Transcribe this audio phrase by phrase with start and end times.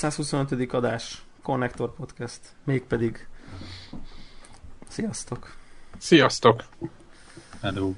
[0.00, 0.72] 225.
[0.72, 3.28] adás, Connector Podcast, mégpedig
[4.88, 5.54] sziasztok!
[5.98, 6.64] Sziasztok!
[7.62, 7.92] Hello.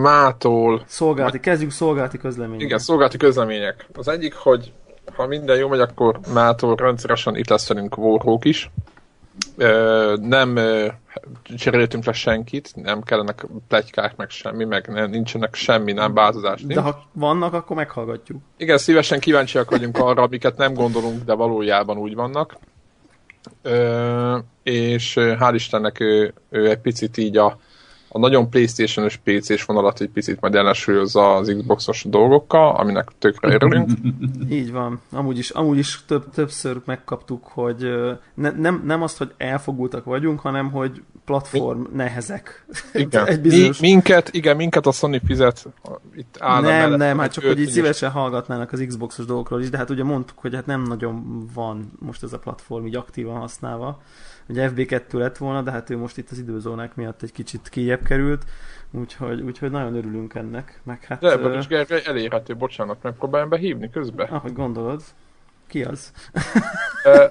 [0.00, 0.84] Mától...
[0.86, 2.60] Szolgálti, kezdjük szolgálti közlemények.
[2.60, 3.86] Igen, szolgálti közlemények.
[3.94, 4.72] Az egyik, hogy
[5.14, 8.70] ha minden jó megy, akkor Mától rendszeresen itt lesz velünk Warhawk is.
[9.56, 10.86] Ö, nem ö,
[11.56, 16.74] cseréltünk le senkit, nem kellenek plegykák, meg semmi, meg nincsenek semmi, nem változás nincs.
[16.74, 18.40] De ha vannak, akkor meghallgatjuk.
[18.56, 22.56] Igen, szívesen kíváncsiak vagyunk arra, amiket nem gondolunk, de valójában úgy vannak.
[23.62, 27.58] Ö, és hál' Istennek ő, ő egy picit így a,
[28.14, 33.90] a nagyon Playstation-ös PC-s vonalat egy picit majd ellensúlyozza az Xbox-os dolgokkal, aminek tökre örülünk.
[34.50, 35.00] Így van.
[35.10, 37.92] Amúgy is, amúgy is több, többször megkaptuk, hogy
[38.34, 42.66] ne, nem, nem azt, hogy elfogultak vagyunk, hanem hogy platform nehezek.
[42.92, 43.26] Igen.
[43.26, 43.80] Egy Mi, bizonyos...
[43.80, 45.68] minket, igen, minket a Sony fizet
[46.16, 49.60] itt áll nem, mellett, nem, hát csak hogy így is- szívesen hallgatnának az Xboxos dolgokról
[49.60, 52.96] is, de hát ugye mondtuk, hogy hát nem nagyon van most ez a platform így
[52.96, 54.00] aktívan használva.
[54.48, 58.02] Ugye FB2 lett volna, de hát ő most itt az időzónák miatt egy kicsit kijebb
[58.02, 58.42] került,
[58.90, 60.80] úgyhogy, úgyhogy nagyon örülünk ennek.
[60.82, 64.24] Meg hát, De ebből ö, is Gergely elérhető, bocsánat, megpróbálom behívni közbe.
[64.24, 65.02] ahogy gondolod,
[65.66, 66.12] ki az?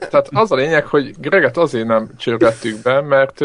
[0.09, 3.41] Tehát az a lényeg, hogy Greget azért nem csörgettük be, mert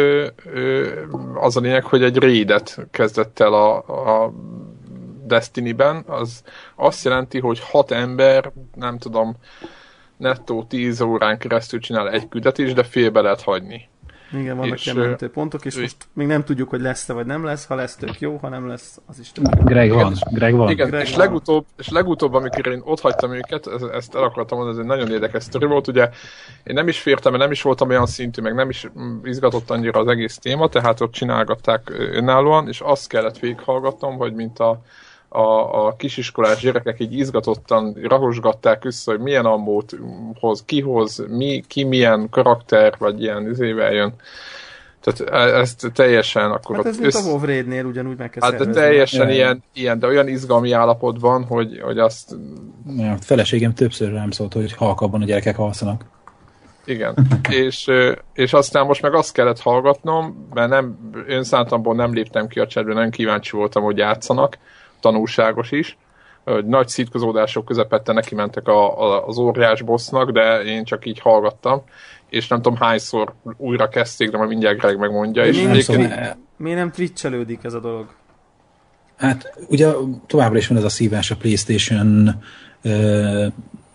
[1.35, 3.77] az a lényeg, hogy egy raidet kezdett el a,
[4.25, 4.33] a
[5.25, 6.05] Destiny-ben.
[6.07, 6.43] Az
[6.75, 9.37] azt jelenti, hogy hat ember, nem tudom,
[10.17, 13.89] nettó 10 órán keresztül csinál egy küldetést, de félbe lehet hagyni.
[14.33, 17.45] Igen, vannak És, ilyen pontok, és ő- most még nem tudjuk, hogy lesz-e vagy nem
[17.45, 17.67] lesz.
[17.67, 19.45] Ha lesz, tök jó, ha nem lesz, az is tök.
[19.65, 20.71] Greg van, Greg van.
[20.71, 21.19] Igen, Greg és van.
[21.19, 24.91] legutóbb, és legutóbb, amikor én ott hagytam őket, ez- ezt el akartam mondani, ez egy
[24.99, 26.09] nagyon érdekes sztori volt, ugye
[26.65, 29.71] én nem is fértem, mert nem is voltam olyan szintű, meg nem is mm, izgatott
[29.71, 34.81] annyira az egész téma, tehát ott csinálgatták önállóan, és azt kellett végighallgatnom, hogy mint a,
[35.37, 39.97] a, a kisiskolás gyerekek így izgatottan rahosgatták össze, hogy milyen ammót
[40.41, 44.15] hoz, ki hoz, mi, ki milyen karakter, vagy ilyen izével jön.
[45.01, 48.71] Tehát e- ezt teljesen akkor Hát ez mint a Raid-nél ugyanúgy meg kell Hát de
[48.71, 52.37] teljesen ilyen, ilyen, de olyan izgalmi állapot van, hogy, hogy azt,
[52.97, 56.05] Ja, a feleségem többször rám szólt, hogy halkabban a gyerekek alszanak.
[56.85, 57.15] igen.
[57.51, 57.91] és,
[58.33, 62.95] és aztán most meg azt kellett hallgatnom, mert nem, önszántamból nem léptem ki a csetbe,
[62.95, 64.59] nem kíváncsi voltam, hogy játszanak,
[65.11, 65.97] tanulságos is,
[66.67, 71.83] nagy szitkozódások közepette neki mentek a, a, az óriás bossnak, de én csak így hallgattam,
[72.31, 75.47] és nem tudom hányszor újra kezdték, de majd mindjárt Greg megmondja.
[75.47, 78.07] És Nem egyébként- szóval, Miért nem twitchelődik ez a dolog?
[79.17, 79.93] hát ugye
[80.27, 82.43] továbbra is van ez a szívás a Playstation
[82.83, 83.47] ö,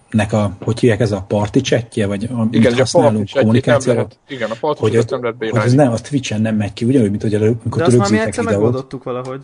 [0.09, 3.95] nek a, hogy hívják ez a party chatje, vagy a, igen, a használunk nem kommunikációra,
[3.97, 6.85] lehet, igen, a party hogy, nem lehet hogy ez nem, az Twitch-en nem megy ki,
[6.85, 8.61] ugyanúgy, mint hogy előbb, amikor De azt már mi egyszer videót.
[8.61, 9.39] megoldottuk valahogy.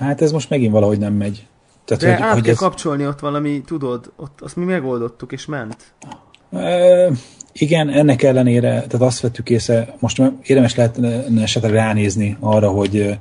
[0.00, 1.46] Hát ez most megint valahogy nem megy.
[1.84, 5.32] Tehát, De hogy, át hogy kell ez, kapcsolni ott valami, tudod, ott azt mi megoldottuk,
[5.32, 5.76] és ment.
[6.52, 7.10] Ö,
[7.52, 13.18] igen, ennek ellenére, tehát azt vettük észre, most érdemes lehetne esetleg ránézni arra, hogy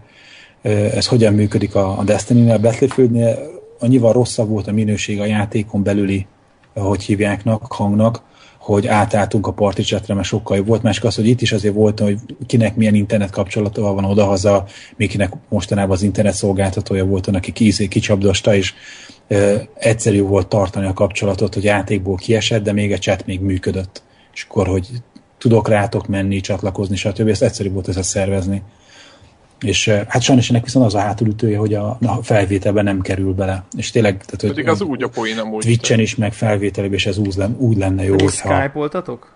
[0.61, 3.37] ez hogyan működik a, a Destiny-nél, a Battlefieldnél
[3.79, 6.27] annyival rosszabb volt a minőség a játékon belüli,
[6.73, 8.21] hogy hívjáknak, hangnak,
[8.73, 10.81] hogy átálltunk a party chatre, mert sokkal jobb volt.
[10.81, 14.65] Másik az, hogy itt is azért volt, hogy kinek milyen internet kapcsolata van odahaza,
[14.95, 18.73] még kinek mostanában az internet szolgáltatója volt, aki ki, kicsapdosta, és
[19.27, 24.03] ö, egyszerű volt tartani a kapcsolatot, hogy játékból kiesett, de még a chat még működött.
[24.33, 24.87] És akkor, hogy
[25.37, 27.27] tudok rátok menni, csatlakozni, stb.
[27.27, 28.61] Ezt egyszerű volt ezt szervezni.
[29.59, 33.33] És ö, hát sajnos ennek viszont az a hátulütője, hogy a, a felvételben nem kerül
[33.33, 33.63] bele.
[33.77, 35.63] És tényleg, tehát, hogy Pedig az úgy a poén amúgy.
[35.63, 38.59] Twitchen is, meg felvételében is ez úgy, lenne, úgy lenne jó, Hogy hogyha...
[38.59, 39.33] Skype-oltatok?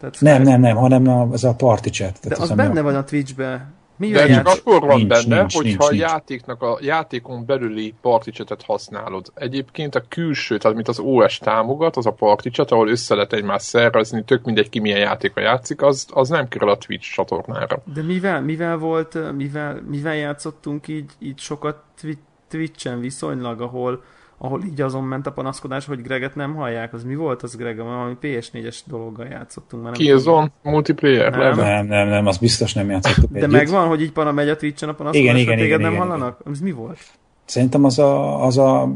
[0.00, 2.12] Tehát Nem, Skype- nem, nem, hanem a, ez a party chat.
[2.12, 3.66] De Tehát az ami benne a, van a Twitch-be.
[4.00, 4.58] De Mivel csak játsz?
[4.58, 9.32] akkor van Nincs, benne, nincs, hogyha nincs, a játéknak a játékon belüli party chatet használod.
[9.34, 13.32] Egyébként a külső, tehát mint az OS támogat, az a party chat, ahol össze lehet
[13.32, 17.82] egymást szervezni, tök mindegy ki milyen játéka játszik, az, az nem kerül a Twitch csatornára.
[17.94, 22.18] De mivel, mivel volt, mivel, mivel játszottunk így, így sokat twi-
[22.48, 24.02] Twitch-en viszonylag, ahol,
[24.42, 26.92] ahol így azon ment a panaszkodás, hogy Greget nem hallják.
[26.92, 27.76] Az mi volt az Greg?
[27.76, 29.82] Valami PS4-es dologgal játszottunk.
[29.82, 30.16] Már nem tudom.
[30.16, 31.56] Killzone multiplayer Nem.
[31.56, 33.50] nem, nem, nem, az biztos nem játszottuk De együtt.
[33.50, 35.92] megvan, hogy így pana megy a Twitch-en a panaszkodás, Igen, hogy igen, téged igen, nem
[35.92, 36.40] igen, hallanak?
[36.50, 36.98] Ez mi volt?
[37.44, 38.92] Szerintem az a, az a,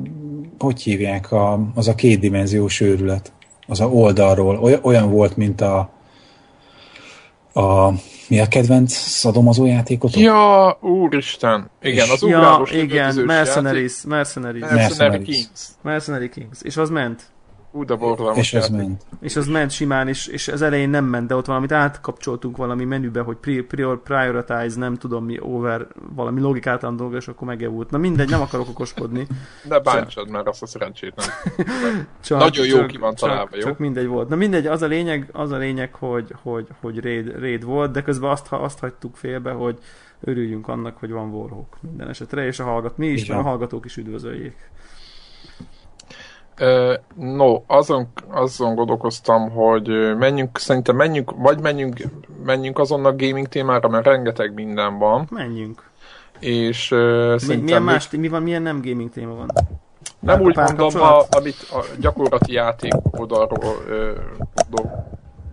[0.58, 3.32] hogy hívják, a, az a kétdimenziós őrület.
[3.66, 4.58] Az a oldalról.
[4.58, 5.90] Olyan, olyan volt, mint a,
[7.54, 7.90] a
[8.28, 10.20] mi a kedvenc szadomazó játékotok?
[10.20, 11.70] Ja, úristen.
[11.82, 14.76] Igen, az ja, igen, Mercenaries, Mercenaries, játék.
[14.76, 15.36] Mercenary Mercenaries.
[15.36, 15.68] Kings.
[15.82, 16.58] Mercenary Kings.
[16.62, 17.22] És az ment?
[17.76, 19.02] Ú, de borzalmas És ez ment.
[19.20, 22.84] És az ment simán, és, és az elején nem ment, de ott valamit átkapcsoltunk valami
[22.84, 27.90] menübe, hogy pri, prior, prioritize, nem tudom mi, over, valami logikátlan dolga, és akkor megjavult.
[27.90, 29.26] Na mindegy, nem akarok okoskodni.
[29.68, 31.26] De bántsad már azt a szerencsét, nem?
[32.24, 33.62] Csak, Nagyon jó csak, ki van csak, találva, jó?
[33.62, 34.28] Csak mindegy volt.
[34.28, 38.02] Na mindegy, az a lényeg, az a lényeg hogy, hogy, hogy raid, raid, volt, de
[38.02, 39.78] közben azt, azt hagytuk félbe, hogy
[40.20, 43.96] örüljünk annak, hogy van Warhawk minden esetre, és a hallgat, mi is, a hallgatók is
[43.96, 44.72] üdvözöljék.
[47.14, 52.00] No, azon, azon gondolkoztam, hogy menjünk, szerintem menjünk, vagy menjünk,
[52.44, 55.90] menjünk azon a gaming témára, mert rengeteg minden van, Menjünk.
[56.38, 59.48] és ö, Mi, szerintem milyen más, mi van, milyen nem gaming téma van?
[60.18, 63.74] nem úgy Pár mondom, a, amit a gyakorlati játék oldalról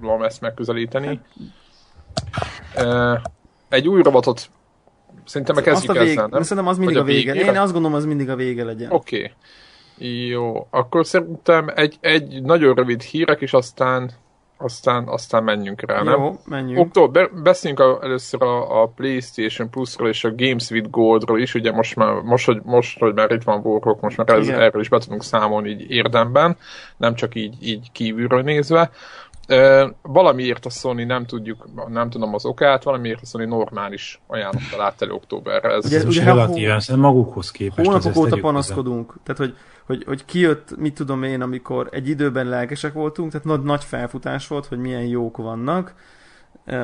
[0.02, 1.20] tudom ezt megközelíteni.
[2.76, 3.14] Ö,
[3.70, 4.50] egy új robotot
[5.26, 6.42] szerintem meg azt kezdjük a vég, ezzel, nem?
[6.42, 7.32] Szerintem az mindig Vagy a vége.
[7.32, 7.52] végére?
[7.52, 8.92] Én azt gondolom, az mindig a vége legyen.
[8.92, 9.16] Oké.
[9.18, 9.32] Okay.
[10.28, 14.12] Jó, akkor szerintem egy, egy nagyon rövid hírek, és aztán
[14.64, 16.22] aztán, aztán menjünk rá, nem?
[16.22, 16.80] Jó, menjünk.
[16.80, 21.72] Október, beszéljünk a, először a, a PlayStation Plus-ról és a Games with Gold-ról is, ugye
[21.72, 24.60] most, már, most, hogy, most, hogy már itt van Warhawk, most már ez, Igen.
[24.60, 26.58] erről is be tudunk számolni így érdemben,
[26.98, 28.92] nem csak így, így kívülről nézve.
[29.50, 34.82] Uh, valamiért a Sony nem tudjuk, nem tudom az okát, valamiért a Sony normális ajánlattal
[34.82, 35.70] állt elő októberre.
[35.70, 37.88] Ez, Ugye- ugye relatíven, szerintem magukhoz képest.
[37.88, 39.14] Hónapok óta panaszkodunk.
[39.24, 39.56] Tehát, hogy,
[39.92, 44.48] hogy, hogy kijött, mit tudom én, amikor egy időben lelkesek voltunk, tehát nagy, nagy felfutás
[44.48, 45.94] volt, hogy milyen jók vannak.
[46.68, 46.78] Uh,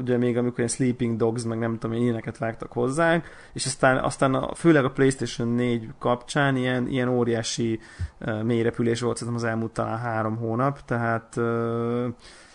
[0.00, 4.34] ugye még amikor ilyen Sleeping Dogs, meg nem tudom ilyeneket vágtak hozzánk, és aztán, aztán
[4.34, 7.80] a, főleg a PlayStation 4 kapcsán ilyen, ilyen óriási
[8.20, 12.06] uh, mélyrepülés volt szerintem az elmúlt talán három hónap, tehát uh,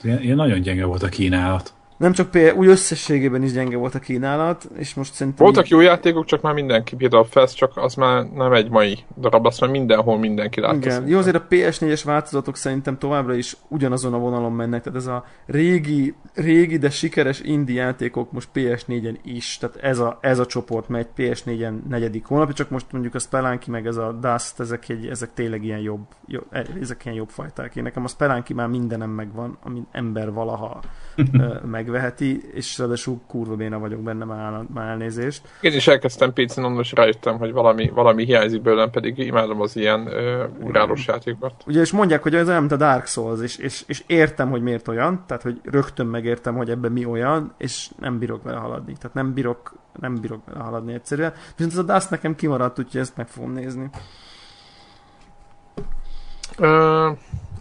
[0.01, 1.73] Ilyen, ilyen nagyon gyenge volt a kínálat.
[1.97, 5.45] Nem csak például, úgy összességében is gyenge volt a kínálat, és most szerintem...
[5.45, 8.69] Voltak így- jó játékok, csak már mindenki, például a Fest, csak az már nem egy
[8.69, 10.75] mai darab, azt már mindenhol mindenki látta.
[10.75, 10.89] Igen.
[10.89, 11.13] szerintem.
[11.13, 15.23] Jó, azért a PS4-es változatok szerintem továbbra is ugyanazon a vonalon mennek, tehát ez a
[15.45, 20.89] régi, régi, de sikeres indie játékok most PS4-en is, tehát ez a, ez a csoport
[20.89, 25.07] megy PS4-en negyedik hónapja, csak most mondjuk a Spelunky meg ez a Dust, ezek, egy,
[25.07, 26.45] ezek tényleg ilyen jobb, jobb,
[26.81, 27.75] ezek ilyen jobb fajták.
[27.75, 30.79] Én nekem a Spelunky már mindenem megvan, ami ember valaha
[31.31, 31.55] ö,
[31.87, 35.41] megveheti, és ráadásul kurva béna vagyok benne, már, már elnézést.
[35.61, 40.65] Én is elkezdtem PC-n, rájöttem, hogy valami, valami hiányzik belőlem, pedig imádom az ilyen uh,
[40.65, 41.53] ugrálós játékokat.
[41.67, 44.61] Ugye, és mondják, hogy ez olyan, mint a Dark Souls, és, és, és értem, hogy
[44.61, 48.93] miért olyan, tehát, hogy rögtön megértem, hogy ebben mi olyan, és nem bírok vele haladni.
[48.93, 51.33] Tehát nem bírok, nem bírok vele haladni egyszerűen.
[51.55, 53.89] Viszont ez a Dust nekem kimaradt, úgyhogy ezt meg fogom nézni.
[56.59, 57.17] Uh,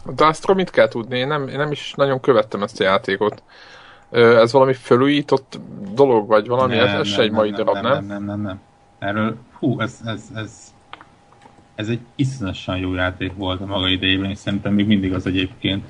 [0.07, 1.19] a Dustról mit kell tudni?
[1.19, 3.43] Én nem, én nem is nagyon követtem ezt a játékot.
[4.11, 5.61] Ez valami felújított
[5.95, 6.79] dolog, vagy valami?
[6.79, 7.83] ez, ez se egy mai darab, nem?
[7.83, 8.61] nem, nem, nem, nem.
[8.99, 10.75] Erről, hú, ez, ez, ez,
[11.75, 15.85] ez egy iszonyatosan jó játék volt a maga idejében, és szerintem még mindig az egyébként.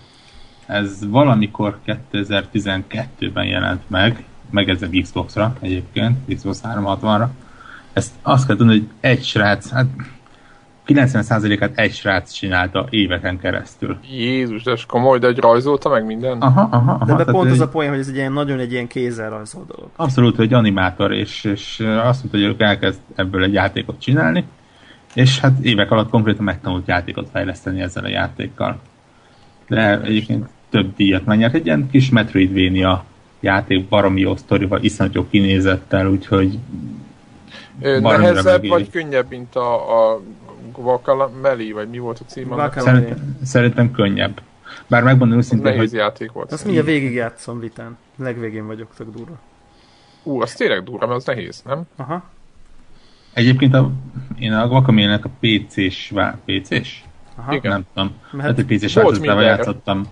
[0.67, 7.27] Ez valamikor 2012-ben jelent meg, meg ez Xbox-ra egyébként, Xbox 360-ra.
[7.93, 9.87] Ezt azt kell tudni, hogy egy srác, hát
[10.87, 13.99] 90%-át egy srác csinálta éveken keresztül.
[14.11, 16.39] Jézus, de komoly, de egy rajzolta meg minden?
[16.41, 17.05] Aha, aha, aha.
[17.05, 19.31] De tehát pont egy- az a poén, hogy ez egy ilyen nagyon egy ilyen kézzel
[19.31, 19.91] rajzolt dolog.
[19.97, 24.45] Abszolút, hogy animátor, és, és azt mondta, hogy ők elkezd ebből egy játékot csinálni,
[25.15, 28.79] és hát évek alatt konkrétan megtanult játékot fejleszteni ezzel a játékkal.
[29.69, 31.55] De egyébként több díjat megnyert.
[31.55, 33.05] Egy ilyen kis Metroidvania
[33.41, 36.59] játék, baromi jó sztorival, iszonyat jó kinézettel, úgyhogy
[37.81, 39.75] Nehezebb vagy könnyebb, mint a,
[40.15, 40.21] a
[40.83, 42.71] Guacamele, vagy mi volt a címe?
[42.77, 44.41] szerintem, szerintem könnyebb.
[44.87, 46.53] Bár megmondom őszintén, Nehéz hogy játék volt.
[46.53, 47.97] Azt mindjárt végigjátszom vitán.
[48.17, 49.39] Legvégén vagyok, tök durva.
[50.23, 51.83] Ú, az tényleg durva, mert az nehéz, nem?
[51.97, 52.23] Aha.
[53.33, 53.91] egyébként a,
[54.39, 56.13] én a Guacamelee-nek a PC-s,
[56.45, 57.05] PC-s?
[57.37, 57.55] Aha.
[57.55, 57.71] Igen.
[57.73, 58.13] Nem tudom.
[58.33, 60.07] Mehet- Hát PC-s változatával játszottam.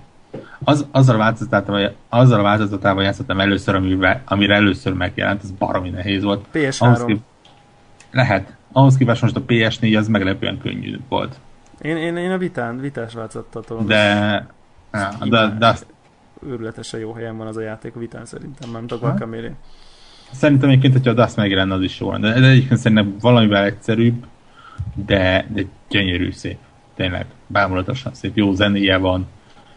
[0.65, 5.91] Az, azzal, a változatával, azzal a változatával játszottam először, amivel, amire először megjelent, ez baromi
[5.91, 6.45] nehéz volt.
[6.55, 7.07] Ahhoz PS3.
[7.07, 7.19] kép...
[8.11, 8.57] Lehet.
[8.77, 11.39] Ahhoz képest most a PS4 az meglepően könnyű volt.
[11.81, 13.85] Én, én, én a vitán, vitás változattal.
[13.85, 14.47] De,
[14.93, 15.87] ja, de, de azt,
[16.47, 19.53] Őrületesen jó helyen van az a játék a vitán szerintem, nem a Guacamele.
[20.33, 22.17] szerintem egyébként, hogyha a Dust megjelenne, az is jó.
[22.17, 24.27] De, de egyébként szerintem valamivel egyszerűbb,
[25.07, 26.59] de, de gyönyörű szép.
[26.95, 28.37] Tényleg, bámulatosan szép.
[28.37, 29.27] Jó zenéje van,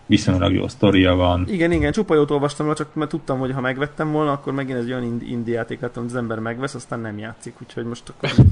[0.06, 1.46] viszonylag jó sztoria van.
[1.50, 4.86] Igen, igen, csupa jót olvastam csak mert tudtam, hogy ha megvettem volna, akkor megint ez
[4.86, 8.30] olyan ind- indie játék lett, amit az ember megvesz, aztán nem játszik, úgyhogy most akkor,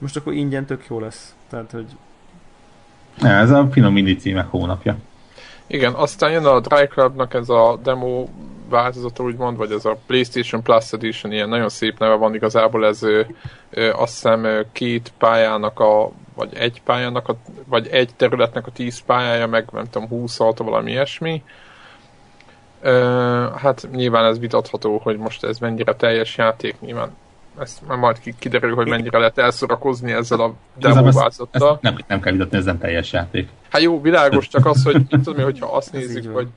[0.00, 1.34] most akkor ingyen tök jó lesz.
[1.48, 1.86] Tehát, hogy
[3.22, 4.96] Ja, ez a finom indie címek hónapja.
[5.66, 8.26] Igen, aztán jön a Dry Clubnak ez a demo
[8.68, 13.02] változata, úgymond, vagy ez a PlayStation Plus Edition, ilyen nagyon szép neve van igazából, ez
[13.02, 13.22] ö,
[13.70, 18.98] ö, azt hiszem két pályának a, vagy egy pályának, a, vagy egy területnek a 10
[18.98, 21.42] pályája, meg nem tudom, 20 autó, valami ilyesmi.
[22.80, 27.10] Ö, hát nyilván ez vitatható, hogy most ez mennyire teljes játék, nyilván
[27.58, 31.78] ezt már majd kiderül, hogy mennyire lehet elszorakozni ezzel a demóvázattal.
[31.82, 33.48] Nem, nem kell vitatni, ez nem teljes játék.
[33.68, 36.48] Hát jó, világos, csak az, hogy tudom, hogyha azt nézzük, hogy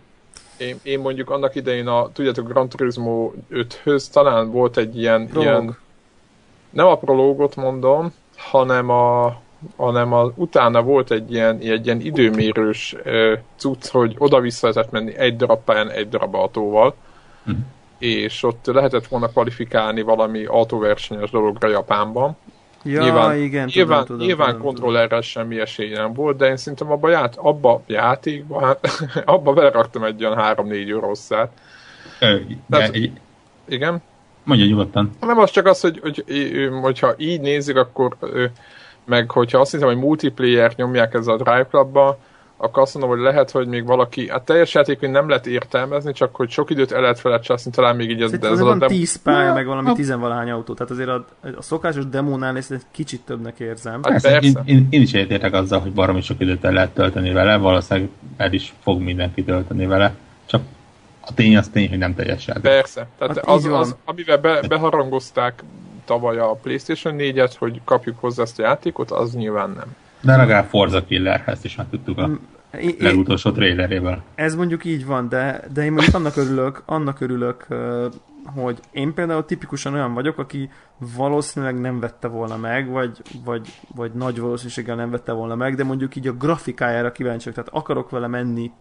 [0.58, 5.78] én, én mondjuk annak idején a, tudjátok, Gran Turismo 5-höz talán volt egy ilyen, ilyen
[6.70, 9.38] nem a prológot mondom, hanem a,
[9.76, 15.16] hanem a, utána volt egy ilyen, egy ilyen időmérős uh, cucc, hogy oda-vissza lehetett menni
[15.18, 16.96] egy darab pályán, egy darab autóval,
[17.46, 17.52] hm.
[18.04, 22.38] És ott lehetett volna kvalifikálni valami autóversenyes dologra Japánban.
[22.84, 26.92] Ja, nyilván, igen, nyilván, tudom, nyilván tudom, kontrollerrel semmi esély nem volt, de én szerintem
[26.92, 28.88] abba, ját, abba játékban, hát,
[29.26, 31.52] abba beleraktam egy olyan 3-4 eurosszát.
[33.68, 34.02] igen?
[34.44, 35.10] Mondja nyugodtan.
[35.20, 38.18] Nem az csak az, hogy, hogy, hogy hogyha így nézzük, akkor
[39.06, 42.18] meg hogyha azt hiszem, hogy multiplayer nyomják ezzel a Drive Clubba,
[42.64, 46.36] akkor azt mondom, hogy lehet, hogy még valaki, hát teljes játékot nem lehet értelmezni, csak
[46.36, 49.16] hogy sok időt el lehet felejtszni, talán még így ez, ez van a dem- 10
[49.16, 51.26] pálya, meg valami tizenvalahány autó, tehát azért a,
[51.58, 53.94] a szokásos demónál ezt egy kicsit többnek érzem.
[53.94, 54.62] Hát persze, persze.
[54.66, 58.10] Én, én, én, is értek azzal, hogy baromi sok időt el lehet tölteni vele, valószínűleg
[58.38, 60.14] el is fog mindenki tölteni vele,
[60.46, 60.62] csak
[61.22, 62.64] a tény az tény, hogy nem teljes játék.
[62.64, 65.64] Persze, tehát hát az, az, amivel be, beharangozták
[66.06, 69.96] tavaly a PlayStation 4-et, hogy kapjuk hozzá ezt a játékot, az nyilván nem.
[70.22, 72.30] De legalább Forza Killer, ezt is már tudtuk a
[72.78, 74.24] mm, legutolsó trailerével.
[74.36, 77.68] Ez mondjuk így van, de, de én mondjuk annak örülök, annak örülök,
[78.46, 80.70] hogy én például tipikusan olyan vagyok, aki
[81.16, 85.84] valószínűleg nem vette volna meg, vagy, vagy, vagy nagy valószínűséggel nem vette volna meg, de
[85.84, 88.72] mondjuk így a grafikájára kíváncsiak, tehát akarok vele menni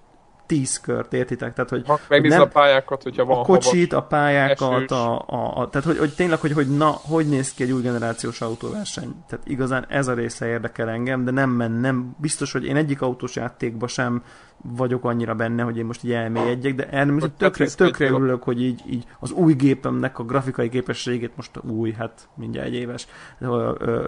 [0.52, 1.52] tíz kört, értitek?
[1.52, 5.86] Tehát, hogy Megnézd a pályákat, hogyha van A kocsit, a pályákat, a, a, a, tehát
[5.86, 9.14] hogy, hogy tényleg, hogy, hogy na, hogy néz ki egy új generációs autóverseny.
[9.28, 13.02] Tehát igazán ez a része érdekel engem, de nem men, nem, biztos, hogy én egyik
[13.02, 14.22] autós játékba sem
[14.62, 18.80] vagyok annyira benne, hogy én most így elmélyedjek, de most tökre, tökre örülök, hogy így,
[18.90, 23.06] így az új gépemnek a grafikai képességét, most új, hát mindjárt egy éves,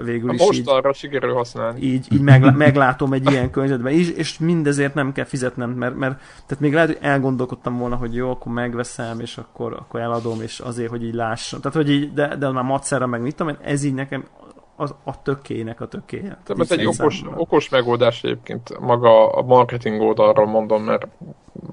[0.05, 1.81] végül is most így, arra sikerül használni.
[1.81, 6.19] Így, így meglá, meglátom egy ilyen környezetben is, és mindezért nem kell fizetnem, mert, mert
[6.19, 10.59] tehát még lehet, hogy elgondolkodtam volna, hogy jó, akkor megveszem, és akkor, akkor eladom, és
[10.59, 11.61] azért, hogy így lássam.
[11.61, 14.25] Tehát, hogy így, de, de már macera meg mit tudom, ez így nekem
[14.77, 16.39] az, a tökének a tökéje.
[16.45, 21.07] Tehát ez egy okos, okos megoldás egyébként maga a marketing oldalról mondom, mert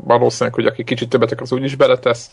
[0.04, 2.32] valószínűleg, hogy aki kicsit többet az úgyis beletesz,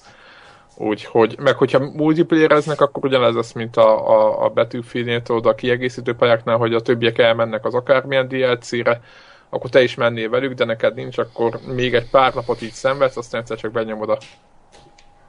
[0.77, 6.15] úgyhogy, meg hogyha multiplayereznek, akkor ugyanez lesz, mint a, a, a betűfilnél, tudod, a kiegészítő
[6.15, 9.01] pályáknál, hogy a többiek elmennek az akármilyen DLC-re,
[9.49, 13.17] akkor te is mennél velük, de neked nincs, akkor még egy pár napot így szenvedsz,
[13.17, 14.19] aztán egyszer csak benyomod a,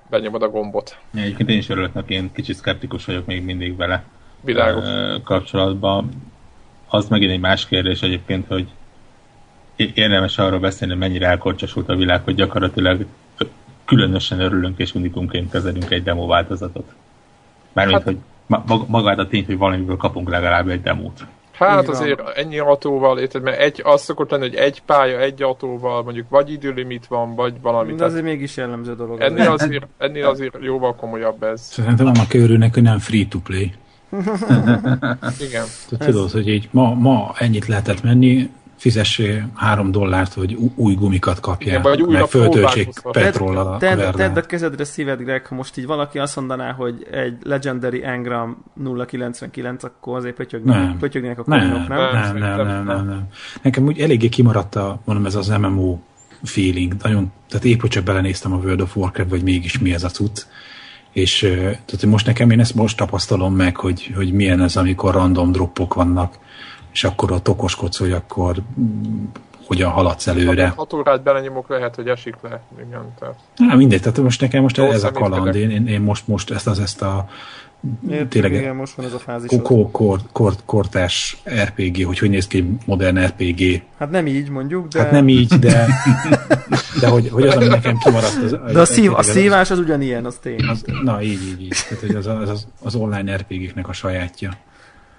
[0.09, 0.97] benyomod a gombot.
[1.13, 4.03] Ja, egyébként én is örülök én kicsit szkeptikus vagyok még mindig vele
[4.41, 4.85] Világos.
[5.23, 6.09] kapcsolatban.
[6.87, 8.67] Az megint egy más kérdés egyébként, hogy
[9.75, 13.05] érdemes arról beszélni, mennyire elkorcsosult a világ, hogy gyakorlatilag
[13.85, 16.93] különösen örülünk és unikumként kezelünk egy demo változatot.
[17.73, 18.17] Mármint, hát, hogy
[18.87, 21.25] magát a tény, hogy valamiből kapunk legalább egy demót.
[21.51, 21.95] Hát Igen.
[21.95, 26.29] azért ennyi autóval, érted, mert egy, az szokott lenni, hogy egy pálya, egy autóval, mondjuk
[26.29, 27.93] vagy időlimit van, vagy valami.
[27.93, 29.21] De azért mégis jellemző dolog.
[29.21, 31.61] Ennél azért, ennél azért jóval komolyabb ez.
[31.61, 33.71] Szerintem annak örülnek, hogy nem free to play.
[35.47, 35.65] Igen.
[35.97, 38.49] Tudod, hogy így ma, ma ennyit lehetett menni,
[38.79, 44.41] fizessél három dollárt, hogy új gumikat kapjál, Igen, meg föltöltsék petrollal a tedd, tedd a
[44.41, 48.63] kezedre szíved, Greg, ha most így valaki azt mondaná, hogy egy Legendary Engram
[49.07, 51.97] 099, akkor azért pötyögnének, pötyögnének a kominok, nem?
[51.97, 53.27] Nem, nem, nem, nem, nem, nem.
[53.61, 55.99] Nekem úgy eléggé kimaradt a, mondom, ez az MMO
[56.43, 56.93] feeling.
[57.01, 60.09] Nagyon, tehát épp, hogy csak belenéztem a World of Warcraft, vagy mégis mi ez a
[60.09, 60.45] cucc
[61.11, 61.39] és
[61.85, 65.93] tehát, most nekem én ezt most tapasztalom meg, hogy, hogy milyen ez, amikor random droppok
[65.93, 66.37] vannak,
[66.91, 69.23] és akkor a okoskodsz, hogy akkor mm,
[69.65, 70.67] hogyan haladsz előre.
[70.67, 72.61] Ha hat órát belenyomok, lehet, hogy esik le.
[72.87, 73.35] Igen, tehát.
[73.55, 76.67] Na, mindegy, tehát most nekem most ez a kaland, én, én, én most, most ezt
[76.67, 77.29] az ezt a
[78.09, 79.49] Értem, tényleg igen, most van ez a fázis.
[80.65, 83.83] kortás RPG, hogy hogy néz ki egy modern RPG.
[83.97, 84.99] Hát nem így mondjuk, de...
[84.99, 85.87] Hát nem így, de,
[86.99, 88.43] de hogy, hogy az, ami nekem kimaradt.
[88.43, 90.67] Az, de a, szív, a szívás az ugyanilyen, az tény.
[90.69, 91.75] Az, na, így, így, így.
[91.89, 94.51] Tehát, hogy az, az, az online RPG-knek a sajátja.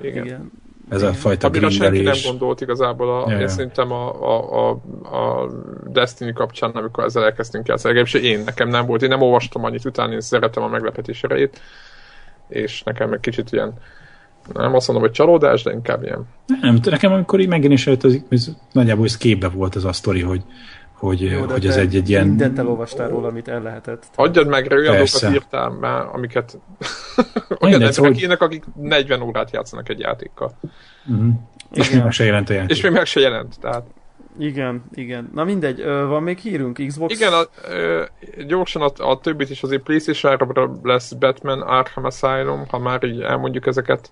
[0.01, 0.25] Igen.
[0.25, 0.53] igen.
[0.89, 4.71] Ez a fajta Amire senki nem gondolt igazából, a, ja, én szerintem a, a, a,
[5.17, 5.51] a
[5.87, 9.85] Destiny kapcsán, amikor ezzel elkezdtünk játszani, legalábbis én, nekem nem volt, én nem olvastam annyit
[9.85, 11.61] utána, én szeretem a meglepetés erejét,
[12.51, 13.73] és nekem egy kicsit ilyen
[14.53, 16.27] nem azt mondom, hogy csalódás, de inkább ilyen.
[16.61, 20.21] Nem, nekem amikor így megjelenés előtt az, az nagyjából ez képbe volt ez a sztori,
[20.21, 20.43] hogy,
[20.93, 22.27] hogy, Jó, hogy ez egy, egy ilyen...
[22.27, 24.05] Mindent elolvastál róla, amit el lehetett.
[24.17, 26.59] Hagyjad meg, olyan dolgokat írtál már, amiket
[27.61, 30.59] olyan emberek szóval- írnak, akik 40 órát játszanak egy játékkal.
[31.07, 31.35] Uh-huh.
[31.73, 32.71] És még meg se jelent a játék.
[32.71, 33.61] És még meg se jelent.
[33.61, 33.87] Tehát,
[34.41, 35.31] Igen, igen.
[35.35, 36.79] Na mindegy, van még hírünk?
[36.87, 37.15] Xbox?
[37.15, 38.05] igen, a, ö,
[38.47, 43.67] gyorsan a, a többit is azért playstation lesz Batman Arkham Asylum, ha már így elmondjuk
[43.67, 44.11] ezeket.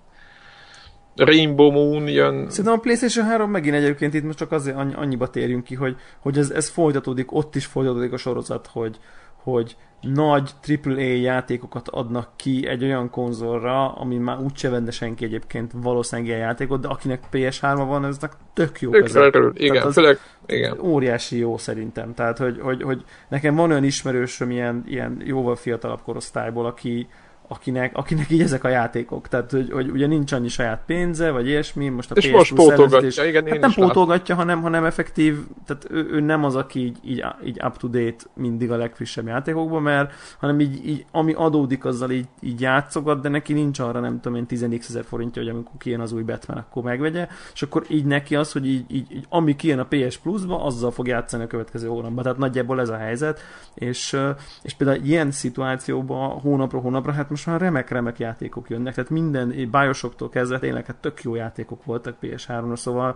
[1.15, 2.49] Rainbow Moon jön.
[2.49, 5.95] Szerintem a PlayStation 3 megint egyébként itt most csak azért annyi, annyiba térjünk ki, hogy,
[6.19, 8.97] hogy ez, ez folytatódik, ott is folytatódik a sorozat, hogy,
[9.43, 10.51] hogy nagy
[10.85, 16.41] AAA játékokat adnak ki egy olyan konzolra, ami már úgyse venne senki egyébként valószínűleg ilyen
[16.41, 18.93] játékot, de akinek PS3-a van, eznek tök jó.
[18.93, 19.35] Ezek.
[19.53, 20.79] igen, az- főleg, igen.
[20.79, 22.13] óriási jó szerintem.
[22.13, 27.07] Tehát, hogy, hogy, hogy nekem van olyan ismerősöm ilyen, ilyen jóval fiatalabb korosztályból, aki,
[27.51, 29.27] akinek, akinek így ezek a játékok.
[29.27, 32.53] Tehát, hogy, hogy ugye nincs annyi saját pénze, vagy ilyesmi, most a És PS most
[32.53, 33.93] pótolgatja, igen, Hát nem is látom.
[33.93, 37.87] pótolgatja, hanem, hanem effektív, tehát ő, ő nem az, aki így, így, így up to
[37.87, 43.21] date mindig a legfrissebb játékokban, mert hanem így, így ami adódik, azzal így, így játszogat,
[43.21, 46.23] de neki nincs arra nem tudom én 10 ezer forintja, hogy amikor kijön az új
[46.23, 49.87] Batman, akkor megvegye, és akkor így neki az, hogy így, így, így ami kijön a
[49.89, 52.23] PS Plus-ba, azzal fog játszani a következő hónapban.
[52.23, 53.39] Tehát nagyjából ez a helyzet,
[53.73, 54.17] és,
[54.61, 60.29] és például ilyen szituációban hónapról hónapra, hát most már remek-remek játékok jönnek, tehát minden Bioshocktól
[60.29, 63.15] kezdve tényleg hát tök jó játékok voltak PS3-ra, szóval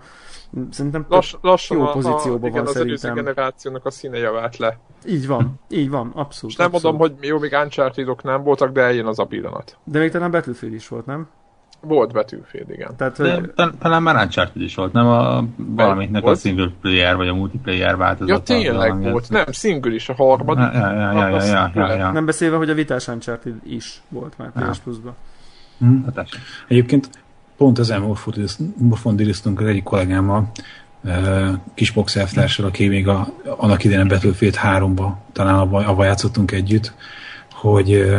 [0.69, 3.25] szerintem Lass, lassan jó a, pozícióban a, igen, van az előző szerintem.
[3.25, 4.79] generációnak a színe javált le.
[5.05, 6.51] így van, így van, abszolút.
[6.51, 6.99] És nem abszolút.
[6.99, 9.77] mondom, hogy jó, még uncharted nem voltak, de eljön az a pillanat.
[9.83, 11.27] De még talán Battlefield is volt, nem?
[11.87, 12.95] Volt betűfél, igen.
[12.97, 17.27] Tehát, De hogy talán már Uncharted is volt, nem a valamiknek a single player vagy
[17.27, 18.53] a multiplayer változata.
[18.53, 19.29] Ja, tényleg volt.
[19.29, 20.73] Nem, single is a harmadik.
[20.73, 22.11] Ja, ja, ja, ja, ja, ja, ja.
[22.11, 25.15] nem beszélve, hogy a vitás Uncharted is volt már PS Plus-ba.
[25.77, 25.95] Hm.
[26.67, 27.09] Egyébként
[27.57, 27.93] pont az
[28.77, 30.51] Morfon díriztunk az egyik kollégámmal,
[31.73, 36.51] kis box elvtársal, aki még a, annak idején a Battlefield 3-ba, talán abba, abba játszottunk
[36.51, 36.93] együtt,
[37.51, 38.13] hogy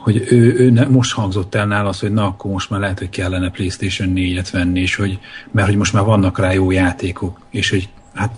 [0.00, 2.98] hogy ő, ő ne, most hangzott el nála az, hogy na akkor most már lehet,
[2.98, 5.18] hogy kellene Playstation 4-et venni, és hogy,
[5.50, 8.32] mert hogy most már vannak rá jó játékok, és hogy hát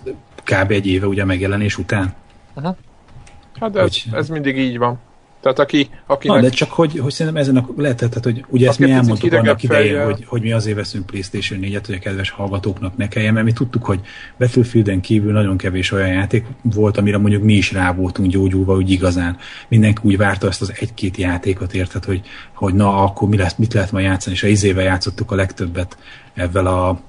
[0.44, 0.70] kb.
[0.70, 2.14] egy éve ugye megjelenés után.
[3.60, 4.98] Hát de ez, Hogy- ez mindig így van.
[5.42, 6.42] Tehát aki, Na, akinek...
[6.42, 9.62] de csak hogy, hogy szerintem ezen a, lehet, tehát, hogy ugye ezt mi elmondtuk annak
[9.62, 13.32] idején, fejjel- hogy, hogy mi azért veszünk PlayStation 4-et, hogy a kedves hallgatóknak ne kelljen,
[13.32, 14.00] mert mi tudtuk, hogy
[14.38, 18.90] Battlefielden kívül nagyon kevés olyan játék volt, amire mondjuk mi is rá voltunk gyógyulva, úgy
[18.90, 19.36] igazán.
[19.68, 22.20] Mindenki úgy várta ezt az egy-két játékot, érted, hogy,
[22.54, 25.96] hogy na, akkor mi lesz, mit lehet ma játszani, és a izével játszottuk a legtöbbet
[26.34, 27.00] ezzel a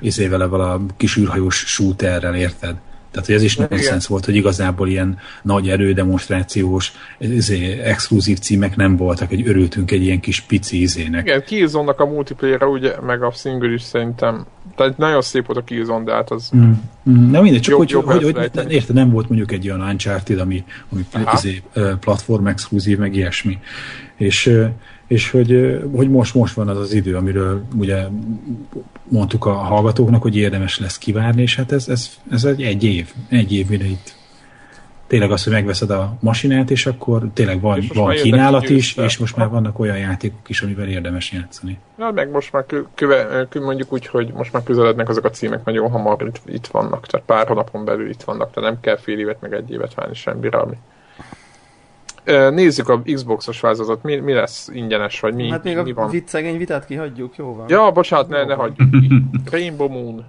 [0.00, 2.76] izével, ezzel a kis űrhajós shooterrel, érted?
[3.16, 8.96] Tehát, hogy ez is nonsens volt, hogy igazából ilyen nagy erődemonstrációs, izé, exkluzív címek nem
[8.96, 11.26] voltak, hogy örültünk egy ilyen kis pici izének.
[11.26, 14.46] Igen, Killzone-nak a multiplayer ugye, meg a single is szerintem.
[14.76, 16.50] Tehát nagyon szép volt a Killzone, de hát az...
[16.56, 16.70] Mm.
[17.10, 18.74] Mm, Na mindegy, csak Jobb- hogy, jobb hogy, hogy elfelejteni.
[18.74, 21.62] érted, nem volt mondjuk egy olyan Uncharted, ami, ami izé,
[22.00, 23.58] platform exkluzív, meg ilyesmi.
[24.16, 24.50] És,
[25.06, 28.06] és hogy, hogy most, most van az az idő, amiről ugye
[29.08, 33.12] mondtuk a hallgatóknak, hogy érdemes lesz kivárni, és hát ez, ez, ez egy, egy év,
[33.28, 34.14] egy év mire itt
[35.06, 39.36] tényleg az, hogy megveszed a masinát, és akkor tényleg van, van kínálat is, és most
[39.36, 41.78] már vannak olyan játékok is, amivel érdemes játszani.
[41.98, 45.30] Ja, meg most már kö, köve, kö, mondjuk úgy, hogy most már közelednek azok a
[45.30, 48.96] címek, nagyon hamar itt, itt vannak, tehát pár hónapon belül itt vannak, tehát nem kell
[48.96, 50.76] fél évet, meg egy évet várni semmire, ami.
[52.50, 56.10] Nézzük a Xbox-os változatot, mi, mi lesz ingyenes, vagy mi, Hát még mi a van?
[56.10, 57.64] vicc szegény vitát kihagyjuk, jó van.
[57.68, 58.56] Ja, bocsánat, ne, ne van.
[58.56, 59.22] hagyjuk ki.
[59.50, 60.24] Rainbow Moon,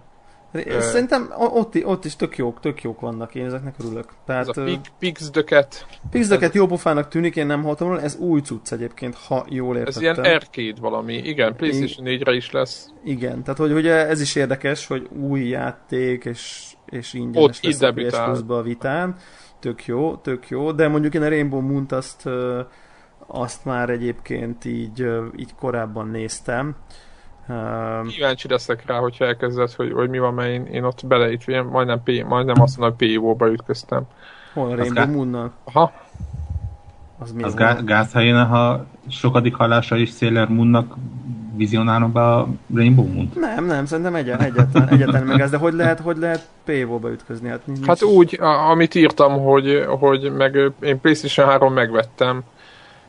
[0.80, 4.06] Szerintem ott, ott is tök jók, tök jók vannak, én ezeknek örülök.
[4.08, 8.02] ez Tehát a Pig, Pigs the Cat, Pixdeket jó pofának tűnik, én nem hallottam róla,
[8.02, 10.24] ez új cucc egyébként, ha jól ez értettem.
[10.24, 12.90] ilyen arcade valami, igen, PlayStation 4-re is lesz.
[13.04, 17.74] Igen, tehát hogy ugye ez is érdekes, hogy új játék, és, és ingyenes Ott lesz
[17.74, 18.26] a PS debütál.
[18.26, 19.16] Plus-ba a vitán.
[19.60, 22.30] Tök jó, tök jó, de mondjuk én a Rainbow Moon-t azt,
[23.28, 26.76] azt már egyébként így, így korábban néztem.
[28.08, 31.41] Kíváncsi leszek rá, hogyha elkezded, hogy, hogy mi van, mert én, én ott bele itt
[31.46, 34.04] ilyen, majdnem, P, majdnem azt mondom, hogy PO-ba ütköztem.
[34.54, 35.52] hol a Az Rainbow gá- Moon-nal?
[35.63, 35.91] Aha,
[37.20, 40.96] Az mi Az gá- gáz helyén, ha sokadik hallásra is Sailor Moonnak
[41.58, 43.36] vizionálom be a Rainbow Moon-t.
[43.36, 47.50] Nem, nem, szerintem egyen, egyetlen, egyetlen meg ez, de hogy lehet, hogy lehet PO-ba ütközni?
[47.50, 52.43] Hát, nincs, hát úgy, a, amit írtam, hogy, hogy meg én PlayStation 3 megvettem,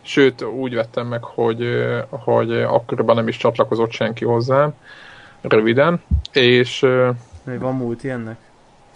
[0.02, 1.66] sőt úgy vettem meg, hogy,
[2.11, 4.74] hogy akkoriban nem is csatlakozott senki hozzám,
[5.40, 6.00] röviden,
[6.32, 6.87] és
[7.58, 8.37] van multi ennek?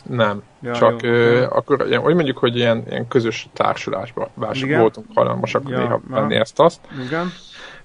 [0.09, 4.63] nem, Ja, csak jó, ö, akkor ilyen, úgy mondjuk, hogy ilyen, ilyen közös társulásban vás
[4.63, 7.33] voltunk hajlamosak Ja, néha venni ezt-azt, Igen.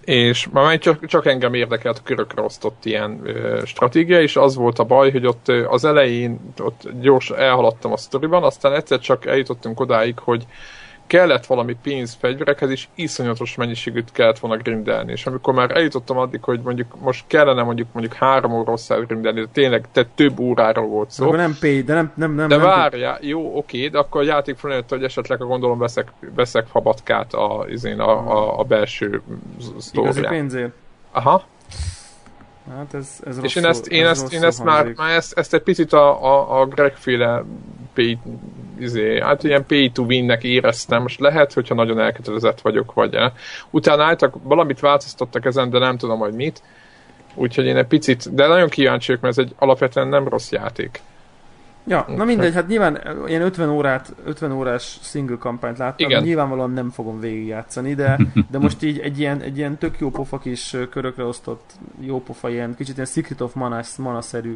[0.08, 4.84] És már csak, csak engem érdekelt körökre osztott ilyen ö, stratégia, és az volt a
[4.84, 10.20] baj, hogy ott az elején ott gyors elhaladtam a sztoriban, aztán egyszer csak eljutottunk odáig,
[10.20, 10.46] hogy
[11.08, 15.12] kellett valami pénz fegyverekhez, és iszonyatos mennyiségűt kellett volna grindelni.
[15.12, 18.74] És amikor már eljutottam addig, hogy mondjuk most kellene mondjuk mondjuk három óra
[19.06, 21.32] grindelni, de tényleg te több óráról volt szó.
[21.32, 22.48] De nem pay, de nem, nem, nem.
[22.48, 26.65] De nem jó, oké, de akkor a játék felnőtt, hogy esetleg a gondolom veszek, veszek
[26.65, 29.22] fabatkát a, izén, a, a, a belső
[29.60, 30.32] Igazi sztórián.
[30.32, 30.72] pénzért?
[31.12, 31.43] Aha.
[32.75, 35.53] Hát ez, ez És én ezt, én ez ezt, én ezt már, már ezt, ezt
[35.53, 37.43] egy picit a, a, a Greg féle
[37.93, 38.17] pay,
[38.80, 41.01] izé, hát ilyen pay to win-nek éreztem.
[41.01, 43.34] Most lehet, hogyha nagyon elkötelezett vagyok, vagy el.
[43.69, 46.62] Utána álltak, valamit változtattak ezen, de nem tudom, hogy mit.
[47.36, 51.01] Úgyhogy én egy picit, de nagyon kíváncsi mert ez egy alapvetően nem rossz játék.
[51.88, 56.23] Ja, na mindegy, hát nyilván ilyen 50 órát, 50 órás single kampányt láttam, Igen.
[56.23, 58.19] nyilvánvalóan nem fogom végigjátszani, de,
[58.52, 62.50] de most így egy ilyen, egy ilyen tök jó pofa kis körökre osztott jó pofa,
[62.50, 64.56] ilyen kicsit ilyen Secret of Mana, Mana-szerű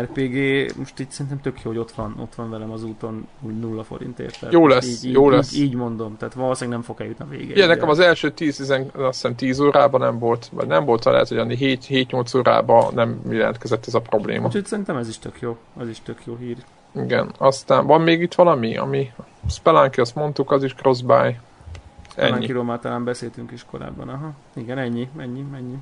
[0.00, 0.36] RPG,
[0.78, 3.84] most így szerintem tök jó, hogy ott van, ott van velem az úton úgy nulla
[3.84, 4.40] forintért.
[4.40, 5.54] Tehát Jó lesz, így, jó így, lesz.
[5.54, 7.50] Így, így, mondom, tehát valószínűleg nem fog eljutni a végéig.
[7.50, 11.04] Igen, nekem az első 10, 10, azt hiszem 10 órában nem volt, vagy nem volt,
[11.04, 14.46] lehet, hogy annyi 7-8 órában nem jelentkezett ez a probléma.
[14.46, 16.56] Úgyhogy szerintem ez is tök jó, az is tök jó hír.
[16.96, 19.12] Igen, aztán van még itt valami, ami
[19.48, 21.36] Spelunky, azt mondtuk, az is crossbuy.
[22.14, 22.46] Ennyi.
[22.46, 24.32] Talán már talán beszéltünk is korábban, aha.
[24.54, 25.76] Igen, ennyi, ennyi, ennyi.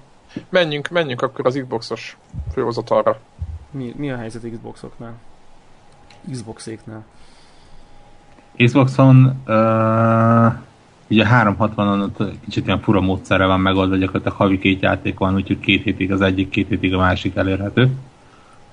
[0.49, 2.17] Menjünk, menjünk akkor az Xboxos
[2.53, 3.19] főhozatalra.
[3.71, 5.15] Mi, mi a helyzet Xboxoknál?
[6.31, 7.05] Xboxéknál.
[8.57, 10.53] Xboxon uh,
[11.09, 15.61] ugye 360-on ott kicsit ilyen fura módszerre van megoldva, gyakorlatilag havi két játék van, úgyhogy
[15.61, 17.91] két hétig az egyik, két hétig a másik elérhető.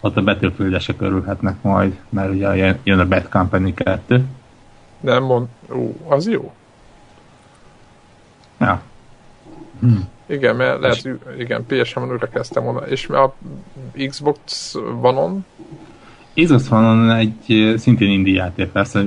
[0.01, 4.25] Ott a battlefield se körülhetnek majd, mert ugye jön- a Bad Company 2.
[4.99, 6.53] Nem mond, ú, az jó.
[8.59, 8.81] Ja,
[10.25, 12.79] Igen, mert lehet, hogy- igen, PS-en újra kezdtem volna.
[12.79, 13.33] És a
[14.07, 15.45] Xbox One-on,
[16.33, 19.03] Xbox van egy szintén indie játék, persze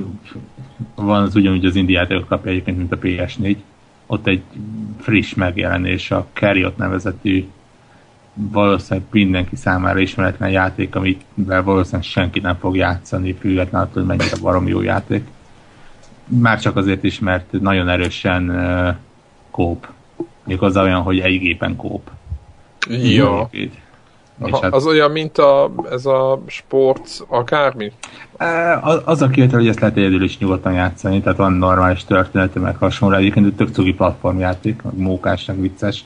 [0.95, 3.57] van az ugyanúgy az indie játékot kapja egyébként, mint a PS4.
[4.05, 4.43] Ott egy
[4.99, 7.47] friss megjelenés, a Carriot nevezetű
[8.35, 14.37] valószínűleg mindenki számára ismeretlen játék, amivel valószínűleg senki nem fog játszani, függetlenül attól, hogy mennyire
[14.41, 15.27] barom jó játék.
[16.27, 18.95] Már csak azért is, mert nagyon erősen uh,
[19.51, 19.87] kóp.
[20.43, 22.09] Méghozzá olyan, hogy egy gépen kóp.
[22.89, 23.47] ja.
[23.51, 23.79] Így.
[24.39, 27.91] Aha, hát- az olyan, mint a, ez a sport, akármi.
[28.81, 32.59] Az, az a kivétel, hogy ezt lehet egyedül is nyugodtan játszani, tehát van normális története,
[32.59, 33.15] meg hasonló.
[33.15, 36.05] Egyébként egy tök cugi platformjáték, meg mókás, meg vicces.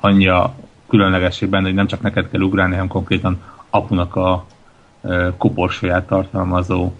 [0.00, 0.54] Annyi a
[0.88, 4.44] különlegesség benne, hogy nem csak neked kell ugrálni, hanem konkrétan apunak a
[5.36, 6.92] koporsóját tartalmazó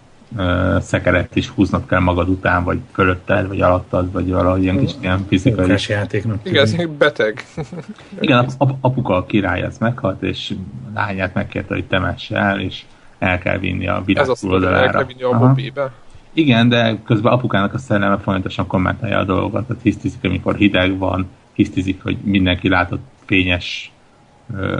[0.80, 5.24] szekeret is húznod kell magad után, vagy fölötted, vagy alattad, vagy valahogy ilyen kicsit ilyen
[5.28, 5.58] fizikai.
[5.58, 6.40] Munkás játéknak.
[6.42, 7.44] Igen, ez egy beteg.
[8.20, 10.54] Igen, ap- apuka a király az meghalt, és
[10.94, 12.82] lányát megkérte, hogy temesse el, és
[13.18, 14.98] el kell vinni a világ Ez azt mondja, el túloldalára.
[14.98, 15.46] kell vinni a Aha.
[15.46, 15.92] mobilbe.
[16.32, 21.26] Igen, de közben apukának a szelleme folyamatosan kommentálja a dolgokat, tehát hisztizik, amikor hideg van,
[21.52, 23.92] hisztizik, hogy mindenki látott fényes,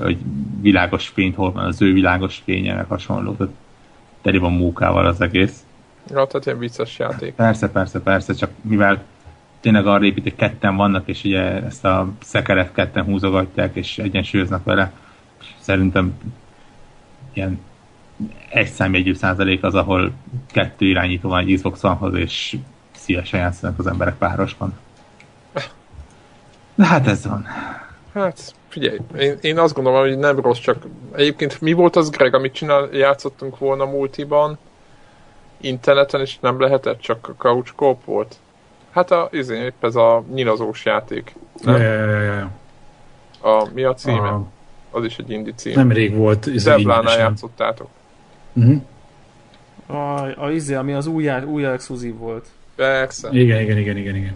[0.02, 0.18] hogy
[0.60, 3.52] világos fényt, hol van az ő világos fénye, meg hasonló, tehát
[4.22, 5.64] teli van mókával az egész.
[6.10, 7.34] Ja, tehát ilyen vicces játék.
[7.34, 9.02] Persze, persze, persze, csak mivel
[9.60, 14.64] tényleg arra épít, hogy ketten vannak, és ugye ezt a szekeret ketten húzogatják, és egyensúlyoznak
[14.64, 14.92] vele,
[15.58, 16.18] szerintem
[17.32, 17.58] ilyen
[18.48, 20.12] egy számjegyű százalék az, ahol
[20.46, 22.56] kettő irányító van egy Xbox One-hoz, és
[22.96, 24.78] szívesen játszanak az emberek párosban.
[26.74, 27.46] De hát ez van.
[28.18, 32.34] Hát, figyelj, én, én azt gondolom, hogy nem rossz, csak egyébként mi volt az, Greg,
[32.34, 34.58] amit csinál, játszottunk volna multiban,
[35.60, 38.36] interneten, és nem lehetett, csak a couch co volt?
[38.90, 41.34] Hát a, izé, épp ez a nyilazós játék.
[41.62, 41.80] Nem?
[41.80, 42.50] ja, ja, ja.
[43.40, 44.28] A, mi a címe?
[44.28, 44.46] A,
[44.90, 45.72] Az is egy indie cím.
[45.74, 46.46] nemrég volt.
[46.46, 47.88] ez Devlánál játszottátok.
[48.52, 48.76] Mhm.
[49.86, 52.46] A, a, izé, ami az új, új exkluzív volt.
[52.74, 53.28] Persze.
[53.32, 54.34] Igen, igen, igen, igen, igen.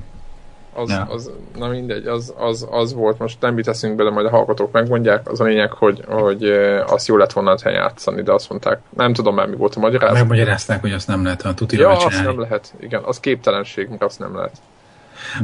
[0.75, 1.07] Az, Ja.
[1.11, 5.31] az, na mindegy, az, az, az volt, most nem viteszünk bele, majd a hallgatók megmondják,
[5.31, 6.45] az a lényeg, hogy, hogy
[6.87, 10.19] azt jó lett volna játszani, de azt mondták, nem tudom már mi volt a magyarázat.
[10.19, 12.29] Megmagyarázták, hogy azt nem lehet a tutira Ja, ja, azt csinálni.
[12.29, 14.57] nem lehet, igen, az képtelenség, azt nem lehet.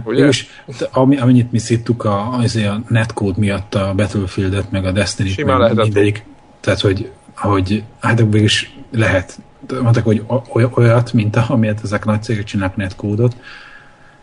[0.05, 0.27] Ugye?
[0.27, 0.47] És
[0.93, 5.75] ami, amennyit mi szittuk a, a netcode miatt a Battlefield-et, meg a Destiny-t, Simán meg
[5.75, 6.25] mindegyik.
[6.61, 9.39] Tehát, hogy, hogy hát is lehet.
[9.83, 13.37] Mondták, hogy oly- olyat, mint a, amilyet ezek nagy cégek csinálnak netcode-ot.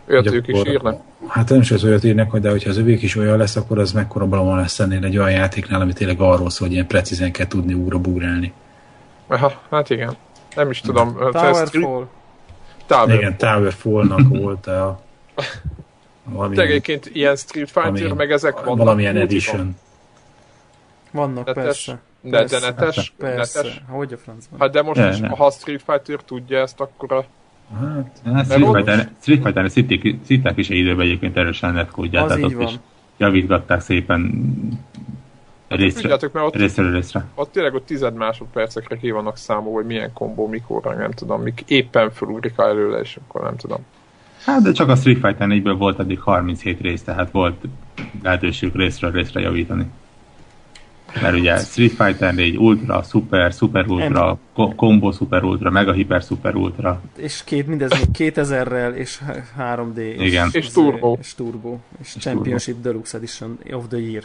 [0.10, 1.02] Olyat ők is írnak.
[1.28, 3.80] Hát nem is az olyat írnak, hogy de hogyha az övék is olyan lesz, akkor
[3.80, 7.32] az mekkora balom lesz ennél egy olyan játéknál, ami tényleg arról szól, hogy ilyen precízen
[7.32, 8.54] kell tudni újra bugrálni.
[9.28, 10.15] Aha, hát igen.
[10.56, 11.18] Nem is tudom.
[11.20, 12.08] hát ez- Towerfall.
[12.86, 13.15] Tower.
[13.15, 15.04] Igen, Towerfall-nak volt a
[16.56, 18.78] egyébként ilyen Street Fighter, meg ezek vannak.
[18.78, 19.76] Valamilyen edition.
[21.12, 22.00] Vannak, Netes, persze.
[22.22, 22.60] De, de Persze.
[22.60, 23.62] netes, Persze.
[23.62, 23.82] netes.
[23.89, 24.60] Hogy a francban?
[24.60, 25.28] Hát de most Ja, is, ne.
[25.28, 27.26] ha a Street Fighter tudja ezt, akkor a...
[27.80, 31.73] Hát, Hát Street ott- Fighter, Street Fighter szitték, szitták is egy időben egyébként erősen a
[31.73, 32.82] netkódját, Az tehát így ott is van.
[33.17, 34.49] javítgatták szépen
[35.67, 37.25] részre, Tudjátok, mert ott, részről részre.
[37.36, 41.63] ott tényleg ott tized másodpercekre ki vannak számolva, hogy milyen kombó, mikorra, nem tudom, mik
[41.67, 43.80] éppen felugrik előle, és akkor nem tudom.
[44.45, 47.63] Hát de csak a Street Fighter 4-ből volt eddig 37 rész, tehát volt
[48.23, 49.86] lehetőségük részről részre javítani.
[51.21, 56.21] Mert ugye Street Fighter 4 Ultra, Super, Super Ultra, ko- Combo Super Ultra, Mega Hyper
[56.21, 57.01] Super Ultra.
[57.17, 59.21] És két, mindez még 2000-rel, és
[59.60, 59.97] 3D.
[59.97, 60.49] És, Igen.
[60.51, 61.17] És turbo.
[61.19, 61.78] És turbo.
[62.01, 64.23] És Championship Deluxe Edition of the Year.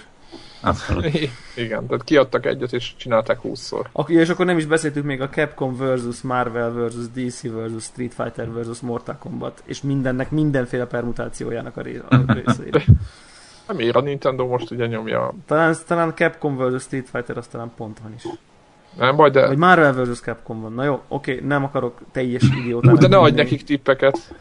[0.63, 1.05] Abszolút.
[1.57, 3.85] Igen, tehát kiadtak egyet, és csinálták 20-szor.
[3.93, 8.15] Ak- és akkor nem is beszéltük még a Capcom versus Marvel versus DC versus Street
[8.15, 12.85] Fighter versus Mortal Kombat, és mindennek mindenféle permutációjának a, ré- a részére.
[13.71, 15.33] Nem ér, a Nintendo most ugye nyomja.
[15.47, 18.25] Talán, talán Capcom versus Street Fighter, az talán pont van is.
[18.99, 19.47] Nem baj, de...
[19.47, 20.73] Vagy Marvel versus Capcom van.
[20.73, 22.87] Na jó, oké, nem akarok teljes idiót.
[22.87, 24.35] Ú, de ne adj nekik tippeket.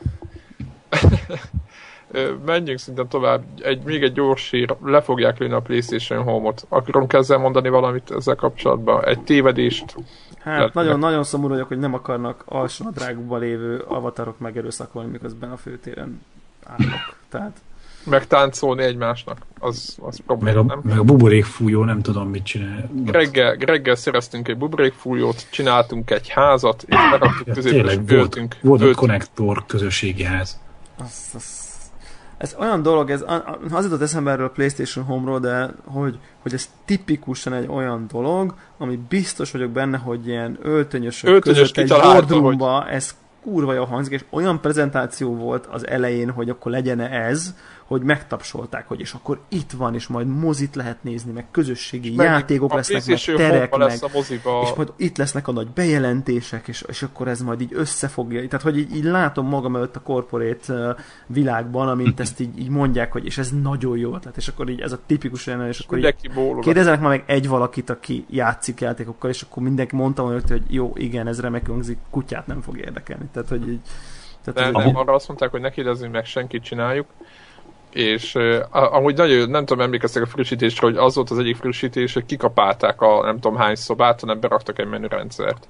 [2.46, 3.44] Menjünk szinte tovább.
[3.62, 4.76] Egy, még egy gyors hír.
[4.84, 6.66] Le fogják lőni a PlayStation Home-ot.
[6.70, 9.06] Akarunk ezzel mondani valamit ezzel kapcsolatban?
[9.06, 9.96] Egy tévedést?
[10.40, 16.22] Hát Tehát- nagyon, szomorú vagyok, hogy nem akarnak alsónadrágúban lévő avatarok megerőszakolni, miközben a főtéren
[16.66, 17.16] állok.
[17.30, 17.58] Tehát
[18.10, 19.38] Megtáncolni egymásnak?
[19.60, 20.82] Az, az meg, probléma, a, nem?
[20.84, 22.90] meg a buborék fújó, nem tudom mit csinál.
[23.06, 28.22] Reggel, reggel szereztünk egy buborékfújót, csináltunk egy házat, és beraktuk Ja, középre, és tényleg volt,
[28.22, 28.56] öltünk.
[28.62, 29.00] volt öltünk.
[29.00, 30.60] konnektor közösségi ház.
[31.00, 31.68] az, az,
[32.38, 33.26] ez olyan dolog, ez,
[33.72, 38.54] az jutott eszembe erről a PlayStation Home-ról, de hogy, hogy ez tipikusan egy olyan dolog,
[38.78, 44.14] ami biztos vagyok benne, hogy ilyen öltönyösök Öltönyös között egy boardroomba ez kurva jól hangzik,
[44.14, 47.56] és olyan prezentáció volt az elején, hogy akkor legyen ez,
[47.90, 52.26] hogy megtapsolták, hogy és akkor itt van, és majd mozit lehet nézni, meg közösségi Meg
[52.26, 54.62] játékok lesznek, meg terek, meg, lesz a moziba.
[54.64, 58.48] és majd itt lesznek a nagy bejelentések, és, és akkor ez majd így összefogja.
[58.48, 60.98] Tehát, hogy így, így látom magam előtt a corporate uh,
[61.28, 64.82] világban, amint ezt így, így mondják, hogy és ez nagyon jó ötlet, és akkor így
[64.82, 66.16] ez a tipikus olyan, és akkor így
[66.60, 70.94] kérdezzenek már meg egy valakit, aki játszik játékokkal, és akkor mindenki mondta volna, hogy jó,
[70.96, 73.26] igen, ez remekül hangzik, kutyát nem fog érdekelni.
[73.34, 73.82] Tehát, hogy így,
[74.44, 77.08] tehát, Nem, hogy- nem, arra azt mondták, hogy ne kérdezzünk meg, senkit csináljuk.
[77.94, 82.14] És uh, amúgy nagyon, nem tudom, emlékeztek a frissítésre, hogy az volt az egyik frissítés,
[82.14, 85.68] hogy kikapálták a nem tudom hány szobát, hanem beraktak egy menürendszert.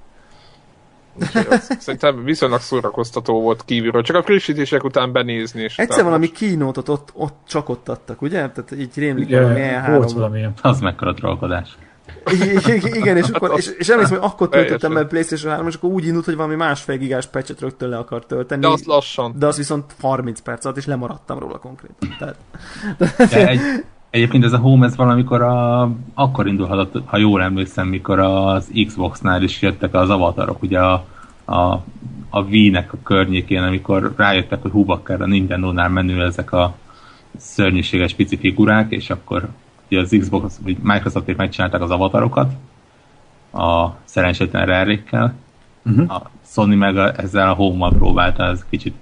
[1.49, 5.61] Az Szerintem viszonylag szórakoztató volt kívülről, csak a frissítések után benézni.
[5.61, 8.49] És Egyszer valami kínótot ott, ott csak ott adtak, ugye?
[8.49, 10.13] Tehát így rémlik Ugye, valami volt E3.
[10.15, 10.53] valamilyen.
[10.61, 11.77] Az mekkora trollkodás.
[12.93, 16.05] Igen, és, akkor, és, és emlékszem, hogy akkor töltöttem a PlayStation 3 és akkor úgy
[16.05, 18.61] indult, hogy valami másfél gigás patchet rögtön le akar tölteni.
[18.61, 19.33] De az lassan.
[19.37, 22.15] de az viszont 30 perc alatt, és lemaradtam róla konkrétan.
[22.19, 22.35] Tehát,
[23.31, 23.59] De egy,
[24.09, 29.43] egyébként ez a Home, ez valamikor a, akkor indulhatott, ha jól emlékszem, mikor az Xbox-nál
[29.43, 31.05] is jöttek az avatarok, ugye a,
[31.45, 31.83] a,
[32.29, 36.75] a Wii-nek a környékén, amikor rájöttek, hogy hú, bakker a Nintendo-nál menő ezek a
[37.37, 39.49] szörnyűséges pici figurák, és akkor
[39.89, 42.51] ugye az Xbox, vagy Microsofték megcsinálták az avatarokat
[43.51, 45.03] a szerencsétlen rare
[45.85, 46.11] Uh-huh.
[46.11, 48.95] a Sony meg a, ezzel a Home-mal próbálta ez kicsit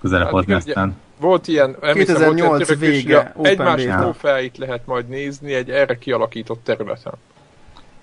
[0.00, 3.82] közelebb Hát hozni, igen, aztán Volt ilyen, emlékszem, volt ilyen 2008 török is, vége, egymás
[3.82, 7.12] trófeáit lehet majd nézni egy erre kialakított területen.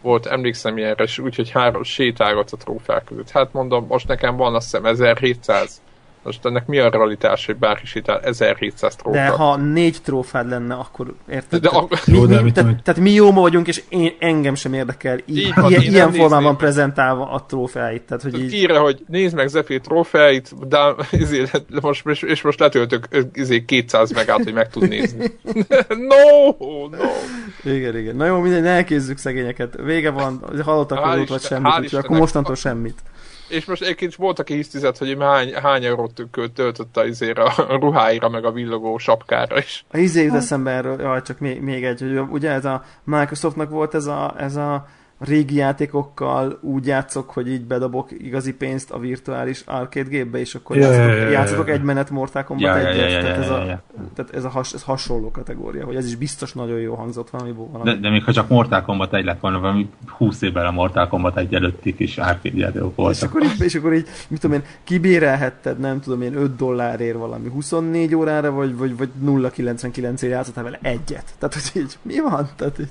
[0.01, 3.29] Volt, emlékszem ilyenre, és úgyhogy három sétálgatsz a trófeák között.
[3.29, 5.81] Hát mondom, most nekem van azt hiszem 1700.
[6.25, 9.21] Most ennek mi a realitás, hogy bárki sétál 1700 trófea?
[9.23, 11.61] de ha négy trófád lenne, akkor érted?
[11.61, 14.55] De Tehát a- mi, Jó, de mi, tehát, tehát mi jóma vagyunk, és én, engem
[14.55, 16.55] sem érdekel így, Így van, ilyen, ilyen formában nézném.
[16.57, 18.01] prezentálva a trófeáit.
[18.01, 20.77] Tehát, hogy Tehát így, írja, hogy nézd meg Zephyr trófeáit, de
[21.11, 21.43] izé,
[21.81, 25.25] most, és, és most letöltök izé 200 megát, hogy meg tud nézni.
[26.09, 26.49] no,
[26.91, 27.71] no.
[27.71, 28.15] igen, igen.
[28.15, 29.75] Na jó, mindegy, ne elkézzük szegényeket.
[29.83, 32.99] Vége van, hallottak Hál' róla, vagy semmit, hál' úgyhogy akkor mostantól semmit.
[33.47, 36.21] És most egyébként volt, aki hisztizett, hogy hány, hány eurót
[36.53, 39.85] töltött a, izére, a ruháira, meg a villogó sapkára is.
[39.91, 43.69] A izé jut eszembe erről, jaj, csak még, még egy, hogy ugye ez a Microsoftnak
[43.69, 44.87] volt ez a, ez a
[45.27, 50.77] régi játékokkal úgy játszok, hogy így bedobok igazi pénzt a virtuális arcade gépbe, és akkor
[50.77, 51.65] ja.
[51.65, 53.81] egy menet Mortal Kombat egyet, tehát, ez a,
[54.13, 57.51] tehát ez a has, ez hasonló kategória, hogy ez is biztos nagyon jó hangzott valami
[57.51, 57.89] valami.
[57.89, 61.07] De, de még ha csak Mortal Kombat 1 lett volna, valami 20 évvel a Mortal
[61.07, 63.29] Kombat 1 előtti kis arcade játékok és voltak.
[63.29, 67.49] akkor, így, és akkor így, mit tudom én, kibérelhetted, nem tudom én, 5 dollárért valami
[67.49, 71.33] 24 órára, vagy, vagy, vagy 0,99 ért játszottál vele egyet.
[71.37, 72.49] Tehát, hogy így, mi van?
[72.55, 72.89] Tehát így,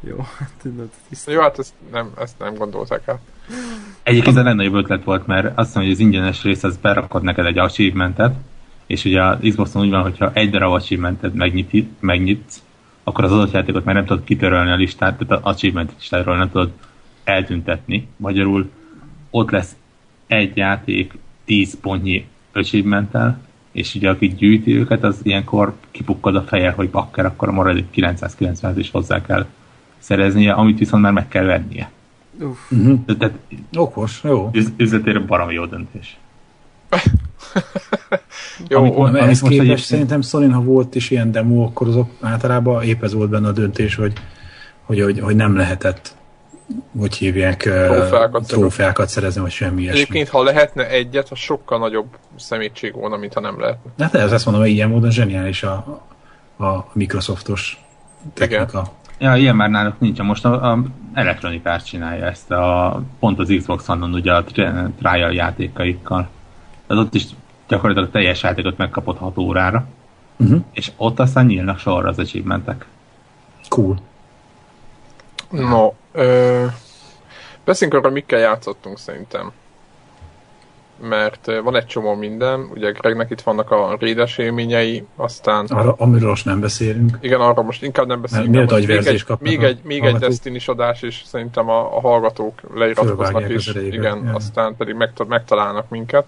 [0.00, 1.30] jó, hát tudod, tiszta.
[1.30, 3.20] Jó, hát ezt nem, ezt nem gondolták el.
[4.02, 7.22] Egyébként ez a legnagyobb ötlet volt, mert azt mondom, hogy az ingyenes rész az berakod
[7.22, 8.34] neked egy achievementet,
[8.86, 12.62] és ugye az Xboxon úgy van, hogyha egy darab achievementet megnyit, megnyitsz,
[13.04, 16.50] akkor az adott játékot már nem tudod kitörölni a listát, tehát az achievement listáról nem
[16.50, 16.70] tudod
[17.24, 18.08] eltüntetni.
[18.16, 18.70] Magyarul
[19.30, 19.76] ott lesz
[20.26, 21.12] egy játék
[21.44, 23.40] 10 pontnyi achievementtel,
[23.76, 27.90] és ugye aki gyűjti őket, az ilyenkor kipukkad a feje, hogy bakker, akkor a maradék
[27.90, 29.46] 990 is hozzá kell
[29.98, 31.90] szereznie, amit viszont már meg kell vennie.
[32.40, 32.70] Uff.
[32.70, 32.98] Uh-huh.
[33.18, 33.34] Tehát
[33.76, 34.50] Okos, jó.
[34.52, 36.16] üz- üzletére baromi jó döntés.
[38.68, 41.88] Jó, Amit, amit ehhez most képest egyébként- szerintem sony ha volt is ilyen demo, akkor
[41.88, 44.12] azok általában épp ez volt benne a döntés, hogy,
[44.82, 46.15] hogy, hogy, hogy nem lehetett
[46.98, 50.00] hogy hívják, Trófeákat trófeákat szerezni, vagy semmi ilyesmi.
[50.00, 53.90] egyébként ha lehetne egyet, az sokkal nagyobb szemétség volna, mint ha nem lehetne.
[54.04, 55.72] Hát ez azt mondom, hogy ilyen módon zseniális a,
[56.58, 57.84] a Microsoftos
[58.34, 58.92] technika.
[59.18, 60.20] Ja, ilyen már náluk nincs.
[60.20, 60.78] Most a, a
[61.14, 66.28] Electronic Arts csinálja ezt a, pont az Xbox One-on ugye a tri- trial játékaikkal.
[66.86, 67.24] Tehát ott is
[67.68, 69.86] gyakorlatilag teljes játékot megkapott 6 órára,
[70.38, 70.60] Uh-huh.
[70.72, 72.86] és ott aztán nyílnak sorra az achievementek.
[73.68, 73.96] Cool.
[75.50, 76.64] No, ö,
[77.64, 79.52] beszéljünk arra, mikkel játszottunk szerintem.
[81.00, 86.28] Mert van egy csomó minden, ugye Gregnek itt vannak a rédes élményei, aztán Arra, amiről
[86.28, 87.18] most nem beszélünk.
[87.20, 88.54] igen, arra most inkább nem beszélünk.
[88.54, 90.28] Mert miért még egy, még egy, még egy hallgatók?
[90.28, 93.74] destiny adás, és szerintem a, a hallgatók leiratkoznak is.
[93.74, 94.32] Igen, ja.
[94.34, 96.26] aztán pedig megta- megtalálnak minket.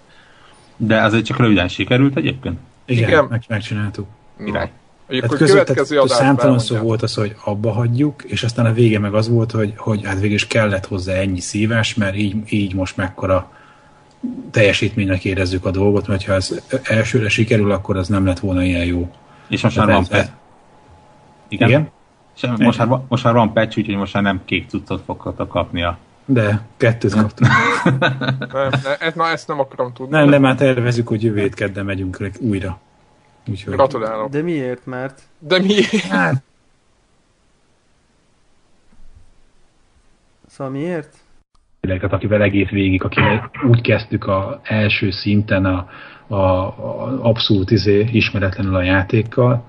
[0.76, 2.58] De azért csak röviden sikerült egyébként.
[2.84, 3.24] Igen, Igen.
[3.24, 4.06] Meg, megcsináltuk.
[4.44, 4.70] Király.
[5.08, 8.66] Egyébként Tehát a között, következő tehát számtalan szó volt az, hogy abba hagyjuk, és aztán
[8.66, 12.16] a vége meg az volt, hogy, hogy hát végül is kellett hozzá ennyi szívás, mert
[12.16, 13.50] így, így most mekkora
[14.50, 18.84] teljesítménynek érezzük a dolgot, mert ha ez elsőre sikerül, akkor az nem lett volna ilyen
[18.84, 19.10] jó.
[19.48, 20.30] És most már van ez- patch.
[21.48, 21.68] Igen?
[21.68, 21.90] Igen?
[22.36, 25.48] És most, már, van- most már van patch, úgyhogy most már nem kék cuccot fogtok
[25.48, 27.50] kapni a De kettőt kaptunk.
[28.52, 30.16] Nem, ne, ez, na ezt nem akarom tudni.
[30.16, 32.78] nem, nem, már tervezzük, hogy jövő kedden megyünk újra.
[33.50, 34.30] Úgyhogy, Gratulálok.
[34.30, 34.86] De miért?
[34.86, 35.82] Mert De mi?
[36.10, 36.42] hát,
[40.46, 41.16] Szóval miért?
[41.80, 45.88] kollégát, akivel egész végig, akivel úgy kezdtük a első szinten a,
[46.26, 49.64] a, a abszolút izé, ismeretlenül a játékkal,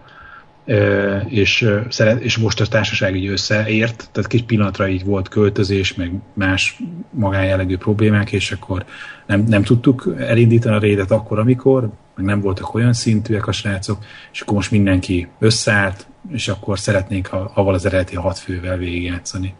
[1.27, 6.11] és, szeret, és most a társaság így összeért, tehát kis pillanatra így volt költözés, meg
[6.33, 6.79] más
[7.09, 8.85] magánjellegű problémák, és akkor
[9.25, 13.97] nem, nem tudtuk elindítani a rédet akkor, amikor, meg nem voltak olyan szintűek a srácok,
[14.31, 19.53] és akkor most mindenki összeállt, és akkor szeretnénk ha, avval az eredeti hat fővel végigjátszani.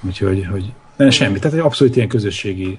[0.00, 2.78] Úgyhogy hogy, de semmi, tehát egy abszolút ilyen közösségi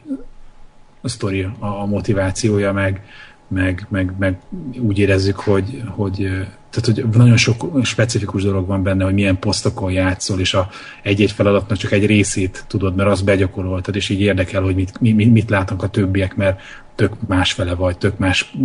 [1.04, 3.04] sztori a, a motivációja, meg,
[3.48, 4.40] meg, meg, meg
[4.80, 9.92] úgy érezzük, hogy, hogy, tehát, hogy nagyon sok specifikus dolog van benne, hogy milyen posztokon
[9.92, 10.70] játszol, és a
[11.02, 15.12] egy-egy feladatnak csak egy részét tudod, mert azt begyakoroltad, és így érdekel, hogy mit, mi,
[15.12, 16.62] mi- mit látnak a többiek, mert
[16.96, 18.56] tök másfele vagy, tök más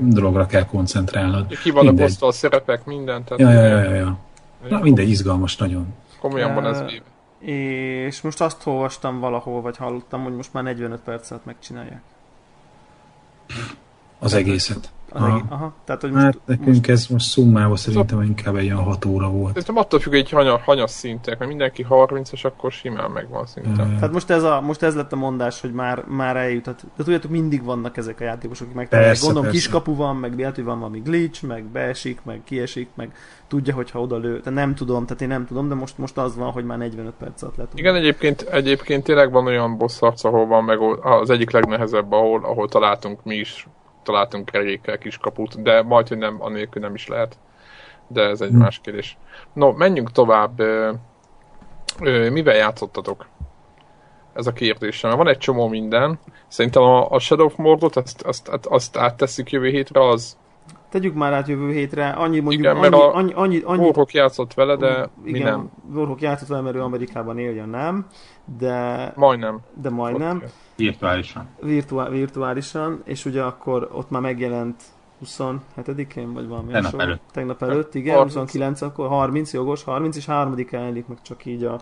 [0.00, 1.46] dologra kell koncentrálnod.
[1.62, 2.16] Ki vannak Mindegy.
[2.20, 4.18] a szerepek, minden, tehát Ja, ja, ja, ja.
[4.68, 5.86] Na mindegy, izgalmas nagyon.
[6.20, 7.04] komolyan van ez véve.
[8.06, 12.00] És most azt olvastam valahol, vagy hallottam, hogy most már 45 perc alatt megcsinálják.
[14.18, 14.90] Az egészet.
[15.10, 15.34] Az Aha.
[15.36, 15.74] egész, aha.
[15.84, 19.48] Tehát, hogy most, Hát nekünk ez most szummában szerintem inkább egy olyan 6 óra volt.
[19.48, 23.82] Szerintem attól függ, hogy hanya, hanyas szintek, mert mindenki 30-as, akkor simán megvan szinte.
[23.82, 26.80] Ö, Tehát most ez, a, most ez lett a mondás, hogy már, már eljutott.
[26.96, 29.18] De tudjátok, mindig vannak ezek a játékosok, akik megtalálják.
[29.20, 29.58] Gondolom, persze.
[29.58, 33.12] kiskapu van, meg lehet, hogy van valami glitch, meg beesik, meg kiesik, meg
[33.48, 34.40] tudja, hogyha oda lő.
[34.40, 37.12] Tehát nem tudom, tehát én nem tudom, de most, most az van, hogy már 45
[37.18, 37.72] perc alatt lett.
[37.74, 42.44] Igen, egyébként, egyébként tényleg van olyan boss harc, ahol van meg az egyik legnehezebb, ahol,
[42.44, 43.66] ahol találtunk mi is,
[44.08, 47.38] találtunk kerékkel kis kaput, de majd, hogy nem, anélkül nem is lehet.
[48.06, 48.56] De ez egy Hm.
[48.56, 49.16] más kérdés.
[49.52, 50.60] No, menjünk tovább.
[50.60, 50.92] Ö,
[52.00, 53.26] ö, mivel játszottatok?
[54.34, 55.16] Ez a kérdésem.
[55.16, 56.18] Van egy csomó minden.
[56.46, 60.36] Szerintem a, a Shadow of Mordor-t azt, azt, azt, azt áttesszük jövő hétre, az
[60.88, 64.12] Tegyük már át jövő hétre, annyi mondjuk, Igen, mert annyi, a- annyi, annyi, annyi, Warhawk
[64.12, 65.70] játszott vele, de mi igen, nem.
[65.94, 68.06] Warhawk játszott vele, mert ő Amerikában éljen, nem,
[68.58, 69.60] de, Majdnem.
[69.74, 70.42] de majdnem.
[70.76, 71.48] virtuálisan.
[71.60, 74.82] virtuál, virtuálisan, és ugye akkor ott már megjelent
[75.24, 77.04] 27-én, vagy valami Tegnap hasonló?
[77.04, 77.22] előtt.
[77.32, 78.34] Tegnap előtt, igen, 30.
[78.34, 81.80] 29, akkor 30, jogos, 30 és 3 jelenik meg csak így a...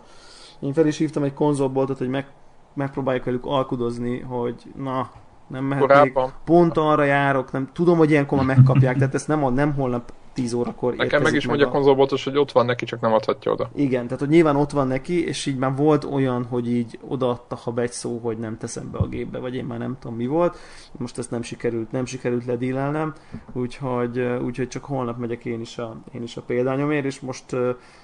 [0.59, 2.27] Én fel is hívtam egy konzolboltot, hogy meg,
[2.73, 5.09] megpróbáljuk velük alkudozni, hogy na,
[5.47, 5.89] nem mehetnék.
[5.89, 6.33] Korábban.
[6.45, 10.11] Pont arra járok, nem tudom, hogy ilyenkor már megkapják, tehát ezt nem, ad, nem holnap
[10.37, 11.71] 10 órakor Nekem meg is mondja a a...
[11.71, 13.69] konzolboltos, hogy ott van neki, csak nem adhatja oda.
[13.75, 17.55] Igen, tehát hogy nyilván ott van neki, és így már volt olyan, hogy így odaadta,
[17.55, 20.27] ha egy szó, hogy nem teszem be a gépbe, vagy én már nem tudom mi
[20.27, 20.57] volt.
[20.97, 23.13] Most ezt nem sikerült, nem sikerült ledílelnem,
[23.53, 27.55] úgyhogy, úgyhogy csak holnap megyek én is a, én is a példányomért, és most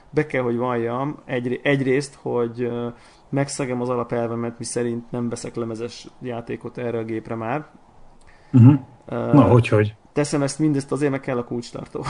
[0.10, 2.72] be kell, hogy valljam egy, egyrészt, hogy
[3.34, 7.66] megszegem az alapelvemet, mi szerint nem veszek lemezes játékot erre a gépre már,
[8.54, 8.80] Uh-huh.
[9.08, 9.96] Uh, Na, hogy, hogy?
[10.14, 12.06] Teszem ezt mindezt azért, meg kell a kulcstartó.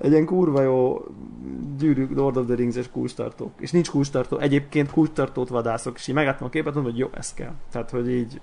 [0.00, 1.04] egy ilyen kurva jó
[1.78, 3.52] gyűrű Lord of the Rings-es kulcstartók.
[3.58, 4.38] És nincs kulcstartó.
[4.38, 7.52] Egyébként kulcstartót vadászok, és így megálltam a képet, mondom, hogy jó, ez kell.
[7.70, 8.40] Tehát, hogy így,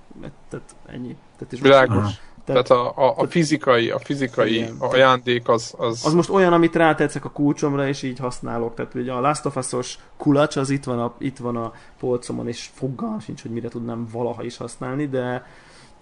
[0.50, 1.16] tehát ennyi.
[1.38, 2.22] Tehát, és Világos.
[2.54, 6.06] Tehát, a, a, a fizikai, a fizikai igen, ajándék az, az...
[6.06, 8.76] Az most olyan, amit rátetszek a kulcsomra, és így használok.
[8.76, 12.48] Tehát ugye a Last of Us-os kulacs, az itt van a, itt van a polcomon,
[12.48, 15.46] és fogalmam sincs, hogy mire tudnám valaha is használni, de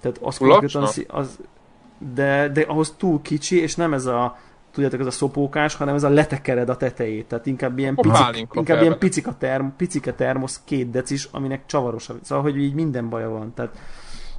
[0.01, 0.37] tehát az,
[0.73, 1.39] az, az
[2.13, 4.37] de, de ahhoz túl kicsi, és nem ez a
[4.71, 7.25] tudjátok, ez a szopókás, hanem ez a letekered a tetejét.
[7.25, 12.09] Tehát inkább ilyen, picik, inkább ilyen picika, term, picike termosz, két decis, aminek csavaros.
[12.21, 13.53] Szóval, hogy így minden baja van.
[13.53, 13.77] Tehát,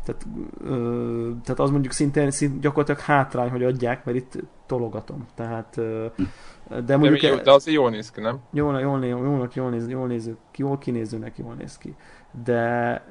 [0.08, 0.26] tehát,
[0.64, 5.26] ö, tehát az mondjuk szintén, szint, gyakorlatilag hátrány, hogy adják, mert itt tologatom.
[5.34, 6.06] Tehát, ö,
[6.84, 7.20] de mondjuk...
[7.20, 8.38] De, jó, de az jól néz ki, nem?
[8.52, 11.94] Jól, jól, jól, jól, jól, néz, jól, néz, jól kinézőnek jól néz ki.
[12.44, 13.04] De,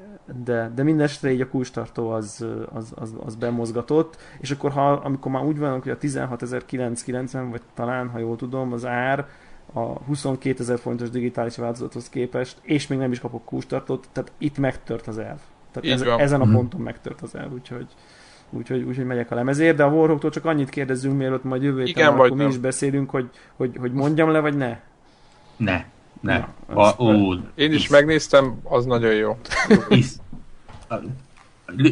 [0.44, 4.92] de, de minden esetre így a kulcstartó az, az, az, az bemozgatott, és akkor ha,
[4.92, 9.28] amikor már úgy van, hogy a 16.990, vagy talán, ha jól tudom, az ár
[9.74, 14.58] a 22 ezer forintos digitális változathoz képest, és még nem is kapok kulcstartót, tehát itt
[14.58, 15.40] megtört az elv.
[15.72, 16.54] Tehát ez, ezen a mhm.
[16.54, 17.88] ponton megtört az elv, úgyhogy
[18.50, 22.08] úgyhogy, úgyhogy megyek a lemezért, de a Warhawktól csak annyit kérdezzünk, mielőtt majd jövő héten,
[22.08, 24.80] akkor mi is beszélünk, hogy, hogy, hogy mondjam le, vagy ne?
[25.58, 25.86] Ne.
[26.22, 26.46] Ne.
[26.74, 29.38] Na, a, ó, Én is megnéztem, az nagyon jó.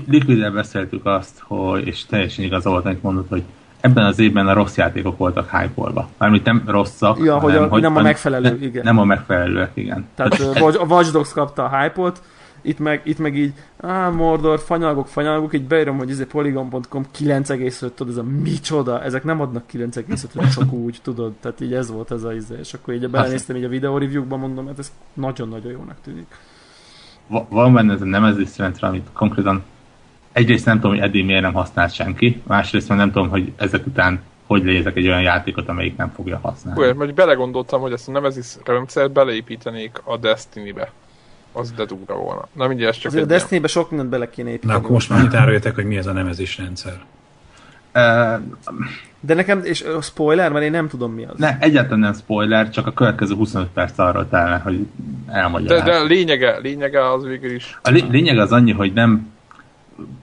[0.08, 3.44] Liquiddel beszéltük azt, hogy, és teljesen igaz volt, amit mondott, hogy
[3.80, 6.10] ebben az évben a rossz játékok voltak hype-olva.
[6.18, 8.84] Mármint nem rosszak, ja, hanem, hogy, a, hogy nem a megfelelő, igen.
[8.84, 10.08] Nem a megfelelőek, igen.
[10.16, 10.40] Tehát
[10.76, 12.22] a Watch Dogs kapta a hype-ot,
[12.66, 17.06] itt meg, itt meg így, á, Mordor, fanyalgok, fanyalgok, így beírom, hogy ez egy polygon.com
[17.18, 21.92] 9,5, tudod, ez a micsoda, ezek nem adnak 9,5, csak úgy, tudod, tehát így ez
[21.92, 24.92] volt ez a izé, és akkor így belenéztem így a videó review-ban, mondom, hát ez
[25.14, 26.28] nagyon-nagyon jónak tűnik.
[27.50, 29.64] Van benne ez a nemezés rendszer, amit konkrétan
[30.32, 34.22] egyrészt nem tudom, hogy eddig miért nem használt senki, másrészt nem tudom, hogy ezek után
[34.46, 36.82] hogy lézek egy olyan játékot, amelyik nem fogja használni.
[36.82, 40.92] Olyan, mert belegondoltam, hogy ezt a nemezis rendszert beleépítenék a Destiny-be
[41.56, 42.48] az de durva volna.
[42.54, 44.74] Na mindjárt ez csak Azért a Destiny-be sok mindent bele kéne építeni.
[44.74, 47.00] Na akkor most már mit áruljatok, hogy mi ez a nevezés rendszer?
[49.20, 51.38] De nekem, és a spoiler, mert én nem tudom mi az.
[51.38, 54.88] Ne, egyáltalán nem spoiler, csak a következő 25 perc arról telne, hogy
[55.28, 55.84] elmagyaráz.
[55.84, 57.80] De, de a lényege, lényege az végül is.
[57.82, 59.34] A lényege az annyi, hogy nem,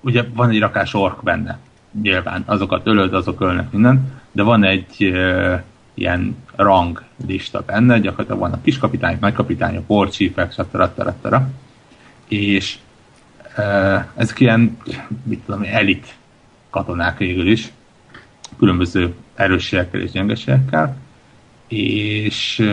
[0.00, 1.58] ugye van egy rakás ork benne,
[2.02, 5.60] nyilván, azokat ölöd, azok ölnek minden, de van egy uh,
[5.94, 10.82] ilyen rang lista benne, gyakorlatilag van a kiskapitány, nagykapitány, a porcsífek, stb.
[10.82, 11.34] stb.
[12.28, 12.78] És
[14.16, 14.76] ezek ilyen,
[15.22, 16.14] mit tudom, elit
[16.70, 17.72] katonák végül is,
[18.58, 20.96] különböző erősségekkel és gyengeségekkel,
[21.68, 22.70] és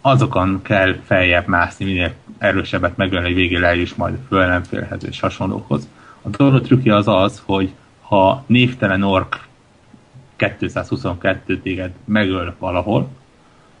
[0.00, 5.88] azokon kell feljebb mászni, minél erősebbet megölni, hogy végül eljuss majd a fölelemfélhez és hasonlókhoz.
[6.22, 9.40] A dolog trükkje az az, hogy ha névtelen ork
[10.36, 13.08] 222 téged megöl valahol,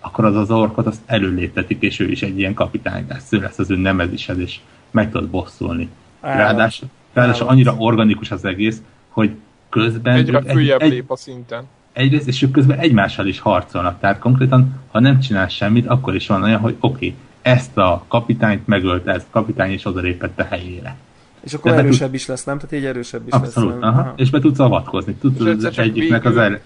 [0.00, 3.58] akkor az az orkot azt előléptetik, és ő is egy ilyen kapitány lesz, ő lesz
[3.58, 5.88] az ő nemezised, és meg tudod bosszulni.
[6.20, 9.30] Ráadásul, ráadásul annyira organikus az egész, hogy
[9.68, 10.14] közben...
[10.14, 11.64] Egyre följebb egy, lép a szinten.
[11.92, 14.00] Egyrészt, és ők közben egymással is harcolnak.
[14.00, 18.04] Tehát konkrétan, ha nem csinál semmit, akkor is van olyan, hogy oké, okay, ezt a
[18.08, 20.96] kapitányt megölte, ezt a kapitány is odalépett a helyére.
[21.44, 22.14] És akkor Tehát erősebb tud...
[22.14, 22.56] is lesz, nem?
[22.56, 23.82] Tehát így erősebb is Abszolút, lesz.
[23.82, 24.00] Aha.
[24.00, 24.12] aha.
[24.16, 25.14] És be tudsz avatkozni.
[25.14, 26.60] Tudsz az egyiknek az erő.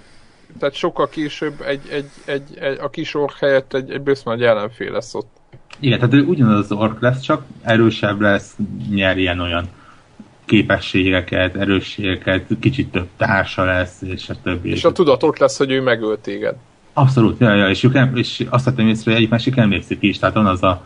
[0.59, 4.43] Tehát sokkal később egy, egy, egy, egy, a kis ork helyett egy, egy bősz nagy
[4.43, 5.29] ellenfél lesz ott.
[5.81, 8.57] Igen, tehát ő ugyanaz az ork lesz, csak erősebb lesz,
[8.91, 9.69] nyer ilyen-olyan
[10.45, 14.71] képességeket, erősségeket, kicsit több társa lesz, és a többi.
[14.71, 16.55] És a tudat ott lesz, hogy ő megölt téged.
[16.93, 20.19] Abszolút, ja, ja, és, ők nem, és azt vettem észre, hogy egyik másik emlékszik is,
[20.19, 20.85] tehát van az a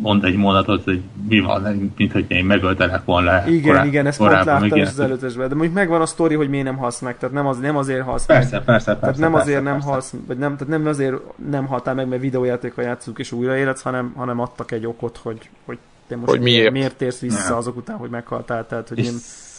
[0.00, 4.18] mond egy mondatot, hogy mi van, mint hogy én megöltelek volna Igen, korá- igen, ezt
[4.18, 5.48] pont láttam is az előzősben.
[5.48, 8.02] De mondjuk megvan a sztori, hogy miért nem halsz meg, tehát nem, az, nem azért
[8.02, 8.64] halsz persze, meg.
[8.64, 11.16] Persze, persze, tehát nem persze, azért persze, nem halsz, vagy nem, tehát nem azért
[11.50, 15.78] nem haltál meg, mert videójátékkal játszunk és újraéletsz, hanem, hanem adtak egy okot, hogy, hogy
[16.08, 18.66] te most hogy miért, miért térsz vissza azok után, hogy meghaltál.
[18.66, 19.12] Tehát, hogy és én...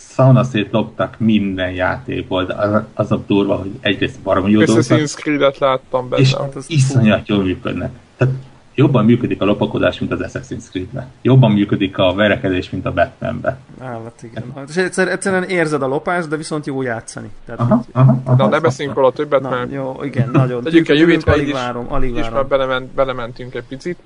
[0.09, 4.91] szanaszét loptak minden játékból, de az, az a durva, hogy egyrészt baromi jó dolgokat.
[4.91, 6.21] Assassin's Creed-et láttam benne.
[6.21, 7.91] És hát iszonyat jól működnek.
[8.17, 8.33] Tehát
[8.79, 11.07] jobban működik a lopakodás, mint az Assassin's Creed-be.
[11.21, 13.57] Jobban működik a verekedés, mint a Batman-be.
[13.79, 14.43] Állat, igen.
[14.67, 17.29] És egyszer, egyszerűen érzed a lopást, de viszont jó játszani.
[17.45, 17.85] Tehát aha, így...
[17.91, 19.71] aha, aha, de ne beszéljünk róla többet, Na, mert...
[19.71, 20.63] Jó, igen, nagyon.
[20.63, 22.27] Tegyük el jövőt, alig várom, alig várom.
[22.27, 23.97] És már belement, belementünk egy picit.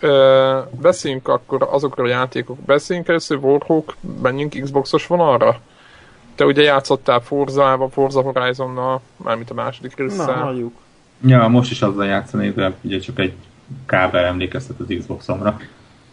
[0.00, 2.58] Ö, beszéljünk akkor azokról a játékok.
[2.58, 5.60] Beszéljünk először Warhawk, menjünk Xboxos vonalra?
[6.34, 10.26] Te ugye játszottál Forza-val, Forza Horizon-nal, mármint a második résszel.
[10.26, 10.72] Na, halljuk.
[11.26, 13.34] Ja, most is azzal játszani, de ugye csak egy
[13.86, 15.60] kábel emlékeztet az Xboxomra.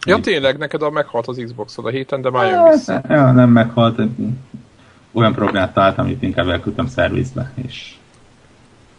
[0.06, 3.02] Ja tényleg, neked a meghalt az Xboxod a héten, de már jön vissza.
[3.08, 4.00] Ja, nem meghalt.
[5.12, 7.94] Olyan problémát találtam, amit inkább elküldtem szervizbe, és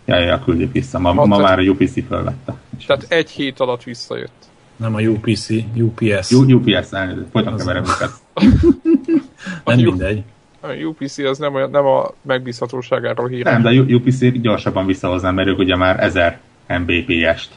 [0.05, 0.99] ja, ja, küldjük vissza.
[0.99, 2.55] Ma, ma már a UPC felvette.
[2.87, 4.47] Tehát egy hét alatt visszajött.
[4.75, 6.31] Nem a UPC, UPS.
[6.31, 8.11] U, UPS, elnézést, folyton keverem őket.
[9.65, 10.23] nem mindegy.
[10.61, 13.53] A UPC az nem, olyan, nem a megbízhatóságáról híres.
[13.53, 17.49] Nem, de a UPC gyorsabban visszahoznám, mert ők ugye már 1000 Mbps-t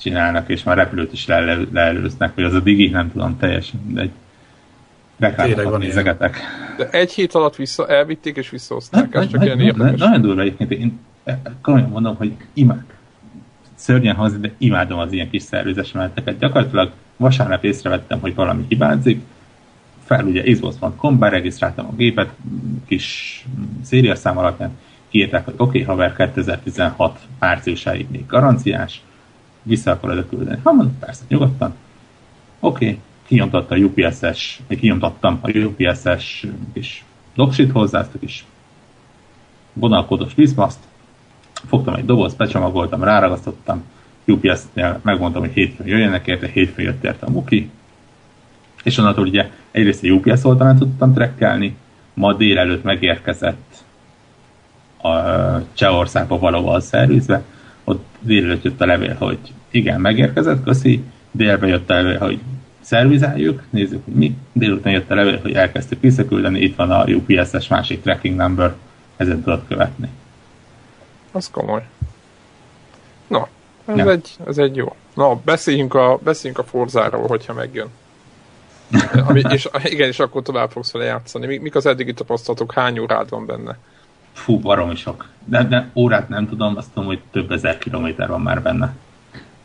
[0.00, 4.00] csinálnak, és már repülőt is le, leelőznek, vagy az a digi, nem tudom, teljesen, de
[4.00, 4.10] egy
[5.18, 6.36] reklámokat nézegetek.
[6.76, 10.00] De egy hét alatt vissza elvitték és visszahozták, ez csak ilyen érdekes.
[10.00, 10.98] Nagyon durva egyébként, én
[11.62, 12.84] komolyan mondom, hogy imád.
[13.74, 16.38] Szörnyen hazi, de imádom az ilyen kis szervizes meneteket.
[16.38, 19.20] Gyakorlatilag vasárnap észrevettem, hogy valami hibázik,
[20.04, 22.30] fel ugye Xbox.com, beregisztráltam a gépet,
[22.86, 23.44] kis
[23.82, 24.70] szériaszám alapján,
[25.08, 29.02] kiírták, hogy oké, okay, haver 2016 márciusáig még garanciás,
[29.66, 30.60] vissza akarod küldeni.
[30.62, 31.74] Ha mondom, persze, nyugodtan.
[32.60, 37.04] Oké, okay, kinyomtatta a UPS-es, kinyomtattam a UPS-es kis
[37.34, 38.44] doksit hozzá, ezt a kis
[39.72, 40.78] vonalkódos vízmaszt,
[41.66, 43.84] fogtam egy doboz, becsomagoltam, ráragasztottam,
[44.26, 47.70] UPS-nél megmondtam, hogy hétfőn jöjjenek érte, hétfőn jött érte a muki,
[48.82, 51.76] és onnantól ugye egyrészt a UPS oldalán tudtam trekkelni,
[52.14, 53.84] ma délelőtt megérkezett
[55.02, 55.10] a
[55.72, 57.44] Csehországba valóval szervizbe,
[57.86, 59.38] ott délelőtt jött a levél, hogy
[59.70, 62.40] igen, megérkezett, köszi, délbe jött a levél, hogy
[62.80, 67.68] szervizáljuk, nézzük, hogy mi, délután jött a levél, hogy elkezdtük visszaküldeni, itt van a UPS-es
[67.68, 68.74] másik tracking number,
[69.16, 70.08] ezen tudod követni.
[71.32, 71.82] Az komoly.
[73.26, 73.48] Na,
[73.84, 74.94] ez, egy, ez egy jó.
[75.14, 77.88] Na, beszéljünk a, beszéljünk a Forzáról, hogyha megjön.
[79.28, 81.46] Ami, és igen, és akkor tovább fogsz vele játszani.
[81.46, 82.72] Mik, mik az eddigi tapasztalatok?
[82.72, 83.78] Hány órád van benne?
[84.36, 85.28] Fú, baromi sok.
[85.44, 88.94] De, de órát nem tudom, azt tudom, hogy több ezer kilométer van már benne.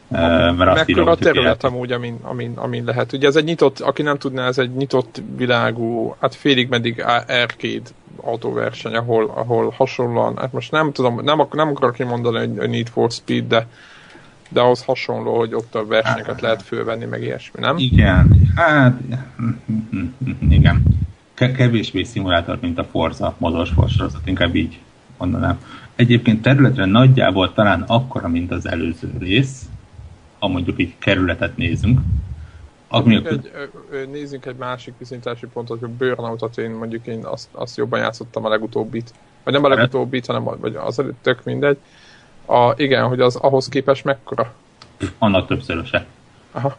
[0.08, 0.18] Uh,
[0.56, 3.14] mert Mekkora a terület amúgy, amin, amin, amin lehet.
[3.14, 7.90] Ugye ez egy nyitott, aki nem tudná, ez egy nyitott világú, hát félig meddig arcade
[8.16, 13.12] autóverseny, ahol, ahol hasonlóan, hát most nem tudom, nem, nem akarok kimondani, hogy Need for
[13.12, 13.68] Speed, de
[14.52, 17.78] de ahhoz hasonló, hogy ott a versenyeket lehet fölvenni, meg ilyesmi, nem?
[17.78, 18.94] Igen, hát
[20.50, 20.84] igen.
[21.50, 24.80] Kevésbé szimulátor, mint a Forza Motorsport sorozat, inkább így
[25.18, 25.60] mondanám.
[25.96, 29.66] Egyébként területre nagyjából talán akkora, mint az előző rész,
[30.40, 32.00] ha mondjuk így kerületet nézünk.
[33.04, 38.00] Nézzünk egy, nézzünk egy másik viszonyítási pontot, hogy Burnoutot én mondjuk én azt, azt jobban
[38.00, 39.14] játszottam a legutóbbit.
[39.44, 41.78] Vagy nem a legutóbbit, hanem vagy az előtt tök mindegy.
[42.46, 44.54] A, igen, hogy az ahhoz képest mekkora?
[45.18, 46.06] Annak többszöröse.
[46.52, 46.78] Aha.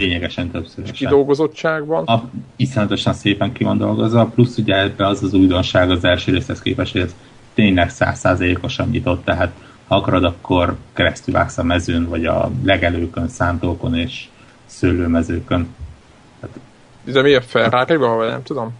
[0.00, 0.92] Lényegesen többszöröse.
[0.92, 2.04] És kidolgozottságban?
[2.04, 6.62] A, iszonyatosan szépen ki van dolgozva, plusz ugye ebbe az az újdonság az első részhez
[6.62, 7.14] képest, hogy ez
[7.54, 9.52] tényleg százszázalékosan nyitott, tehát
[9.86, 14.28] ha akarod, akkor keresztül vágsz a mezőn, vagy a legelőkön, szántókon és
[14.66, 15.74] szőlőmezőkön.
[16.40, 16.56] Tehát,
[17.04, 18.72] De miért Ferrari-val, vagy nem tudom?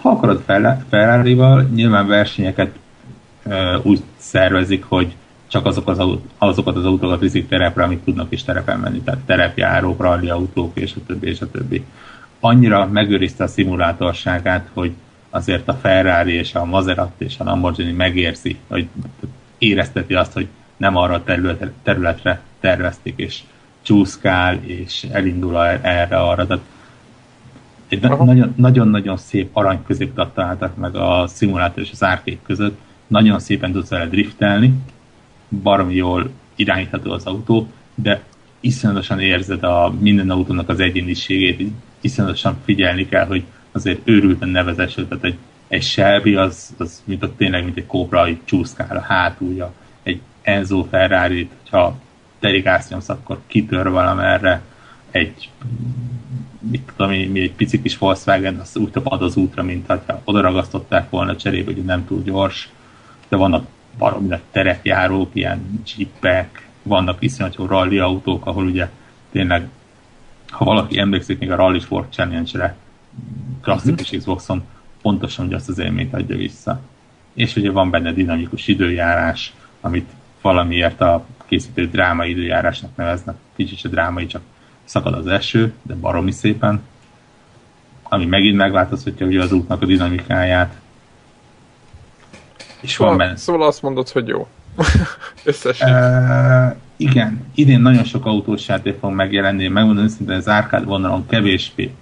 [0.00, 0.42] Ha akarod
[0.88, 2.70] Ferrari-val, nyilván versenyeket
[3.44, 5.14] uh, úgy szervezik, hogy
[5.48, 6.02] csak azok az,
[6.38, 10.94] azokat az autókat viszik terepre, amit tudnak is terepen menni, tehát terepjárók, rally autók, és
[10.96, 11.84] a többi, és a többi.
[12.40, 14.92] Annyira megőrizte a szimulátorságát, hogy
[15.30, 18.88] azért a Ferrari és a Maserati és a Lamborghini megérzi, hogy
[19.58, 23.40] érezteti azt, hogy nem arra a területre, területre tervezték, és
[23.82, 26.46] csúszkál, és elindul erre-arra.
[26.46, 26.64] Tehát
[27.88, 28.08] egy
[28.56, 32.78] nagyon-nagyon szép arany középutat találtak meg a szimulátor és az árkék között.
[33.06, 34.74] Nagyon szépen tudsz vele driftelni,
[35.48, 38.22] baromi jól irányítható az autó, de
[38.60, 41.70] iszonyatosan érzed a minden autónak az egyéniségét,
[42.00, 45.36] iszonyatosan figyelni kell, hogy azért őrülten nevezeső, tehát egy,
[45.68, 49.72] egy Shelby az, az mint a, tényleg, mint egy Cobra, hogy csúszkál a hátulja,
[50.02, 51.98] egy Enzo ferrari ha
[52.38, 54.62] terigász nyomsz, akkor kitör valamerre,
[55.10, 55.50] egy
[56.70, 60.40] mit tudom mi, egy pici kis Volkswagen, az úgy tapad az útra, mint ha oda
[60.40, 62.68] ragasztották volna cserébe, hogy nem túl gyors,
[63.28, 63.66] de vannak
[63.98, 68.88] baromi nagy terepjárók, ilyen jeepek, vannak iszonyat rally autók, ahol ugye
[69.30, 69.68] tényleg,
[70.48, 72.76] ha valaki emlékszik még a Rally Sport Challenge-re,
[73.62, 74.18] klasszikus uh-huh.
[74.18, 74.64] Xboxon,
[75.02, 76.80] pontosan hogy azt az élményt adja vissza.
[77.34, 83.36] És ugye van benne dinamikus időjárás, amit valamiért a készítő drámai időjárásnak neveznek.
[83.56, 84.42] Kicsit a drámai, csak
[84.84, 86.80] szakad az eső, de baromi szépen.
[88.02, 90.80] Ami megint megváltoztatja ugye az útnak a dinamikáját.
[92.80, 93.36] És szóval, van benne.
[93.36, 94.46] Szóval azt mondod, hogy jó.
[95.44, 95.92] Összesen.
[95.92, 101.94] Uh, igen, idén nagyon sok autós játék fog megjelenni, megmondom őszintén, az árkád vonalon kevésbé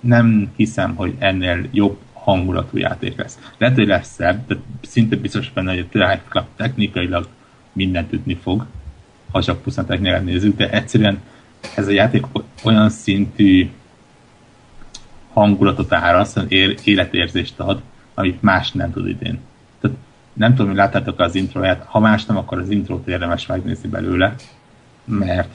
[0.00, 3.38] nem hiszem, hogy ennél jobb hangulatú játék lesz.
[3.58, 7.28] Lehet, hogy lesz szebb, de szinte biztos benne, hogy a Drive technikailag
[7.72, 8.66] mindent ütni fog,
[9.30, 11.20] ha csak pusztán technikát nézzük, de egyszerűen
[11.76, 12.24] ez a játék
[12.62, 13.70] olyan szintű
[15.32, 16.36] hangulatot árasz,
[16.82, 17.82] életérzést ad,
[18.14, 19.38] amit más nem tud idén.
[20.36, 24.34] Nem tudom, hogy láttátok az introját, ha más nem, akkor az intrót érdemes megnézni belőle,
[25.04, 25.54] mert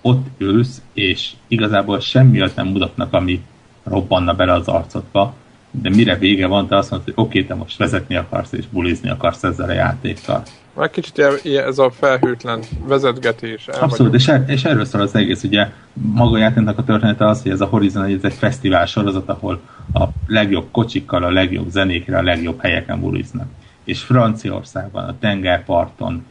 [0.00, 3.42] ott ülsz, és igazából semmi nem mutatnak, ami
[3.82, 5.34] robbanna bele az arcodba,
[5.70, 9.10] de mire vége van, te azt mondod, hogy oké, te most vezetni akarsz és bulizni
[9.10, 10.42] akarsz ezzel a játékkal.
[10.74, 13.68] Már kicsit ilyen, ez a felhőtlen vezetgetés.
[13.68, 17.42] Abszolút, és, er, és erről szól az egész, ugye maga a játéknak a története az,
[17.42, 19.60] hogy ez a Horizon ez egy fesztivál sorozat, ahol
[19.94, 23.48] a legjobb kocsikkal, a legjobb zenékre, a legjobb helyeken buliznak.
[23.88, 26.26] És Franciaországban, a tengerparton,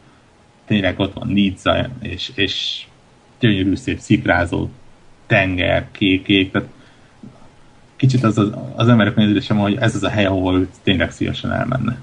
[0.66, 2.86] tényleg ott van Nizza, és, és
[3.38, 4.68] gyönyörű szép szikrázó
[5.26, 6.68] tenger, kék, tehát
[7.96, 11.52] kicsit az, az, az emberek nézésem, hogy ez az a hely, ahol ő tényleg szívesen
[11.52, 11.98] elmenne.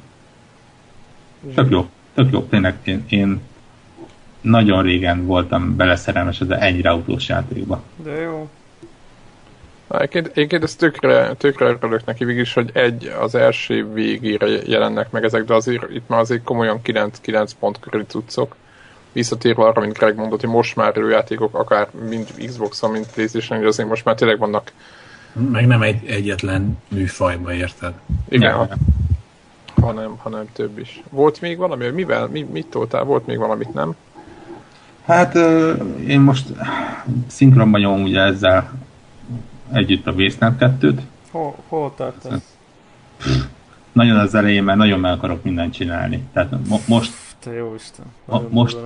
[1.54, 3.42] Tök jó, tök jó, tényleg én, én
[4.42, 7.84] nagyon régen voltam beleszerelmes ez ennyire autós játékba.
[8.04, 8.50] De jó.
[9.88, 15.12] Egyébként, egyébként ez tökre, tökre örülök neki végig is, hogy egy az első végére jelennek
[15.12, 18.56] meg ezek, de azért itt már azért komolyan 9-9 pont körüli cuccok.
[19.12, 23.68] Visszatérve arra, mint Greg mondott, hogy most már játékok, akár mind Xbox-on, mind Playstation, hogy
[23.68, 24.72] azért most már tényleg vannak
[25.52, 27.94] meg nem egy egyetlen műfajba érted.
[28.30, 28.68] Igen, ja.
[29.82, 31.02] hanem, hanem több is.
[31.10, 33.04] Volt még valami, mivel, mi, mit toltál?
[33.04, 33.96] Volt még valamit, nem?
[35.06, 35.36] Hát
[36.08, 36.48] én most
[37.28, 38.72] szinkronban nyomom ugye ezzel
[39.72, 41.00] együtt a Wasteland 2-t.
[41.32, 42.58] Hol, hol tartasz?
[43.92, 46.24] Nagyon az elején, mert nagyon meg akarok mindent csinálni.
[46.34, 47.14] Tehát mo- most...
[47.40, 48.06] Te jó Isten.
[48.26, 48.78] Mo- most,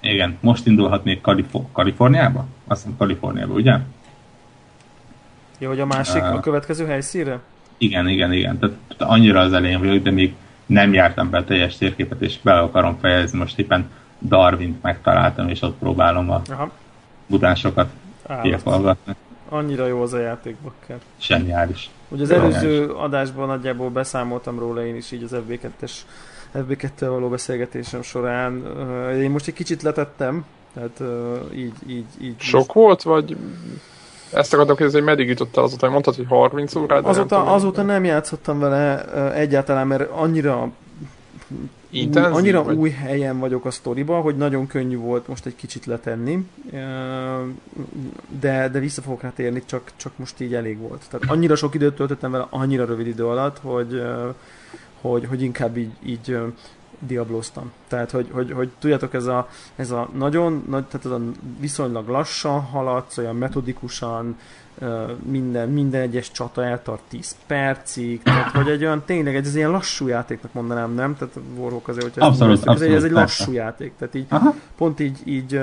[0.00, 2.46] igen, most indulhatnék Kalif- Kaliforniába?
[2.66, 3.78] Azt hiszem Kaliforniába, ugye?
[5.58, 7.40] Ja, hogy a másik, uh, a következő helyszínre?
[7.78, 8.58] Igen, igen, igen.
[8.58, 10.34] Tehát, annyira az elején vagyok, de még
[10.66, 13.38] nem jártam be a teljes térképet, és be akarom fejezni.
[13.38, 16.70] Most éppen Darwint megtaláltam, és ott próbálom a Aha.
[17.26, 17.90] butásokat
[18.42, 19.14] kihallgatni.
[19.52, 20.98] Annyira jó az a játék, Bakker.
[21.20, 21.90] Zseniális.
[22.08, 25.92] Ugye az előző adásban nagyjából beszámoltam róla én is így az FB2-es
[26.54, 28.62] FB2-tel való beszélgetésem során.
[29.20, 30.44] Én most egy kicsit letettem,
[30.74, 31.02] tehát
[31.54, 32.40] így, így, így.
[32.40, 32.72] Sok most...
[32.72, 33.36] volt, vagy
[34.32, 37.04] ezt akartam kérdezni, hogy meddig jutottál azóta, hogy mondtad, hogy 30 órát?
[37.04, 40.70] Azóta, nem azóta nem játszottam vele egyáltalán, mert annyira
[41.92, 42.76] Intenzív, annyira vagy?
[42.76, 46.46] új helyen vagyok a sztoriba, hogy nagyon könnyű volt most egy kicsit letenni,
[48.40, 51.04] de, de vissza fogok rá térni, csak, csak most így elég volt.
[51.10, 54.02] Tehát annyira sok időt töltöttem vele, annyira rövid idő alatt, hogy,
[55.00, 56.38] hogy, hogy inkább így, így
[57.06, 57.72] diabloztam.
[57.88, 61.20] Tehát, hogy, hogy, hogy tudjátok, ez a, ez a nagyon, nagy, tehát ez a
[61.60, 64.36] viszonylag lassan haladsz, olyan metodikusan,
[65.22, 69.70] minden, minden egyes csata eltart 10 percig, tehát hogy egy olyan tényleg egy, ez ilyen
[69.70, 71.16] lassú játéknak mondanám, nem?
[71.16, 74.26] Tehát Warhawk azért, hogyha abszolút, ez, abszolút, ez, egy, ez egy lassú játék, tehát így
[74.28, 74.54] Aha.
[74.76, 75.60] pont így, így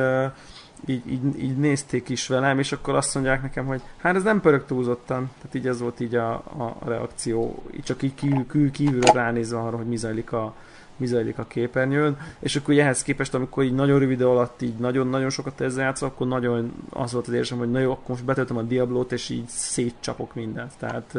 [0.85, 4.41] így, így, így nézték is velem, és akkor azt mondják nekem, hogy hát ez nem
[4.41, 5.31] pörög túlzottan.
[5.37, 9.59] Tehát így ez volt így a, a reakció, így csak így kívül, kívül, kívülről ránézve
[9.59, 10.53] arra, hogy mi zajlik a,
[10.99, 14.73] mi zajlik a képernyőn, és akkor ugye ehhez képest, amikor így nagyon rövid alatt így
[14.75, 18.25] nagyon-nagyon sokat ezzel játszol, akkor nagyon az volt az érzem, hogy na jó, akkor most
[18.25, 20.71] betöltöm a Diablót, és így szétcsapok mindent.
[20.77, 21.13] Tehát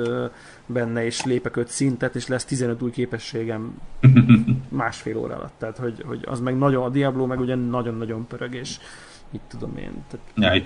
[0.67, 3.81] benne is lépek öt szintet, és lesz 15 új képességem
[4.69, 5.55] másfél óra alatt.
[5.59, 8.79] Tehát, hogy, hogy az meg nagyon, a Diablo meg ugye nagyon-nagyon pörög, és
[9.33, 10.05] így tudom én.
[10.09, 10.65] Tehát, ja, itt,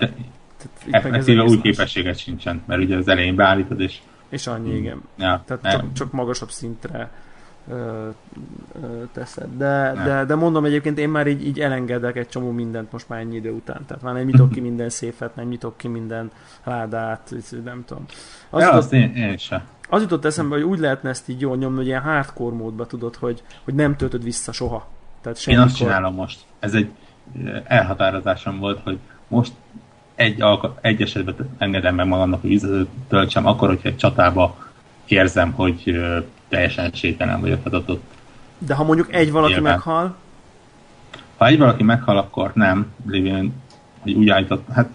[0.89, 3.99] tehát, itt meg új képességet sincsen, mert ugye az elején beállítod, és
[4.29, 5.01] és annyi, igen.
[5.17, 7.11] Ja, Tehát csak, csak magasabb szintre
[7.69, 8.07] ö,
[8.81, 9.57] ö, teszed.
[9.57, 13.19] De, de, de mondom egyébként én már így, így elengedek egy csomó mindent most már
[13.19, 13.85] ennyi idő után.
[13.87, 16.31] Tehát már nem nyitok ki minden széfet, nem nyitok ki minden
[16.63, 18.05] ládát, nem tudom.
[18.49, 19.61] Az ja, jutott, azt én, én sem.
[19.89, 23.15] Az jutott eszembe, hogy úgy lehetne ezt így jól nyomni, hogy ilyen hardcore módba tudod,
[23.15, 24.87] hogy, hogy nem töltöd vissza soha.
[25.21, 25.65] Tehát semmikor...
[25.65, 26.39] Én azt csinálom most.
[26.59, 26.89] Ez egy
[27.63, 28.97] elhatározásom volt, hogy
[29.27, 29.53] most
[30.15, 34.55] egy, alka- egy esetben engedem meg magamnak, hogy töltsem, akkor, hogyha egy csatába
[35.05, 35.95] érzem, hogy
[36.49, 38.03] teljesen sételen vagyok, tehát ott,
[38.57, 39.73] De ha mondjuk egy valaki nyilván.
[39.73, 40.15] meghal?
[41.37, 43.53] Ha egy valaki meghal, akkor nem, lévén,
[44.01, 44.89] hogy úgy állított, hát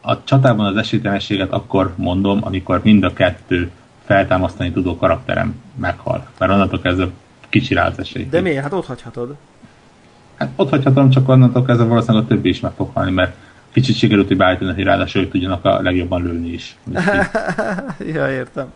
[0.00, 3.70] a csatában az esélytelenséget akkor mondom, amikor mind a kettő
[4.04, 6.26] feltámasztani tudó karakterem meghal.
[6.38, 7.08] Mert onnantól kezdve
[7.48, 8.28] kicsi rá az esély.
[8.28, 8.62] De miért?
[8.62, 9.36] Hát ott hagyhatod.
[10.34, 13.36] Hát ott hagyhatom, csak onnantól kezdve valószínűleg a többi is meg fog halni, mert
[13.74, 16.76] kicsit sikerült, hogy beállítani, hogy ráadásul ők tudjanak a legjobban lőni is.
[18.14, 18.66] ja, értem.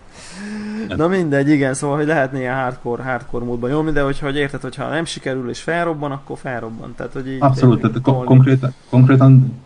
[0.97, 4.61] Na mindegy, igen, szóval, hogy lehetne ilyen hardcore, hardcore módban nyomni, de hogyha hogy érted,
[4.61, 6.95] hogyha nem sikerül és felrobban, akkor felrobban.
[6.97, 9.61] Tehát, hogy így Abszolút, tehát kon- konkrétan, konkrétan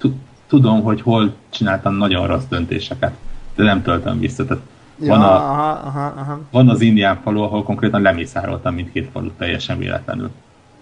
[0.47, 3.13] tudom, hogy hol csináltam nagyon rossz döntéseket,
[3.55, 4.45] de nem töltöm vissza.
[4.45, 4.63] Tehát
[5.01, 6.41] ja, van, a, aha, aha, aha.
[6.51, 10.31] van az indián falu, ahol konkrétan lemészároltam mindkét falut teljesen véletlenül.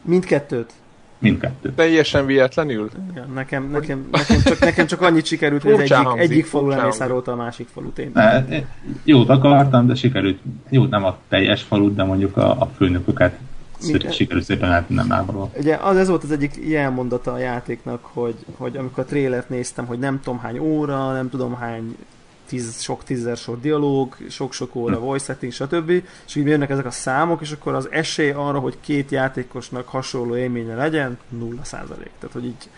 [0.02, 0.72] Mindkettőt?
[1.20, 1.72] Mindkettő.
[1.74, 2.90] Teljesen vietlenül?
[3.10, 7.32] Igen, nekem, nekem, nekem, csak, nekem csak annyit sikerült, hogy egyik, hangzik, egyik falu lemészárolta
[7.32, 7.98] a másik falut.
[7.98, 8.10] Én.
[8.14, 8.46] E,
[9.04, 13.38] jót akartam, de sikerült, jó, nem a teljes falut, de mondjuk a, a főnököket
[14.10, 15.50] sikerült szépen eltűnnem lábalól.
[15.58, 19.48] Ugye az, ez volt az egyik ilyen mondata a játéknak, hogy, hogy amikor a trélert
[19.48, 21.96] néztem, hogy nem tudom hány óra, nem tudom hány
[22.50, 25.02] tíz, sok tízzer sor dialóg, sok-sok óra hm.
[25.02, 25.90] voice setting, stb.
[26.26, 30.36] És így jönnek ezek a számok, és akkor az esély arra, hogy két játékosnak hasonló
[30.36, 32.10] élménye legyen, nulla százalék.
[32.18, 32.68] Tehát, hogy így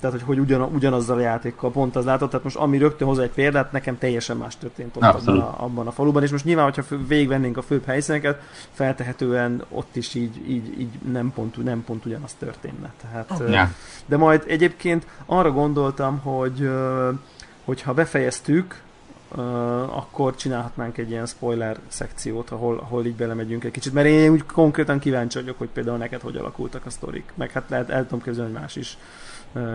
[0.00, 3.22] tehát hogy, hogy ugyan, ugyanazzal a játékkal pont az látott, tehát most ami rögtön hozzá
[3.22, 6.64] egy példát, nekem teljesen más történt ott abban a, abban a faluban, és most nyilván,
[6.64, 8.42] hogyha végigvennénk a főbb helyszíneket,
[8.72, 12.92] feltehetően ott is így, így, így nem, pont, nem pont ugyanaz történne.
[13.00, 13.72] Tehát, ja.
[14.06, 16.70] De majd egyébként arra gondoltam, hogy
[17.64, 18.82] hogyha befejeztük,
[19.90, 24.44] akkor csinálhatnánk egy ilyen spoiler szekciót, ahol, ahol így belemegyünk egy kicsit, mert én úgy
[24.46, 28.22] konkrétan kíváncsi vagyok, hogy például neked hogy alakultak a sztorik, meg hát lehet, el tudom
[28.22, 28.98] képzelni, hogy más is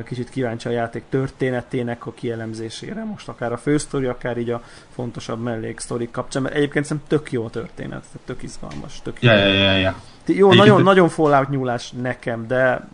[0.06, 5.44] kicsit kíváncsi a játék történetének a kielemzésére, most akár a fősztori, akár így a fontosabb
[5.44, 9.30] melléksztorik kapcsán, mert egyébként szerintem tök jó a történet, tehát tök izgalmas, tök jó.
[9.30, 9.96] Ja, ja, ja.
[10.28, 12.88] Jó, Egyébként nagyon, nagyon Fallout nyúlás nekem, de,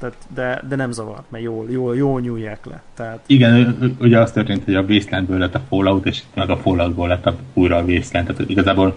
[0.00, 2.82] de, de, de nem zavart, mert jól, jól, jól nyúlják le.
[2.94, 3.20] Tehát...
[3.26, 7.26] Igen, ugye az történt, hogy a Wastelandből lett a Fallout, és meg a Falloutból lett
[7.26, 8.94] a, újra a Wasteland, tehát igazából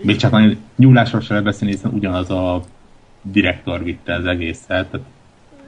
[0.00, 0.40] még csak a
[0.76, 2.62] nyúlásról sem beszélni, hiszen ugyanaz a
[3.22, 5.06] direktor vitte az egészet, tehát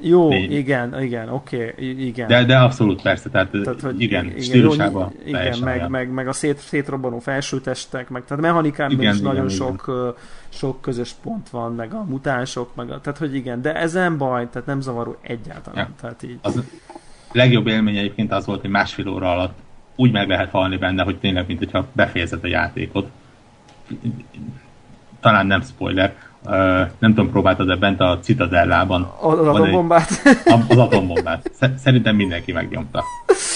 [0.01, 0.53] jó, Lény.
[0.53, 2.29] igen, igen, oké, okay, igen.
[2.29, 6.33] De, de abszolút persze, tehát, tehát hogy igen, igen stílusában Igen, meg, meg, meg, a
[6.33, 10.15] szét, szétrobbanó felsőtestek, meg tehát mechanikában is igen, nagyon igen, sok, igen.
[10.49, 14.49] sok közös pont van, meg a mutánsok, meg a, tehát hogy igen, de ezen baj,
[14.51, 15.87] tehát nem zavaró egyáltalán.
[15.89, 15.95] Ja.
[16.01, 16.39] Tehát így.
[16.43, 16.63] Az
[17.33, 19.59] legjobb élmény egyébként az volt, hogy másfél óra alatt
[19.97, 23.11] úgy meg lehet halni benne, hogy tényleg, mint hogyha befejezed a játékot.
[25.21, 26.15] Talán nem spoiler,
[26.99, 29.13] nem tudom, próbáltad-e bent a Citadellában.
[29.21, 30.09] Az atombombát?
[30.25, 31.51] Egy, az atombombát.
[31.77, 33.05] Szerintem mindenki megnyomta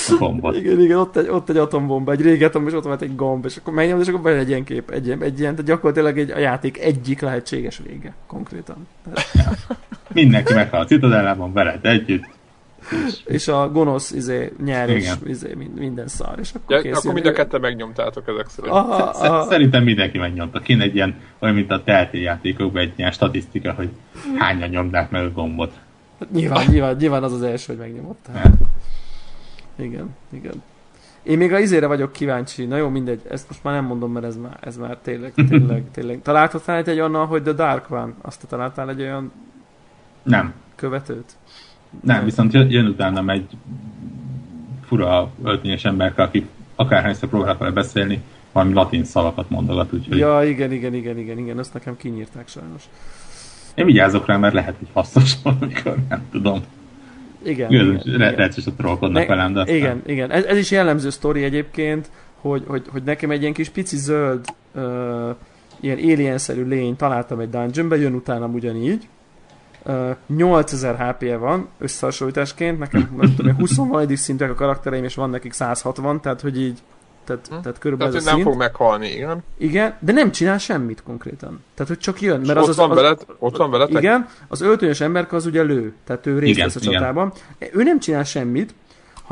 [0.09, 0.57] a gombot.
[0.57, 3.57] Igen, igen, ott egy, ott egy atombomba, egy régetom, és ott volt egy gomb, és
[3.57, 6.39] akkor megnyomod, és akkor bejön egy ilyen kép, egy, egy ilyen, tehát gyakorlatilag egy, a
[6.39, 8.87] játék egyik lehetséges vége, konkrétan.
[9.05, 9.31] Tehát...
[9.35, 9.77] Ja.
[10.09, 12.25] Mindenki meghal a Citadellában veled együtt,
[13.25, 16.39] és a gonosz izé, nyer, és izé, minden szar.
[16.39, 18.75] És akkor, ja, akkor mind a ketten megnyomtátok ezek szerint.
[18.75, 19.45] Aha, aha.
[19.45, 20.61] Szerintem mindenki megnyomta.
[20.61, 23.89] Kén egy ilyen, olyan, mint a telti játékokban egy ilyen statisztika, hogy
[24.39, 25.73] hányan nyomták meg a gombot.
[26.19, 28.27] Hát nyilván, nyilván, nyilván az az első, hogy megnyomott.
[28.35, 28.51] Ja.
[29.77, 30.63] Igen, igen.
[31.23, 32.65] Én még a izére vagyok kíváncsi.
[32.65, 35.85] Na jó, mindegy, ezt most már nem mondom, mert ez már, ez már tényleg, tényleg,
[35.95, 36.23] tényleg.
[36.23, 38.13] Találtál egy olyan, hogy The Dark One?
[38.21, 39.33] Azt te találtál egy olyan
[40.23, 40.55] nem.
[40.75, 41.37] követőt?
[42.01, 43.47] Nem, viszont jön utána egy
[44.85, 48.23] fura öltönyös ember, aki akárhányszor próbál vele beszélni,
[48.53, 50.19] valami latin szavakat mondogat, úgyhogy...
[50.19, 52.83] Ja, igen, igen, igen, igen, igen, ezt nekem kinyírták sajnos.
[53.75, 56.63] Én vigyázok rá, mert lehet, hogy hasznos valamikor, nem tudom.
[57.45, 58.01] Igen.
[58.05, 59.75] Lehet, hogy trollkodnak velem, de...
[59.75, 60.31] Igen, igen.
[60.31, 64.45] Ez, ez, is jellemző sztori egyébként, hogy, hogy, hogy nekem egy ilyen kis pici zöld
[64.75, 64.83] uh,
[65.81, 66.39] ilyen alien
[66.69, 69.09] lény találtam egy dungeonbe, jön utána ugyanígy,
[70.27, 75.53] 8000 HP-je van összehasonlításként, nekem nem tudom, 20 valadik szintek a karaktereim, és van nekik
[75.53, 76.83] 160, tehát hogy így
[77.25, 77.61] tehát, hm.
[77.61, 78.55] tehát körülbelül tehát, ez a nem szint.
[78.55, 79.45] fog meghalni, igen.
[79.59, 81.65] Igen, de nem csinál semmit konkrétan.
[81.75, 82.41] Tehát, hogy csak jön.
[82.41, 84.03] Mert az, ott, az, van az, veled, ott van veletek?
[84.03, 87.33] Igen, az öltönyös emberke az ugye lő, tehát ő részt vesz a csatában.
[87.73, 88.75] Ő nem csinál semmit,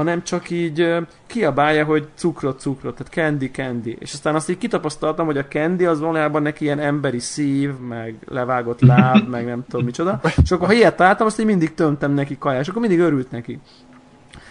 [0.01, 0.97] hanem csak így
[1.27, 3.97] kiabálja, hogy cukrot, cukrot, tehát candy, candy.
[4.01, 8.15] És aztán azt így kitapasztaltam, hogy a candy az valójában neki ilyen emberi szív, meg
[8.29, 10.21] levágott láb, meg nem tudom micsoda.
[10.43, 13.31] És akkor ha ilyet találtam, azt így mindig tömtem neki kaját, és akkor mindig örült
[13.31, 13.61] neki.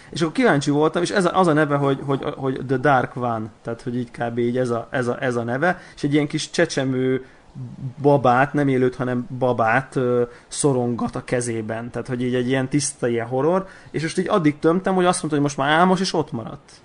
[0.10, 3.16] És akkor kíváncsi voltam, és ez a, az a neve, hogy, hogy, hogy The Dark
[3.16, 4.38] One, tehát hogy így kb.
[4.38, 7.26] így ez a, ez a, ez a neve, és egy ilyen kis csecsemő
[8.02, 11.90] babát, nem élőt, hanem babát ö, szorongat a kezében.
[11.90, 15.18] Tehát, hogy így egy ilyen tiszta ilyen horror, és most így addig tömtem, hogy azt
[15.18, 16.82] mondta, hogy most már álmos, és ott maradt.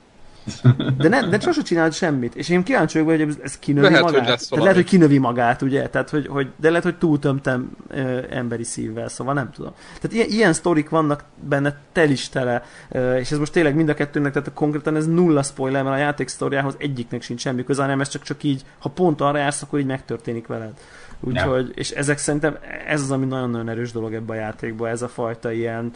[0.98, 2.34] De, nem, de sosem csinált semmit.
[2.34, 4.20] És én kíváncsi vagyok, hogy ez kinövi lehet, magát.
[4.20, 5.88] Hogy lesz lehet, hogy kinövi magát, ugye?
[5.88, 9.72] Tehát, hogy, hogy, de lehet, hogy túltömtem ö, emberi szívvel, szóval nem tudom.
[10.00, 13.88] Tehát ilyen, ilyen sztorik vannak benne tel is tele, ö, és ez most tényleg mind
[13.88, 17.82] a kettőnek, tehát konkrétan ez nulla spoiler, mert a játék sztoriához egyiknek sincs semmi köze,
[17.82, 20.72] hanem ez csak, csak így, ha pont arra jársz, akkor így megtörténik veled.
[21.20, 25.08] Úgyhogy, és ezek szerintem ez az, ami nagyon-nagyon erős dolog ebben a játékban, ez a
[25.08, 25.92] fajta ilyen,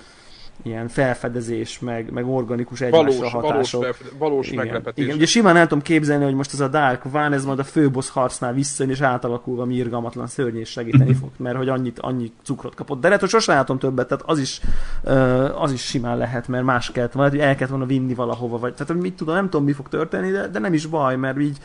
[0.63, 3.83] ilyen felfedezés, meg, meg organikus egymásra Valós, valós, hatások.
[3.83, 5.05] felfed- valós igen, meglepetés.
[5.05, 7.65] igen, ugye simán el tudom képzelni, hogy most ez a Dark Van, ez majd a
[7.65, 12.33] főbossz harcnál visszajön, és átalakulva mi irgalmatlan szörny és segíteni fog, mert hogy annyit, annyi
[12.43, 13.01] cukrot kapott.
[13.01, 14.61] De lehet, hogy sosem látom többet, tehát az is,
[15.59, 18.75] az is simán lehet, mert más kellett volna, hogy el kellett volna vinni valahova, vagy
[18.75, 21.57] tehát mit tudom, nem tudom, mi fog történni, de, de nem is baj, mert így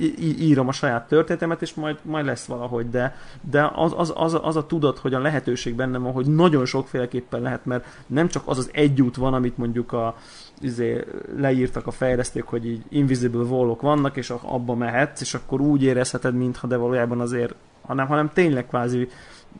[0.00, 3.16] í- írom a saját történetemet, és majd, majd lesz valahogy, de,
[3.50, 7.40] de az, az, az, az, a tudat, hogy a lehetőség bennem van, hogy nagyon sokféleképpen
[7.40, 7.84] lehet, mert
[8.16, 10.16] nem csak az az egy út van, amit mondjuk a,
[10.60, 11.04] izé,
[11.36, 16.34] leírtak a fejlesztők, hogy így invisible wallok vannak, és abba mehetsz, és akkor úgy érezheted,
[16.34, 19.08] mintha de valójában azért, hanem, hanem tényleg kvázi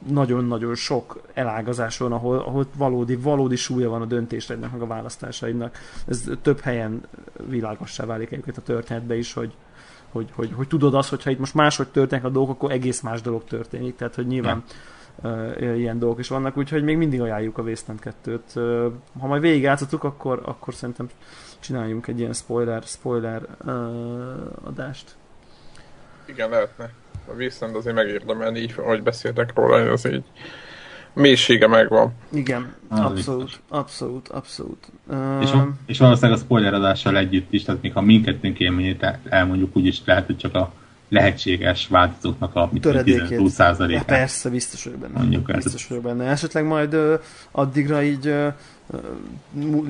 [0.09, 5.78] nagyon-nagyon sok elágazás van, ahol, ahol valódi, valódi súlya van a döntésrednek, meg a választásaidnak.
[6.09, 7.02] Ez több helyen
[7.48, 9.54] világossá válik egyébként a történetbe is, hogy,
[10.12, 13.20] hogy, hogy, hogy tudod azt, hogyha itt most máshogy történnek a dolgok, akkor egész más
[13.20, 14.64] dolog történik, tehát hogy nyilván uh,
[15.60, 18.38] ilyen dolgok is vannak, úgyhogy még mindig ajánljuk a Wasteland 2-t.
[18.54, 21.08] Uh, ha majd végigjátszottuk, akkor, akkor szerintem
[21.60, 23.42] csináljunk egy ilyen spoiler, spoiler
[24.64, 25.16] adást.
[26.24, 26.90] Igen, lehetne.
[27.28, 30.24] A Wasteland azért megérdemelni, így, ahogy beszéltek róla, az így
[31.12, 32.12] mélysége megvan.
[32.32, 34.92] Igen, abszolút, abszolút, abszolút.
[35.40, 39.76] És, Uh, és valószínűleg a spoileradással együtt is, tehát még ha mindkettőnk élményét el- elmondjuk,
[39.76, 40.72] úgyis lehet, hogy csak a
[41.09, 43.28] lehetséges változóknak a mit tudom, töredékét.
[43.28, 44.04] 10 Ja, százalékát.
[44.04, 45.18] persze, biztos vagyok benne.
[45.18, 46.24] Mondjuk biztos vagyok benne.
[46.24, 47.14] Esetleg majd ö,
[47.50, 48.48] addigra így ö,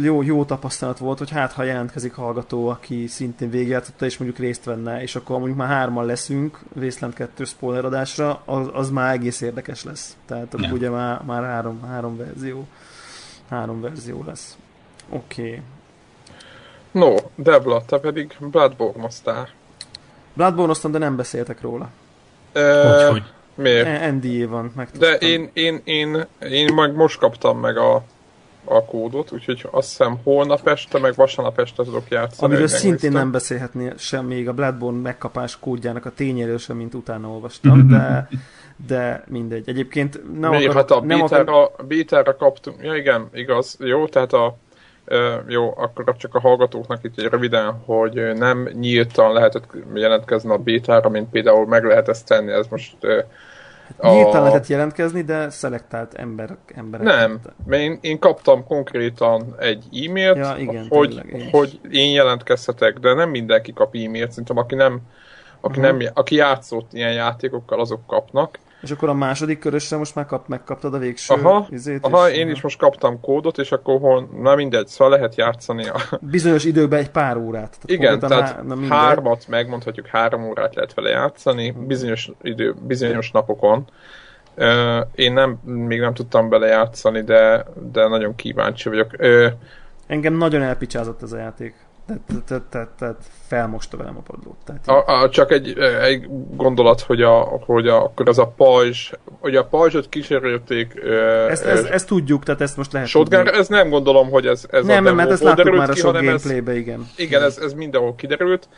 [0.00, 4.64] jó, jó tapasztalat volt, hogy hát ha jelentkezik hallgató, aki szintén végigjátszotta, és mondjuk részt
[4.64, 9.40] venne, és akkor mondjuk már hárman leszünk Wasteland 2 spoiler adásra, az, az már egész
[9.40, 10.16] érdekes lesz.
[10.26, 10.72] Tehát akkor Ja.
[10.72, 12.66] ugye már, már három, három verzió
[13.48, 14.56] három verzió lesz.
[15.08, 15.42] Oké.
[15.42, 15.60] Okay.
[16.90, 19.48] No, Debla, te pedig Bloodborne-oztál.
[20.36, 21.88] Bloodborne de nem beszéltek róla.
[22.52, 23.22] E, Hogy, hogy?
[23.54, 24.12] Miért?
[24.12, 28.02] NDA van, meg De én, én, én, én meg most kaptam meg a,
[28.64, 32.52] a kódot, úgyhogy azt hiszem holnap este, meg vasárnap este tudok játszani.
[32.52, 37.28] Amiről szintén nem beszélhetné sem még a Bloodborne megkapás kódjának a tényéről sem, mint utána
[37.28, 38.28] olvastam, de,
[38.86, 39.68] de mindegy.
[39.68, 40.64] Egyébként nem Miért?
[40.70, 44.65] akarok, Hát a nem akarok, bétára, bétára kaptunk, ja igen, igaz, jó, tehát a ö,
[45.48, 51.08] jó, akkor csak a hallgatóknak itt egy röviden, hogy nem nyíltan lehetett jelentkezni a bétára,
[51.08, 52.96] mint például meg lehet ezt tenni, ez most
[53.96, 54.10] a...
[54.12, 57.06] nyíltan lehetett jelentkezni, de szelektált ember, emberek.
[57.06, 62.98] Nem, mert én, én kaptam konkrétan egy e-mailt, Ja, igen, hogy, tényleg, hogy én jelentkezhetek,
[62.98, 65.00] de nem mindenki kap e-mailt, szerintem aki nem
[65.60, 65.96] aki, Mhm.
[65.96, 68.58] nem, aki játszott ilyen játékokkal, azok kapnak.
[68.82, 72.36] És akkor a második körösre most már kap, megkaptad a végső Aha, izét, Aha, és-
[72.36, 75.88] én is most kaptam kódot, és akkor hol, na mindegy, szóval lehet játszani.
[75.88, 77.70] A, Bizonyos időben egy pár órát.
[77.70, 83.30] Tehát igen, tehát há- na hármat, megmondhatjuk, három órát lehet vele játszani, bizonyos idő, bizonyos
[83.30, 83.84] napokon.
[84.54, 89.10] Ö, Én nem, még nem tudtam bele játszani, de, de nagyon kíváncsi vagyok.
[89.18, 89.46] Ö,
[90.06, 91.74] Engem nagyon elpicsázott ez a játék.
[92.06, 94.56] Tehát, tehát, tehát, felmosta velem a padlót.
[94.64, 96.26] Tehát A, a, csak egy, egy
[96.56, 101.64] gondolat, hogy, a, hogy a, akkor az a pajzs, hogy a pajzsot kísérülték ö, ezt,
[101.64, 103.58] ö, ezt, ezt, tudjuk, tehát ezt most lehet shotgunra, tudni.
[103.58, 106.12] ez nem gondolom, hogy ez, ez Nem, a nem, mert ezt láttuk már a sok
[106.12, 107.06] gameplaybe, igen.
[107.16, 108.68] igen, ez, ez mindenhol kiderült.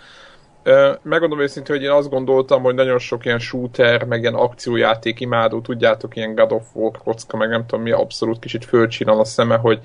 [1.03, 5.61] Megmondom őszintén, hogy én azt gondoltam, hogy nagyon sok ilyen shooter, meg ilyen akciójáték imádó,
[5.61, 9.57] tudjátok, ilyen God of War kocka, meg nem tudom mi, abszolút kicsit fölcsinál a szeme,
[9.57, 9.81] hogy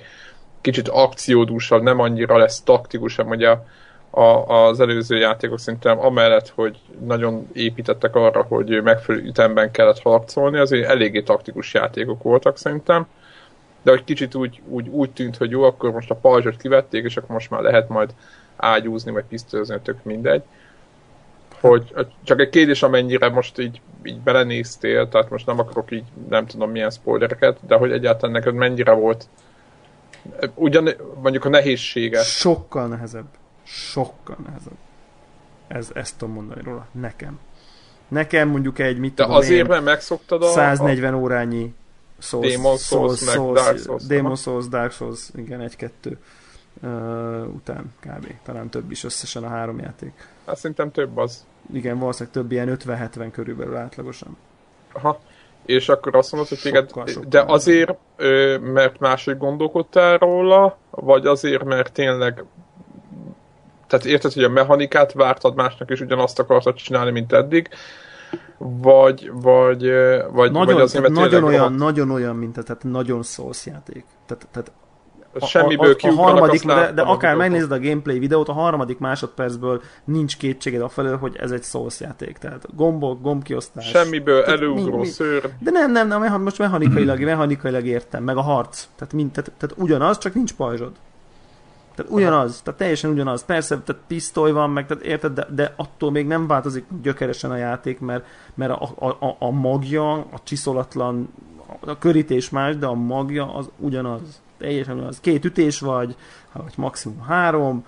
[0.64, 3.58] kicsit akciódúsabb, nem annyira lesz taktikusabb, ugye
[4.10, 10.58] a, az előző játékok szerintem amellett, hogy nagyon építettek arra, hogy megfelelő ütemben kellett harcolni,
[10.58, 13.08] azért eléggé taktikus játékok voltak szerintem,
[13.82, 17.18] de hogy kicsit úgy, úgy, úgy tűnt, hogy jó, akkor most a pajzsot kivették, és
[17.18, 18.14] akkor most már lehet majd
[18.56, 20.44] ágyúzni, vagy pisztolyozni, tök mindegy.
[21.60, 21.94] Hogy
[22.24, 26.72] csak egy kérdés, amennyire most így, így belenéztél, tehát most nem akarok így nem tudom
[26.72, 29.28] milyen spoilereket, de hogy egyáltalán neked mennyire volt
[30.56, 30.90] ugyan
[31.22, 32.22] mondjuk a nehézsége.
[32.22, 33.28] Sokkal nehezebb.
[33.64, 34.78] Sokkal nehezebb.
[35.68, 36.88] Ez, ezt tudom mondani róla.
[36.92, 37.40] Nekem.
[38.08, 40.48] Nekem mondjuk egy, mit De tudom azért, én, mert megszoktad a...
[40.48, 41.74] 140 órányi
[42.20, 44.36] Souls, Demon Souls, meg Dark Souls, Demon.
[44.36, 46.18] Souls, Dark Souls, igen, egy-kettő
[46.82, 46.90] uh,
[47.54, 48.34] után kb.
[48.44, 50.28] Talán több is összesen a három játék.
[50.46, 51.46] Hát szerintem több az.
[51.74, 54.38] Igen, valószínűleg több ilyen 50-70 körülbelül átlagosan.
[54.92, 55.20] Aha.
[55.66, 57.30] És akkor azt mondod, hogy téged, Sokkal, sokkal.
[57.30, 57.98] de azért,
[58.62, 62.44] mert máshogy gondolkodtál róla, vagy azért, mert tényleg
[63.88, 67.70] tehát érted, hogy a mechanikát vártad másnak, és ugyanazt akartad csinálni, mint eddig,
[68.58, 69.82] vagy, vagy,
[70.32, 73.66] vagy, Nagyon, vagy azért, mert nagyon olyan, rohadt- nagyon olyan, mint a, tehát nagyon Souls
[73.66, 74.06] játék.
[74.26, 74.72] Tehát, tehát
[75.40, 78.54] a, Semmiből a, a kiugranak, harmadik, de, de a akár megnézed a gameplay videót, a
[78.54, 82.38] harmadik másodpercből nincs kétséged afelől, hogy ez egy Souls játék.
[82.38, 83.88] Tehát gombok, gombkiosztás.
[83.88, 85.50] Semmiből előugró szőr.
[85.60, 88.88] De nem, nem, nem, most mechanikailag, mechanikailag értem, meg a harc.
[88.96, 90.92] Tehát, mind, tehát, tehát ugyanaz, csak nincs pajzsod.
[91.96, 93.46] Tehát ugyanaz, tehát teljesen ugyanaz.
[93.46, 97.56] Persze, tehát pisztoly van, meg tehát érted, de, de attól még nem változik gyökeresen a
[97.56, 101.30] játék, mert, mert a, a, a, a magja, a csiszolatlan,
[101.80, 104.42] a körítés más, de a magja az ugyanaz.
[104.64, 105.20] Teljesen ugyanaz.
[105.20, 106.16] Két ütés vagy,
[106.54, 107.86] vagy maximum három.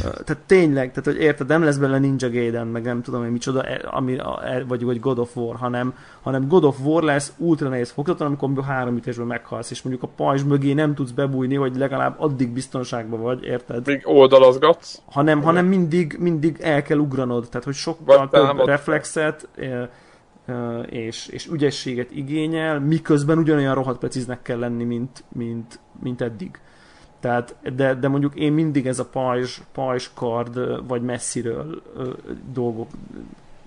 [0.00, 3.62] Tehát tényleg, tehát hogy érted, nem lesz belőle Ninja Gaiden, meg nem tudom én micsoda,
[3.62, 7.68] e- ami, e- vagy, vagy God of War, hanem, hanem God of War lesz ultra
[7.68, 11.76] nehéz foghatatlan, amikor három ütésből meghalsz, és mondjuk a pajzs mögé nem tudsz bebújni, hogy
[11.76, 13.86] legalább addig biztonságban vagy, érted?
[13.86, 15.00] Még oldalazgatsz.
[15.10, 18.66] hanem, hanem mindig, mindig el kell ugranod, tehát hogy sokkal Vagy több támad.
[18.66, 19.48] reflexet
[20.88, 26.60] és, és ügyességet igényel, miközben ugyanolyan rohadt precíznek kell lenni, mint, mint, mint eddig.
[27.20, 31.82] Tehát, de, de mondjuk én mindig ez a pajzs, pajzskard, ö, vagy messziről
[32.52, 32.88] dolgok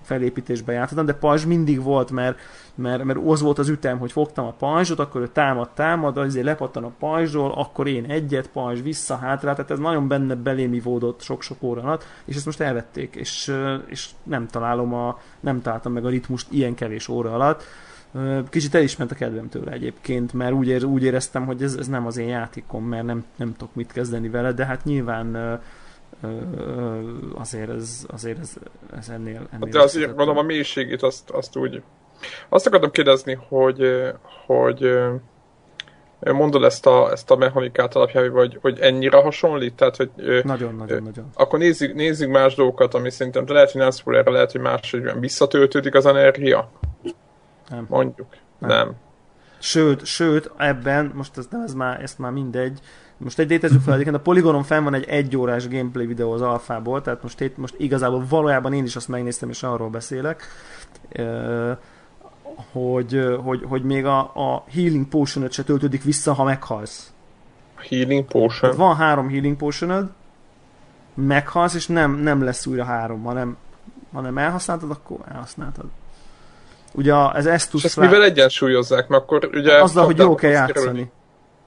[0.02, 2.38] felépítésbe játszottam, de pajzs mindig volt, mert,
[2.74, 6.44] mert, mert az volt az ütem, hogy fogtam a pajzsot, akkor ő támad, támad, azért
[6.44, 11.20] lepattan a pajzsról, akkor én egyet, pajzs vissza, hátra, tehát ez nagyon benne belém ivódott
[11.20, 13.54] sok-sok óra alatt, és ezt most elvették, és,
[13.86, 17.64] és nem találom a, nem találtam meg a ritmust ilyen kevés óra alatt.
[18.48, 21.74] Kicsit el is ment a kedvem tőle egyébként, mert úgy, ér, úgy éreztem, hogy ez,
[21.74, 25.34] ez nem az én játékom, mert nem, nem tudok mit kezdeni vele, de hát nyilván
[25.34, 25.54] ö,
[27.34, 28.56] azért ez, azért ez,
[28.96, 31.82] ez ennél, ennél De azért mondom a mélységét azt, azt úgy...
[32.48, 34.12] Azt akartam kérdezni, hogy,
[34.46, 34.98] hogy
[36.30, 39.74] mondod ezt a, ezt a mechanikát alapján, vagy hogy ennyire hasonlít?
[39.74, 40.10] Tehát, hogy
[40.44, 41.30] Nagyon, nagyon, nagyon.
[41.34, 45.00] akkor nézzük, nézzük más dolgokat, ami szerintem lehet, hogy nem spoiler, lehet, hogy más, hogy
[45.00, 46.70] olyan visszatöltődik az energia.
[47.68, 47.86] Nem.
[47.88, 48.26] Mondjuk.
[48.58, 48.70] Nem.
[48.70, 48.86] Nem.
[48.86, 48.94] nem.
[49.58, 52.80] Sőt, sőt, ebben, most ez, nem, ez már, ezt már mindegy,
[53.22, 57.02] most egy létezzük fel, egyébként a Polygonon fenn van egy egyórás gameplay videó az alfából,
[57.02, 60.46] tehát most, itt, most igazából valójában én is azt megnéztem, és arról beszélek,
[62.72, 67.12] hogy, hogy, hogy még a, a healing potion se töltődik vissza, ha meghalsz.
[67.88, 68.76] Healing potion.
[68.76, 70.10] van három healing potion
[71.14, 73.56] meghalsz, és nem, nem lesz újra három, hanem,
[74.12, 75.84] hanem elhasználtad, akkor elhasználtad.
[76.94, 80.84] Ugye ez ezt És ezt mivel egyensúlyozzák, mert akkor ugye azzal, hogy jó kell játszani.
[80.84, 81.10] Kerülni,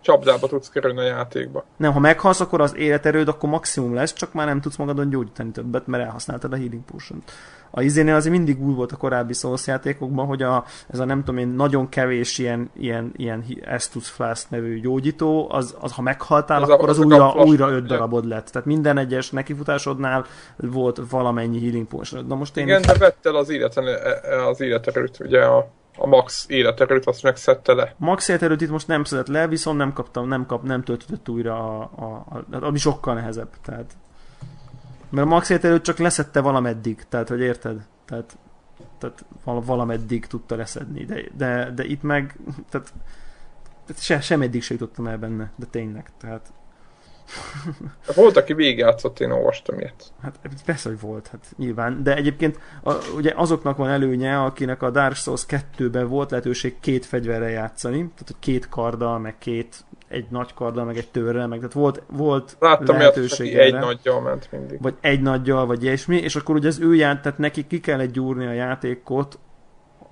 [0.05, 1.63] csapdába tudsz kerülni a játékba.
[1.77, 5.51] Nem, ha meghalsz, akkor az életerőd akkor maximum lesz, csak már nem tudsz magadon gyógyítani
[5.51, 7.23] többet, mert elhasználtad a healing potion
[7.71, 11.19] A izénél azért mindig úgy volt a korábbi Souls játékokban, hogy a, ez a nem
[11.19, 16.61] tudom én, nagyon kevés ilyen, ilyen, ilyen Estus Flask nevű gyógyító, az, az ha meghaltál,
[16.61, 18.47] Ez a- akkor az ezek a újra, újra öt darabod lett.
[18.49, 20.25] Tehát minden egyes nekifutásodnál
[20.55, 23.83] volt valamennyi healing potion Na most én Igen, de vett el az, életen,
[24.49, 27.95] az életerőt, ugye a, a max életerőt, azt megszedte le.
[27.97, 31.79] Max életerőt itt most nem szedett le, viszont nem kaptam, nem kap, nem töltött újra
[31.79, 33.49] a, a, a, a ami sokkal nehezebb.
[33.61, 33.93] Tehát,
[35.09, 37.85] mert a max életerőt csak leszette valameddig, tehát, hogy érted?
[38.05, 38.37] Tehát,
[38.97, 42.37] tehát val- valameddig tudta leszedni, de, de, de itt meg,
[42.69, 42.93] tehát,
[43.85, 46.53] tehát se, sem eddig se jutottam el benne, de tényleg, tehát
[48.15, 50.03] Volt, aki végigjátszott, én olvastam ilyet.
[50.21, 52.03] Hát persze, hogy volt, hát nyilván.
[52.03, 57.05] De egyébként a, ugye azoknak van előnye, akinek a Dark Souls 2-ben volt lehetőség két
[57.05, 61.57] fegyverrel játszani, tehát hogy két karddal, meg két, egy nagy karddal, meg egy törrel, meg
[61.57, 63.79] tehát volt, volt Láttam ilyet, lehetőség egy erre.
[63.79, 64.81] nagyjal ment mindig.
[64.81, 68.11] vagy egy nagyjal, vagy ilyesmi, és akkor ugye az ő ját, tehát neki ki kellett
[68.11, 69.39] gyúrni a játékot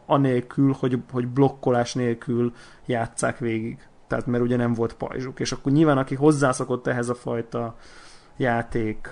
[0.05, 2.53] anélkül, hogy, hogy blokkolás nélkül
[2.85, 3.77] játszák végig.
[4.13, 5.39] Tehát mert ugye nem volt pajzsuk.
[5.39, 7.75] És akkor nyilván aki hozzászokott ehhez a fajta
[8.37, 9.09] játék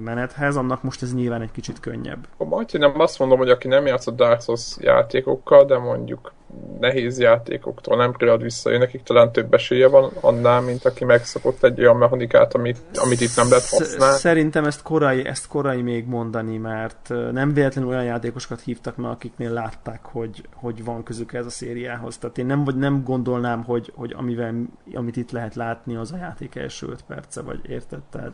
[0.00, 2.26] menethez, annak most ez nyilván egy kicsit könnyebb.
[2.36, 6.32] A Martin nem azt mondom, hogy aki nem játszott Dark Souls játékokkal, de mondjuk
[6.80, 11.64] nehéz játékoktól nem ad vissza, ő nekik talán több esélye van annál, mint aki megszokott
[11.64, 14.18] egy olyan mechanikát, amit, amit itt nem lehet használni.
[14.18, 19.50] Szerintem ezt korai, ezt korai még mondani, mert nem véletlenül olyan játékosokat hívtak meg, akiknél
[19.50, 22.18] látták, hogy, hogy van közük ez a szériához.
[22.18, 24.54] Tehát én nem, vagy nem gondolnám, hogy, hogy amivel,
[24.94, 28.00] amit itt lehet látni, az a játék első öt perce, vagy érted?
[28.10, 28.32] Tehát,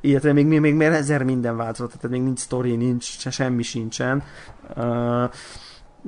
[0.00, 3.62] illetve még, még, még, még ezer minden változott, tehát még nincs sztori, nincs, se, semmi
[3.62, 4.22] sincsen.
[4.76, 5.30] Uh,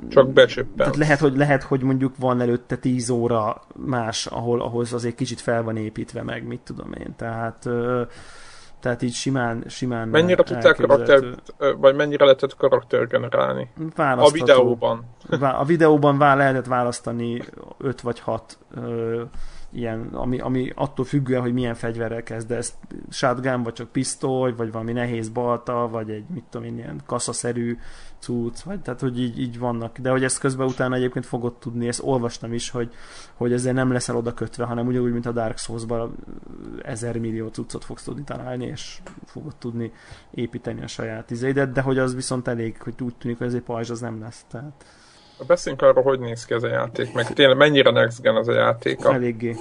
[0.09, 0.75] Csak becsöppen.
[0.75, 5.41] tehát lehet, hogy, lehet, hogy mondjuk van előtte 10 óra más, ahol ahhoz azért kicsit
[5.41, 7.13] fel van építve meg, mit tudom én.
[7.15, 7.69] Tehát,
[8.79, 11.23] tehát így simán, simán Mennyire tudták karakter,
[11.77, 13.69] vagy mennyire lehetett karakter generálni?
[13.95, 15.05] A videóban.
[15.39, 17.41] A videóban vá lehetett választani
[17.77, 18.57] 5 vagy 6
[19.73, 22.73] ilyen, ami, ami attól függően, hogy milyen fegyverrel kezdesz,
[23.09, 27.77] shotgun, vagy csak pisztoly, vagy valami nehéz balta, vagy egy, mit tudom én, ilyen kaszaszerű
[28.23, 29.97] cucc, vagy tehát, hogy így, így vannak.
[29.97, 32.93] De hogy ezt közben utána egyébként fogod tudni, ezt olvastam is, hogy,
[33.33, 36.15] hogy ezzel nem leszel oda kötve, hanem ugyanúgy, mint a Dark Souls-ban
[36.81, 39.91] ezer millió cuccot fogsz tudni találni, és fogod tudni
[40.31, 43.61] építeni a saját izédet, de hogy az viszont elég, hogy úgy tűnik, hogy ez egy
[43.61, 44.45] pajzs, az nem lesz.
[44.51, 44.85] Tehát...
[45.47, 48.53] Beszéljünk arról, hogy néz ki ez a játék, meg tényleg mennyire next gen az a
[48.53, 49.03] játék.
[49.03, 49.55] Eléggé.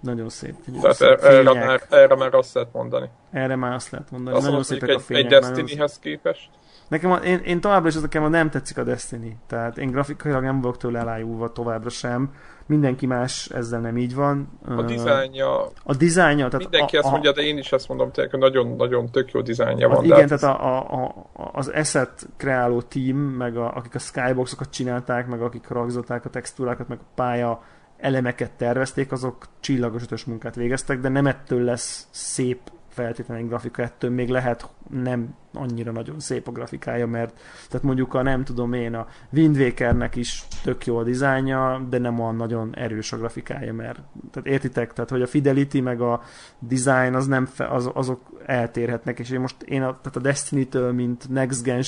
[0.00, 0.54] Nagyon szép.
[0.66, 3.08] Nagyon Tehát szép erre, már, erre már azt lehet mondani.
[3.30, 4.36] Erre már azt lehet mondani.
[4.36, 5.24] Azt nagyon szépek egy, a fények.
[5.24, 6.50] Egy Destiny-hez képest?
[6.88, 9.36] Nekem, a, én, én továbbra is az nekem a nem tetszik a Destiny.
[9.46, 12.30] Tehát én grafikailag nem vagyok tőle elájulva továbbra sem.
[12.66, 14.58] Mindenki más ezzel nem így van.
[14.76, 15.70] A dizájnja...
[15.84, 16.48] A dizájnja...
[16.48, 19.40] Tehát mindenki a, azt mondja, de én is ezt mondom, tényleg, hogy nagyon-nagyon tök jó
[19.40, 20.04] dizájnja van.
[20.04, 25.26] Igen, tehát a, a, a, az asset kreáló team, meg a, akik a skyboxokat csinálták,
[25.26, 27.62] meg akik ragzolták a textúrákat, meg a pálya
[27.98, 32.60] elemeket tervezték, azok csillagos ötös munkát végeztek, de nem ettől lesz szép
[32.98, 38.22] feltétlenül grafika, ettől még lehet nem annyira nagyon szép a grafikája, mert tehát mondjuk a
[38.22, 42.76] nem tudom én, a Wind Wakernek is tök jó a dizájnja, de nem olyan nagyon
[42.76, 43.98] erős a grafikája, mert
[44.30, 46.22] tehát értitek, tehát hogy a Fidelity meg a
[46.58, 50.92] design az nem fe, az, azok eltérhetnek, és én most én a, tehát a Destiny-től,
[50.92, 51.82] mint next gen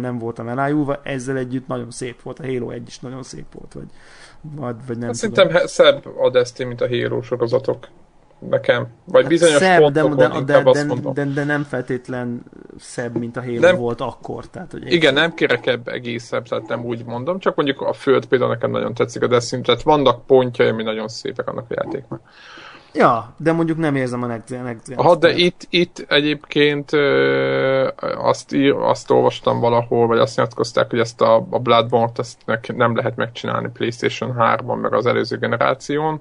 [0.00, 3.72] nem voltam elájulva, ezzel együtt nagyon szép volt, a Halo 1 is nagyon szép volt,
[3.72, 3.88] vagy,
[4.40, 5.34] vagy, vagy nem hát tudom.
[5.34, 7.88] Szerintem szebb a Destiny, mint a Halo sorozatok
[8.38, 8.86] nekem.
[9.04, 12.42] Vagy hát bizonyos szebb, pontokon de, de, de, de, de, de, de, nem feltétlen
[12.78, 14.46] szebb, mint a Halo nem, volt akkor.
[14.46, 18.50] Tehát, hogy igen, nem kerekebb egészebb, tehát nem úgy mondom, csak mondjuk a Föld például
[18.50, 22.20] nekem nagyon tetszik a Destiny, tehát vannak pontjai, ami nagyon szépek annak a játéknak.
[22.92, 28.52] Ja, de mondjuk nem érzem a next gen, gen de itt, itt egyébként ö, azt,
[28.52, 32.38] ír, azt olvastam valahol, vagy azt nyilatkozták, hogy ezt a, a Bloodborne-t ezt
[32.76, 36.20] nem lehet megcsinálni PlayStation 3-ban, meg az előző generáción,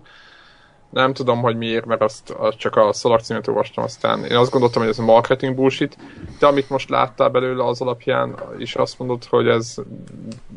[0.90, 4.52] nem tudom, hogy miért, mert azt, azt csak a Solar címet olvastam, aztán én azt
[4.52, 5.98] gondoltam, hogy ez a marketing bullshit,
[6.40, 9.76] de amit most láttál belőle az alapján, is azt mondod, hogy ez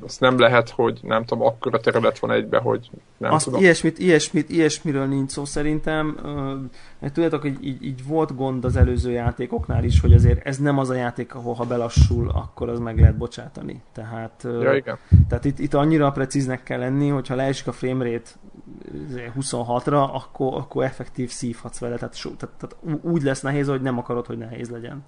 [0.05, 3.61] azt nem lehet, hogy nem tudom, akkora terület van egybe, hogy nem azt tudom.
[3.61, 6.18] Ilyesmit, ilyesmit, ilyesmiről nincs szó szerintem.
[6.99, 10.78] Mert tudjátok, hogy így, így, volt gond az előző játékoknál is, hogy azért ez nem
[10.78, 13.83] az a játék, ahol ha belassul, akkor az meg lehet bocsátani.
[13.93, 14.99] Tehát, ja, igen.
[15.28, 18.31] tehát itt, itt annyira precíznek kell lenni, hogyha leesik a framerate
[19.41, 21.97] 26-ra, akkor, akkor effektív szívhatsz vele.
[21.97, 25.05] Tehát, so, tehát, tehát úgy lesz nehéz, hogy nem akarod, hogy nehéz legyen.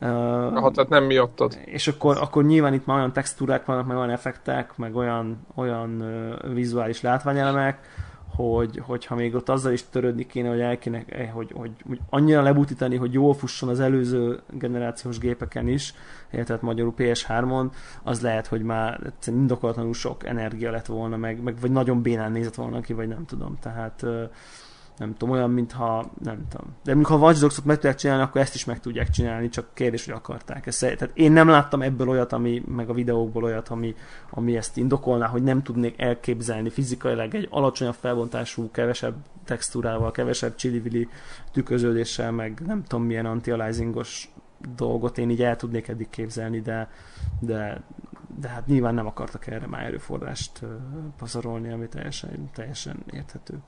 [0.00, 1.58] Aha, tehát nem miattad.
[1.64, 6.04] És akkor, akkor nyilván itt már olyan textúrák vannak, meg olyan effektek, meg olyan, olyan
[6.54, 7.78] vizuális látványelemek,
[8.38, 11.98] hogy, hogyha még ott azzal is törődni kéne, hogy el kéne, eh, hogy, hogy, hogy
[12.10, 15.94] annyira lebutítani, hogy jól fusson az előző generációs gépeken is,
[16.30, 17.70] tehát magyarul PS3-on,
[18.02, 22.54] az lehet, hogy már indokolatlanul sok energia lett volna, meg, meg vagy nagyon bénán nézett
[22.54, 23.58] volna ki, vagy nem tudom.
[23.60, 24.04] Tehát
[24.98, 26.66] nem tudom, olyan, mintha, nem tudom.
[26.84, 29.74] De amikor a Watch Dogs-ot meg tudják csinálni, akkor ezt is meg tudják csinálni, csak
[29.74, 30.80] kérdés, hogy akarták ezt.
[30.80, 33.94] Tehát én nem láttam ebből olyat, ami, meg a videókból olyat, ami,
[34.30, 41.08] ami ezt indokolná, hogy nem tudnék elképzelni fizikailag egy alacsonyabb felbontású, kevesebb textúrával, kevesebb csili
[41.52, 44.30] tükröződéssel, meg nem tudom milyen anti-aliasingos
[44.76, 46.90] dolgot én így el tudnék eddig képzelni, de,
[47.40, 47.82] de,
[48.40, 50.60] de hát nyilván nem akartak erre már erőforrást
[51.16, 53.62] pazarolni, ami teljesen, teljesen érthető.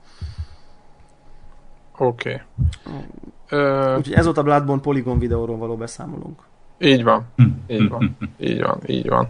[1.97, 2.41] Oké.
[3.49, 3.95] Okay.
[3.97, 6.39] Úgyhogy ez volt a Bloodborne Polygon videóról való beszámolunk.
[6.79, 7.25] Így van.
[7.67, 8.17] Így van.
[8.37, 8.79] Így van.
[8.85, 9.29] Így van.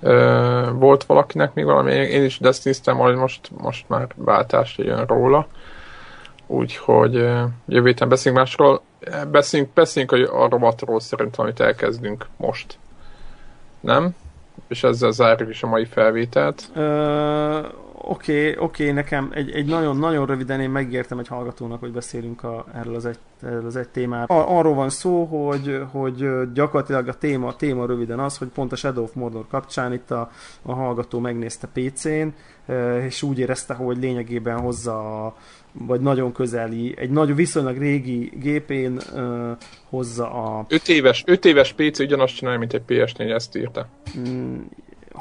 [0.00, 5.46] Ö, volt valakinek még valami, én is desztíztem, hogy most, most már váltás jön róla.
[6.46, 7.12] Úgyhogy
[7.66, 8.82] jövő héten beszélünk másról.
[9.30, 12.78] Beszéljünk, beszéljünk a, a rovatról szerintem, amit elkezdünk most.
[13.80, 14.14] Nem?
[14.68, 16.70] És ezzel zárjuk is a mai felvételt.
[16.74, 17.66] Ö,
[18.08, 21.92] oké, okay, oké, okay, nekem egy, egy nagyon, nagyon röviden én megértem egy hallgatónak, hogy
[21.92, 24.38] beszélünk a, erről, az egy, erről az egy témáról.
[24.38, 28.72] Ar- arról van szó, hogy, hogy gyakorlatilag a téma, a téma röviden az, hogy pont
[28.72, 30.30] a Shadow of Mordor kapcsán itt a,
[30.62, 32.26] a hallgató megnézte PC-n,
[33.04, 35.36] és úgy érezte, hogy lényegében hozza a,
[35.72, 39.50] vagy nagyon közeli, egy nagyon viszonylag régi gépén uh,
[39.88, 40.64] hozza a...
[40.68, 43.88] 5 éves, 5 éves PC ugyanazt csinálja, mint egy PS4, ezt írta.
[44.18, 44.56] Mm,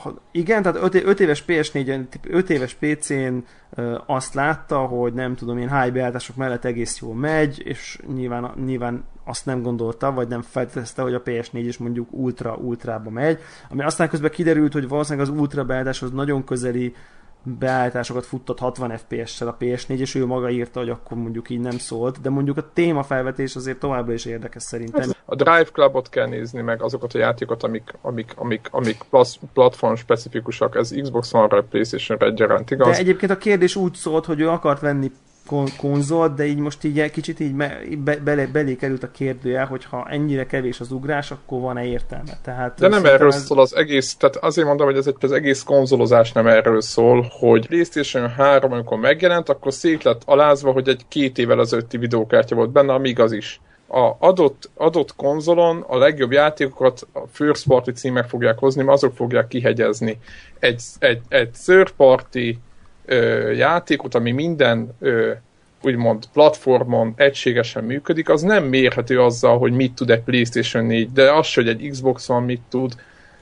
[0.04, 3.38] ha, igen, tehát 5 éves PS4-en, 5 éves PC-n
[3.70, 8.51] uh, azt látta, hogy nem tudom, én high beállítások mellett egész jól megy, és nyilván,
[8.66, 13.84] nyilván azt nem gondolta, vagy nem feltételezte, hogy a PS4 is mondjuk ultra-ultrába megy, ami
[13.84, 16.95] aztán közben kiderült, hogy valószínűleg az ultra beállításhoz nagyon közeli
[17.44, 21.78] beállításokat futtat 60 FPS-sel a PS4, és ő maga írta, hogy akkor mondjuk így nem
[21.78, 25.02] szólt, de mondjuk a témafelvetés azért továbbra is érdekes szerintem.
[25.02, 29.03] Hát, a Drive Clubot kell nézni, meg azokat a játékokat, amik, amik, amik, amik
[29.53, 32.88] platform specifikusak, ez Xbox One-ra, PlayStation-re egyaránt, igaz?
[32.88, 35.11] De egyébként a kérdés úgy szólt, hogy ő akart venni
[35.48, 39.86] kon- konzolt, de így most így kicsit így be, bele, belé került a kérdője, hogy
[39.86, 42.38] ha ennyire kevés az ugrás, akkor van-e értelme.
[42.41, 43.45] Tehát de nem erről ez...
[43.45, 47.28] szól az egész, tehát azért mondom, hogy ez egy, az egész konzolozás nem erről szól,
[47.40, 52.56] hogy PlayStation 3, amikor megjelent, akkor szét lett alázva, hogy egy két évvel ezelőtti videókártya
[52.56, 57.90] volt benne, ami igaz is a adott, adott konzolon a legjobb játékokat a first party
[57.90, 60.20] címek fogják hozni, mert azok fogják kihegyezni.
[60.60, 62.57] Egy, egy, egy third party
[63.06, 65.32] ö, játékot, ami minden ö,
[65.82, 71.32] úgymond platformon egységesen működik, az nem mérhető azzal, hogy mit tud egy PlayStation 4, de
[71.32, 72.94] az, hogy egy Xbox van mit tud.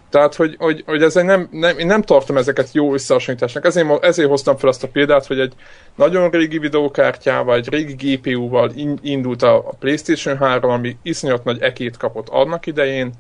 [0.10, 3.66] Tehát, hogy, hogy, hogy ezzel nem, nem, én nem tartom ezeket jó összehasonlításnak.
[3.66, 5.54] Ezért, ezért hoztam fel azt a példát, hogy egy
[5.96, 8.72] nagyon régi videókártyával, egy régi GPU-val
[9.02, 13.12] indult a, a PlayStation 3, ami iszonyat nagy ekét kapott annak idején,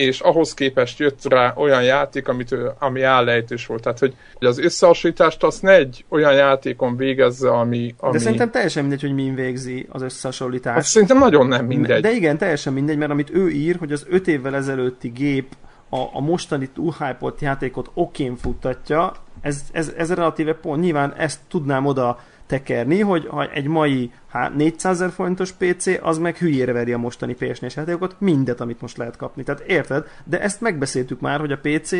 [0.00, 3.82] és ahhoz képest jött rá olyan játék, amit ő, ami állejtős volt.
[3.82, 8.12] Tehát, hogy, hogy az összehasonlítást azt ne egy olyan játékon végezze, ami, ami...
[8.12, 10.78] De szerintem teljesen mindegy, hogy min végzi az összehasonlítást.
[10.78, 12.02] Azt szerintem nagyon nem mindegy.
[12.02, 15.54] De igen, teljesen mindegy, mert amit ő ír, hogy az öt évvel ezelőtti gép
[15.88, 16.94] a, a mostani túl
[17.40, 20.82] játékot okén futtatja, ez, ez, ez relatíve pont.
[20.82, 22.20] Nyilván ezt tudnám oda
[22.50, 24.12] tekerni, hogy ha egy mai
[24.56, 28.96] 400 ezer forintos PC, az meg hülyére veri a mostani ps játékokat, mindet, amit most
[28.96, 29.42] lehet kapni.
[29.42, 30.04] Tehát érted?
[30.24, 31.92] De ezt megbeszéltük már, hogy a pc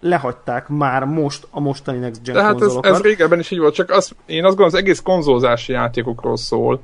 [0.00, 3.90] lehagyták már most a mostani Next Gen Tehát ez, ez régebben is így volt, csak
[3.90, 6.80] az, én azt gondolom, az egész konzolzási játékokról szól,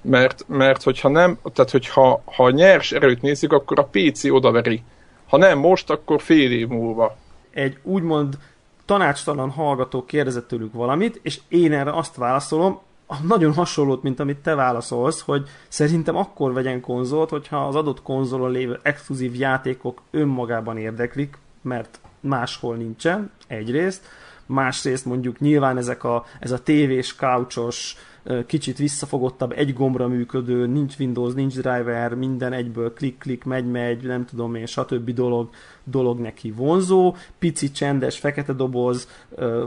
[0.00, 4.82] mert, mert hogyha nem, tehát hogyha ha nyers erőt nézzük, akkor a PC odaveri.
[5.28, 7.16] Ha nem most, akkor fél év múlva.
[7.50, 8.38] Egy úgymond
[8.84, 12.80] tanácstalan hallgató kérdezett tőlük valamit, és én erre azt válaszolom,
[13.22, 18.50] nagyon hasonlót, mint amit te válaszolsz, hogy szerintem akkor vegyen konzolt, hogyha az adott konzolon
[18.50, 24.06] lévő exkluzív játékok önmagában érdeklik, mert máshol nincsen, egyrészt,
[24.46, 27.96] másrészt mondjuk nyilván ezek a, ez a tévés, couchos,
[28.46, 34.54] kicsit visszafogottabb, egy gombra működő, nincs Windows, nincs driver, minden egyből klik-klik, megy-megy, nem tudom
[34.54, 35.10] én, stb.
[35.10, 35.48] dolog
[35.84, 39.08] dolog neki vonzó, pici, csendes, fekete doboz,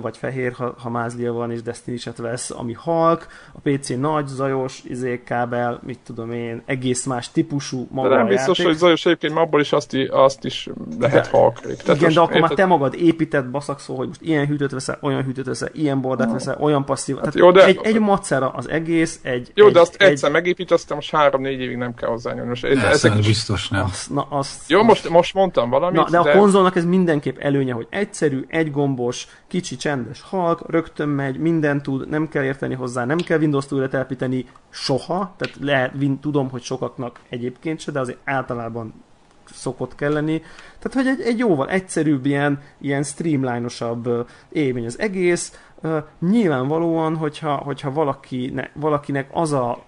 [0.01, 4.84] vagy fehér, ha, ha mázlia van és destiny vesz, ami halk, a PC nagy, zajos,
[4.84, 8.65] izé, kábel, mit tudom én, egész más típusú maga De nem biztos, játék.
[8.65, 10.69] hogy zajos egyébként, mert abból is azt, azt is
[10.99, 11.59] lehet de, halk.
[11.59, 15.23] Tehát igen, de akkor már te magad épített baszakszó, hogy most ilyen hűtőt veszel, olyan
[15.23, 17.17] hűtőt veszel, ilyen bordát veszel, olyan passzív.
[17.17, 17.65] Hát jó, de...
[17.65, 19.51] egy, egy macera az egész, egy...
[19.53, 20.11] Jó, egy, de azt egy...
[20.11, 22.49] egyszer megépít, aztán most három-négy évig nem kell hozzá nyomni.
[22.49, 23.83] Most ezek biztos nem.
[23.83, 27.37] Azt, na, azt, jó, most, most mondtam valamit, na, de, de a konzolnak ez mindenképp
[27.37, 33.05] előnye, hogy egyszerű, egygombos, kicsi, csendes halk, rögtön megy, mindent tud, nem kell érteni hozzá,
[33.05, 38.19] nem kell Windows-t újra telepíteni soha, tehát lehet, tudom, hogy sokaknak egyébként se, de azért
[38.23, 39.05] általában
[39.53, 40.41] szokott kell lenni.
[40.79, 45.59] Tehát, hogy egy, egy jóval egyszerűbb, ilyen, ilyen streamline-osabb élmény az egész.
[45.83, 49.83] Uh, nyilvánvalóan, hogyha, hogyha valaki, ne, valakinek az a,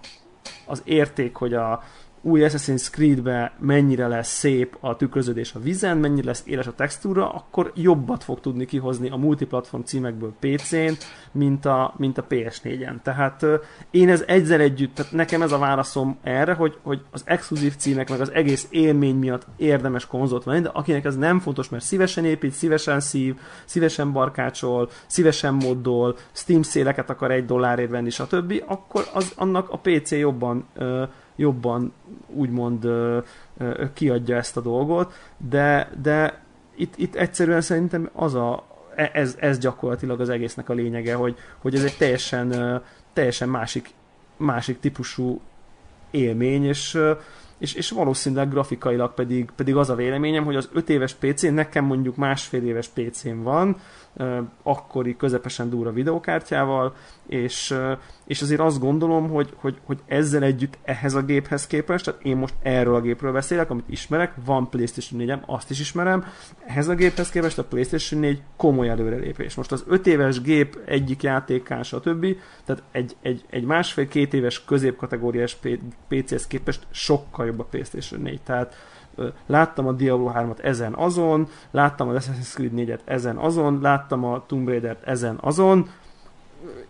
[0.66, 1.82] az érték, hogy a,
[2.22, 7.32] új Assassin's Creed-be mennyire lesz szép a tükröződés a vízen, mennyire lesz éles a textúra,
[7.32, 10.92] akkor jobbat fog tudni kihozni a multiplatform címekből PC-n,
[11.32, 13.02] mint a, mint a PS4-en.
[13.02, 13.46] Tehát
[13.90, 18.10] én ez egyszer együtt, tehát nekem ez a válaszom erre, hogy, hogy az exkluzív címek,
[18.10, 22.24] meg az egész élmény miatt érdemes konzolt venni, de akinek ez nem fontos, mert szívesen
[22.24, 29.04] épít, szívesen szív, szívesen barkácsol, szívesen moddol, Steam széleket akar egy dollárért venni, stb., akkor
[29.12, 30.68] az, annak a PC jobban
[31.36, 31.92] jobban
[32.26, 32.88] úgymond
[33.94, 36.42] kiadja ezt a dolgot, de, de
[36.76, 41.36] itt, itt egyszerűen szerintem az a, e, ez, ez gyakorlatilag az egésznek a lényege, hogy,
[41.58, 42.82] hogy ez egy teljesen,
[43.12, 43.90] teljesen másik,
[44.36, 45.40] másik típusú
[46.10, 46.98] élmény, és,
[47.58, 51.84] és, és valószínűleg grafikailag pedig, pedig az a véleményem, hogy az 5 éves PC, nekem
[51.84, 53.76] mondjuk másfél éves PC-m van,
[54.62, 56.94] akkori közepesen durva videokártyával,
[57.26, 57.74] és,
[58.26, 62.36] és azért azt gondolom, hogy, hogy, hogy ezzel együtt ehhez a géphez képest, tehát én
[62.36, 66.24] most erről a gépről beszélek, amit ismerek, van PlayStation 4-em, azt is ismerem,
[66.66, 69.54] ehhez a géphez képest a PlayStation 4 komoly előrelépés.
[69.54, 72.26] Most az 5 éves gép egyik játékán, stb.
[72.64, 75.56] Tehát egy, egy, egy másfél-két éves középkategóriás
[76.08, 78.40] PC-hez képest sokkal jobb a PlayStation 4.
[78.42, 78.74] Tehát
[79.46, 84.44] láttam a Diablo 3-at ezen azon, láttam az Assassin's Creed 4-et ezen azon, láttam a
[84.46, 85.88] Tomb Raider-t ezen azon,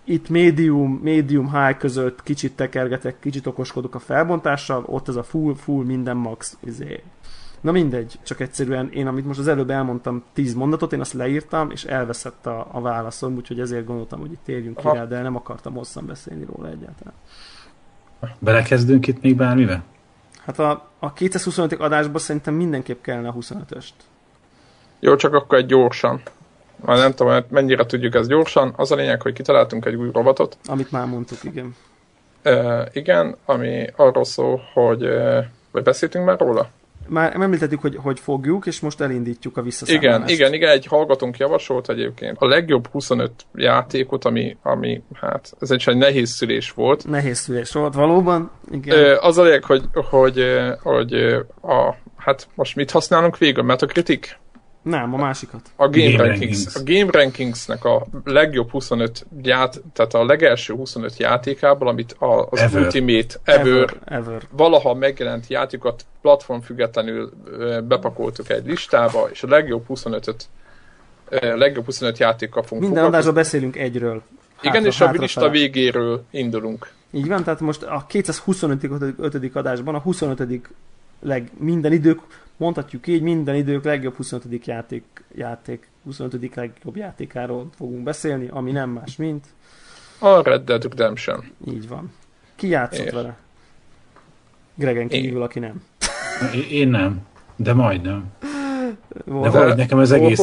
[0.05, 5.55] itt médium, médium high között kicsit tekergetek, kicsit okoskodok a felbontással, ott ez a full,
[5.55, 7.03] full minden max izé,
[7.61, 11.71] Na mindegy, csak egyszerűen én, amit most az előbb elmondtam, tíz mondatot, én azt leírtam,
[11.71, 15.37] és elveszett a, a válaszom, úgyhogy ezért gondoltam, hogy itt térjünk ki rá, de nem
[15.37, 17.15] akartam hosszan beszélni róla egyáltalán.
[18.39, 19.83] Belekezdünk itt még bármivel?
[20.45, 21.73] Hát a, a 225.
[21.73, 23.91] adásban szerintem mindenképp kellene a 25-öst.
[25.01, 26.23] Jó, csak akkor egy gyorsan.
[26.85, 28.73] Már nem tudom, mennyire tudjuk ezt gyorsan.
[28.77, 30.57] Az a lényeg, hogy kitaláltunk egy új robotot.
[30.67, 31.77] Amit már mondtuk, igen.
[32.45, 35.05] Uh, igen, ami arról szól, hogy...
[35.05, 36.69] Uh, vagy beszéltünk már róla?
[37.11, 40.05] Már említettük, hogy, hogy fogjuk, és most elindítjuk a visszaszámlást.
[40.05, 45.71] Igen, igen, igen, egy hallgatónk javasolt egyébként a legjobb 25 játékot, ami, ami hát, ez
[45.71, 47.09] egy, egy nehéz szülés volt.
[47.09, 48.99] Nehéz szülés volt, valóban, igen.
[48.99, 50.45] Ö, az a lényeg, hogy, hogy,
[50.83, 51.13] hogy
[51.63, 53.63] a, hát most mit használunk végül?
[53.63, 54.37] Metacritic?
[54.83, 55.61] Nem, a másikat.
[55.77, 56.65] A Game, Game Rankings.
[56.65, 56.75] Rankings.
[56.75, 62.61] A Game Rankingsnek a legjobb 25 ját, tehát a legelső 25 játékából, amit a, az
[62.61, 62.83] ever.
[62.83, 67.33] Ultimate Ever, ever, ever, valaha megjelent játékokat platform függetlenül
[67.89, 70.49] bepakoltuk egy listába, és a legjobb 25-öt
[71.41, 74.23] legjobb 25 játékkal fogunk Minden adásban beszélünk egyről.
[74.57, 75.53] Hátra, Igen, és a lista fele.
[75.53, 76.91] végéről indulunk.
[77.11, 79.57] Így van, tehát most a 225.
[79.57, 80.61] adásban a 25.
[81.21, 82.21] leg minden idők
[82.61, 84.67] mondhatjuk így, minden idők legjobb 25.
[84.67, 85.05] játék,
[85.35, 86.55] játék 25.
[86.55, 89.47] legjobb játékáról fogunk beszélni, ami nem más, mint...
[90.19, 91.45] A Red Dead Redemption.
[91.69, 92.13] Így van.
[92.55, 93.13] Ki játszott Ér.
[93.13, 93.37] vele?
[94.75, 95.43] Gregen kívül, Én.
[95.43, 95.83] aki nem.
[96.71, 97.27] Én nem,
[97.57, 98.25] de majdnem.
[99.13, 100.43] De valahogy nekem az egész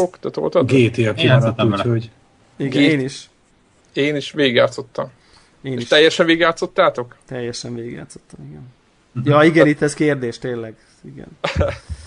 [0.62, 2.12] GTA kimaradt, úgyhogy...
[2.56, 3.30] Igen, én is.
[3.94, 5.12] Én is végigjátszottam.
[5.62, 5.88] Én És is.
[5.88, 7.16] teljesen végigjátszottátok?
[7.26, 8.76] Teljesen végigjátszottam, igen.
[9.24, 10.76] Ja, igen, itt ez kérdés, tényleg.
[11.02, 11.28] Igen.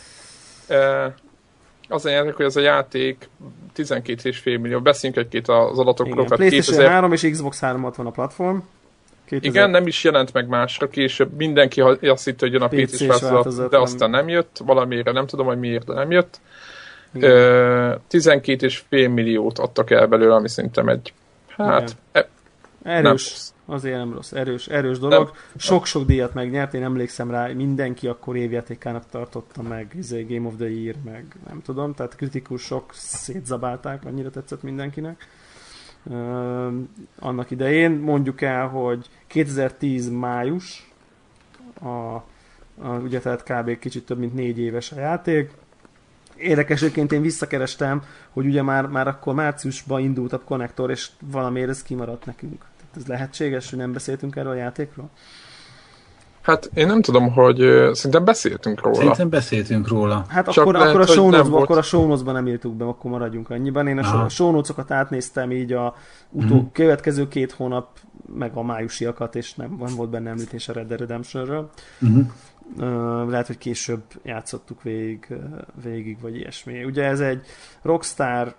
[1.89, 3.29] az a játék, hogy ez a játék
[3.77, 4.81] 12,5 millió.
[4.81, 6.25] Beszéljünk egy-két az adatokról.
[6.25, 6.91] Igen, PlayStation 2000...
[6.91, 8.59] 3 és Xbox 360 a platform.
[9.25, 9.51] 2000...
[9.51, 13.71] Igen, nem is jelent meg másra, később mindenki azt hitt, hogy jön a PC-s változat,
[13.71, 16.41] de aztán nem jött, valamire nem tudom, hogy miért, de nem jött.
[17.15, 17.31] Igen.
[18.11, 21.13] 12,5 milliót adtak el belőle, ami szerintem egy,
[21.49, 22.29] hát, e,
[22.83, 23.37] Erős.
[23.71, 25.33] Azért nem rossz, erős, erős dolog.
[25.57, 30.69] Sok-sok díjat megnyert, én emlékszem rá, mindenki akkor évjátékának tartotta meg, izé, Game of the
[30.69, 35.27] Year, meg nem tudom, tehát kritikusok szétzabálták, annyira tetszett mindenkinek.
[36.05, 36.73] Uh,
[37.19, 40.93] annak idején mondjuk el, hogy 2010 május,
[41.83, 42.23] a, a,
[43.03, 43.79] ugye tehát kb.
[43.79, 45.51] kicsit több mint négy éves a játék,
[46.37, 51.69] Érdekes, egyébként én visszakerestem, hogy ugye már, már akkor márciusban indult a konnektor, és valamiért
[51.69, 52.70] ez kimaradt nekünk.
[52.97, 55.11] Ez lehetséges, hogy nem beszéltünk erről a játékról?
[56.43, 57.57] Hát én nem tudom, hogy
[57.93, 58.97] szerintem beszéltünk róla.
[58.97, 60.25] Szerintem beszéltünk róla.
[60.29, 63.51] Hát Csak akkor, lehet, akkor, a show akkor a show nem írtuk be, akkor maradjunk
[63.51, 63.87] annyiban.
[63.87, 65.95] Én a show átnéztem így a
[66.31, 66.67] utó, mm-hmm.
[66.73, 67.99] következő két hónap,
[68.37, 71.71] meg a májusiakat, és nem van volt benne említés a Red Dead Redemption-ről.
[72.05, 72.21] Mm-hmm.
[72.79, 75.35] Uh, lehet, hogy később játszottuk végig,
[75.83, 76.85] végig, vagy ilyesmi.
[76.85, 77.47] Ugye ez egy
[77.83, 78.55] Rockstar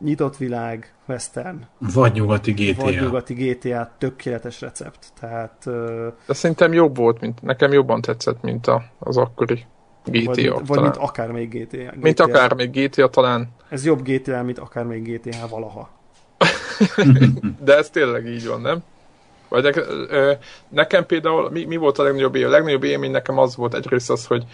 [0.00, 1.66] nyitott világ, western.
[1.78, 2.82] Vagy nyugati GTA.
[2.82, 5.12] Vagy nyugati GTA, tökéletes recept.
[5.20, 5.64] Tehát,
[6.26, 9.64] De szerintem jobb volt, mint nekem jobban tetszett, mint a, az akkori
[10.04, 10.22] GTA.
[10.24, 10.64] Vagy, talán.
[10.66, 11.76] vagy mint akármelyik GTA.
[11.76, 11.98] GTA.
[12.00, 13.48] Mint akármelyik GTA talán.
[13.68, 15.90] Ez jobb GTA, mint akármelyik GTA valaha.
[17.64, 18.82] De ez tényleg így van, nem?
[19.48, 19.84] Vagy
[20.68, 22.50] nekem például, mi, mi volt a legnagyobb élmény?
[22.50, 24.44] A legnagyobb élmény nekem az volt egyrészt az, hogy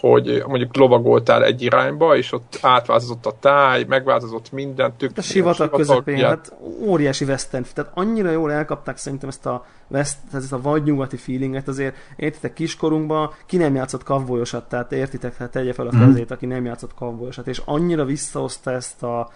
[0.00, 4.92] hogy mondjuk lovagoltál egy irányba, és ott átváltozott a táj, megváltozott minden.
[4.96, 6.28] Tök, a sivatag közepén, ja.
[6.28, 11.68] hát óriási western, tehát annyira jól elkapták szerintem ezt a, west, ezt a vadnyugati feelinget,
[11.68, 16.04] azért értitek kiskorunkban, ki nem játszott kavbolyosat, tehát értitek, hát tegye fel a mhm.
[16.04, 19.30] kezét, aki nem játszott kavbolyosat, és annyira visszahozta ezt a,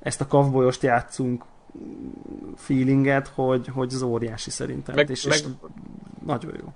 [0.00, 1.44] ezt a kavbolyost játszunk
[2.56, 4.94] feelinget, hogy, hogy az óriási szerintem.
[4.94, 5.44] Meg, és, meg, és
[6.26, 6.72] nagyon jó.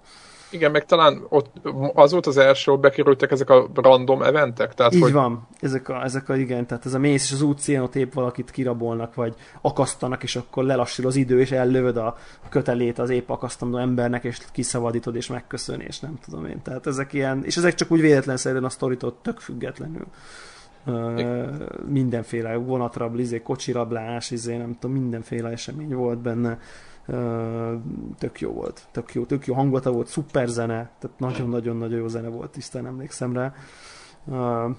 [0.50, 1.50] Igen, meg talán ott
[1.94, 4.74] az volt az első, hogy bekerültek ezek a random eventek.
[4.74, 5.12] Tehát, Így hogy...
[5.12, 8.12] van, ezek a, ezek a, igen, tehát ez a mész és az útszínen ott épp
[8.12, 12.16] valakit kirabolnak, vagy akasztanak, és akkor lelassul az idő, és ellövöd a
[12.48, 16.62] kötelét az épp akasztamó embernek, és kiszabadítod, és megköszön, és nem tudom én.
[16.62, 20.06] Tehát ezek ilyen, és ezek csak úgy véletlenszerűen a sztoritól tök függetlenül.
[20.86, 21.20] Uh,
[21.88, 26.58] mindenféle vonatrab, izé, kocsirablás, izé, nem tudom, mindenféle esemény volt benne
[28.18, 32.28] tök jó volt, tök jó, tök jó hangulata volt, szuper zene, tehát nagyon-nagyon-nagyon jó zene
[32.28, 33.54] volt, tisztán emlékszem rá.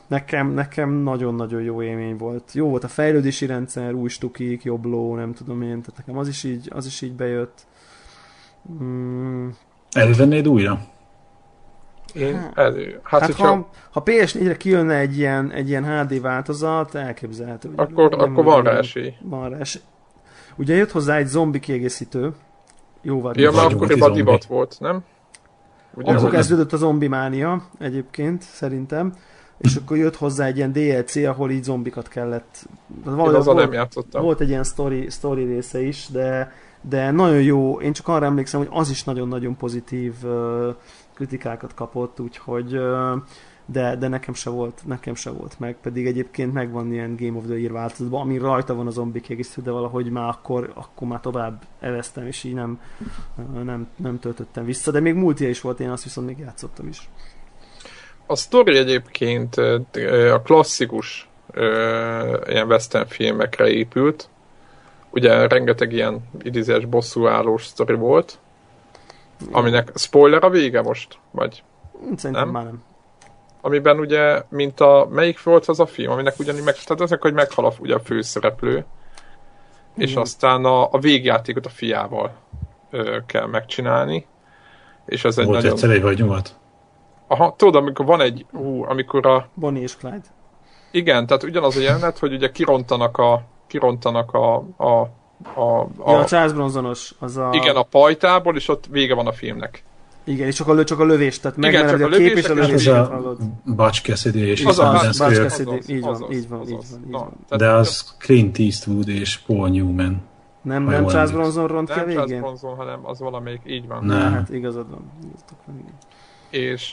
[0.08, 2.52] nekem, nekem nagyon-nagyon jó élmény volt.
[2.54, 6.28] Jó volt a fejlődési rendszer, új stukik, jobb ló, nem tudom én, tehát nekem az
[6.28, 7.66] is így, az is így bejött.
[8.84, 9.50] Mm.
[9.92, 10.80] Elővennéd újra?
[12.14, 13.00] Én hát, elő.
[13.04, 13.48] Hát, hát hogyha...
[13.48, 17.72] ha, ha PS4-re kijönne egy ilyen, egy ilyen HD változat, elképzelhető.
[17.76, 19.14] Akkor, akkor van rá esély.
[19.22, 19.82] Van rá esély.
[20.58, 22.34] Ugye jött hozzá egy zombi kiegészítő,
[23.02, 25.04] jóval Ja, már akkoriban divat volt, nem?
[25.94, 26.12] Ugye?
[26.12, 29.14] Akkor kezdődött a zombimánia egyébként, szerintem.
[29.58, 32.66] És akkor jött hozzá egy ilyen DLC, ahol így zombikat kellett...
[32.96, 34.22] Én Valahogy azzal volt- nem játszottam.
[34.24, 36.52] Volt egy ilyen story, story része is, de,
[36.82, 37.80] de nagyon jó.
[37.82, 40.70] Én csak arra emlékszem, hogy az is nagyon-nagyon pozitív ö,
[41.14, 43.16] kritikákat kapott, úgyhogy ö,
[43.66, 47.46] de, de nekem se volt, nekem se volt meg, pedig egyébként megvan ilyen Game of
[47.46, 51.20] the Year változatban, ami rajta van a zombi kiegészítő, de valahogy már akkor, akkor már
[51.20, 52.82] tovább eveztem, és így nem,
[53.64, 57.10] nem, nem töltöttem vissza, de még multia is volt, én azt viszont még játszottam is.
[58.26, 59.56] A sztori egyébként
[60.34, 61.30] a klasszikus
[62.48, 64.30] ilyen western filmekre épült.
[65.10, 68.40] Ugye rengeteg ilyen idézés bosszúállós sztori volt,
[69.52, 71.18] aminek spoiler a vége most?
[71.32, 71.64] Vagy
[72.16, 72.50] Szerintem Nem?
[72.50, 72.84] már nem.
[73.62, 77.34] Amiben ugye, mint a, melyik volt az a film, aminek ugyanígy meg, tehát azok, hogy
[77.34, 78.86] meghal a, ugye a főszereplő,
[79.96, 80.22] és Igen.
[80.22, 82.32] aztán a, a végjátékot a fiával
[82.90, 84.26] ö, kell megcsinálni,
[85.06, 85.72] és ez egy Volt nagyon...
[85.74, 86.56] egyszer egy vagy nyugat.
[87.28, 90.22] Aha, tudod, amikor van egy, ú, amikor a, Bonnie és Clyde.
[90.92, 95.10] igen, tehát ugyanaz a jelenet, hogy ugye kirontanak a, kirontanak a, a,
[95.54, 97.50] a, a, Ja, a Charles Bronsonos, az a...
[97.52, 99.84] igen, a pajtából, és ott vége van a filmnek.
[100.24, 102.38] Igen, és csak a, lö, csak a lövés, tehát Igen, megmered csak a a kép
[102.38, 103.74] és a lövések, És lövéseket az a.
[103.76, 105.14] Butch Cassidy és Az a Kid.
[105.14, 105.82] Cassidy.
[105.88, 106.78] Így van, így van, így
[107.08, 110.30] van, De az Clint Eastwood és Paul Newman.
[110.62, 111.32] Nem, Ha nem Charles.
[111.32, 112.42] Bronson ront ki a nem Charles végén?
[112.42, 114.06] Bronson, hanem az valamelyik, így van.
[114.06, 114.32] Nem.
[114.32, 115.12] Hát igazad van.
[116.50, 116.92] És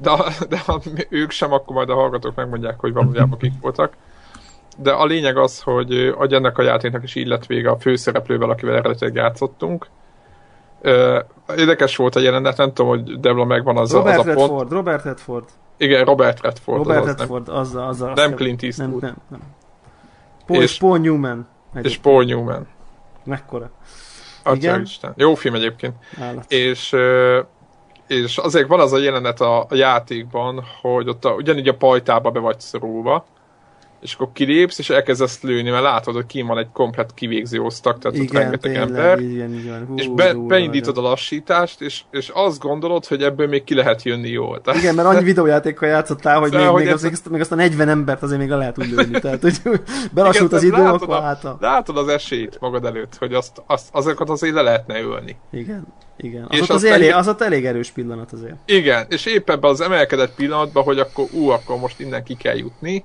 [0.00, 0.10] de,
[0.48, 0.62] de
[1.08, 3.92] ők sem, akkor majd a hallgatók megmondják, hogy valójában kik voltak.
[4.76, 8.50] De a lényeg az, hogy hogy ennek a játéknak is így lett vége a főszereplővel,
[8.50, 9.86] akivel eredetileg játszottunk.
[11.56, 14.38] Érdekes volt a jelenet, nem tudom, hogy Debla megvan az, Robert az a pont.
[14.48, 15.44] Redford, Robert Redford.
[15.76, 16.78] Igen, Robert Redford.
[16.78, 18.12] Robert az, az, nem, Redford, azzal, azzal.
[18.14, 18.90] nem Clint Eastwood.
[18.90, 19.40] Nem, nem, nem.
[20.46, 21.46] Paul, és És- Paul Newman.
[21.72, 22.00] és Egyébként.
[22.02, 22.66] Paul Newman.
[23.24, 23.70] Mekkora
[24.42, 25.12] Atya Isten.
[25.16, 25.94] Jó film egyébként.
[26.20, 26.52] állat.
[26.52, 26.96] És,
[28.06, 32.30] és azért van az a jelenet a, a játékban, hogy ott a, ugyanígy a pajtába
[32.30, 33.24] be vagy szorulva,
[34.00, 37.98] és akkor kilépsz, és elkezdesz lőni, mert látod, hogy kín van egy komplet kivégző osztag,
[37.98, 39.86] tehát ott Igen, rengeteg tényleg, ember, igen, igen.
[39.86, 44.02] Hú, és be, beindítod a lassítást, és, és azt gondolod, hogy ebből még ki lehet
[44.02, 44.60] jönni jól.
[44.60, 47.52] Tehát, Igen, mert annyi videójátékkal játszottál, hogy, Szóval, még, hogy még, ez- az, még azt
[47.52, 49.20] a 40 embert azért még le lehet úgy lőni.
[49.20, 49.60] Tehát, hogy
[50.14, 51.56] belassult az Igen, idő, látod akkor hát a...
[51.60, 55.36] látod az esélyt magad előtt, hogy azt, azt, azokat azért le lehetne ölni.
[55.52, 56.42] Igen, igen.
[56.48, 58.56] Az, És ott az, aztán- elég, az ott elég erős pillanat azért.
[58.66, 62.56] Igen, és épp ebben az emelkedett pillanatban, hogy akkor ú, akkor most innen ki kell
[62.56, 63.04] jutni,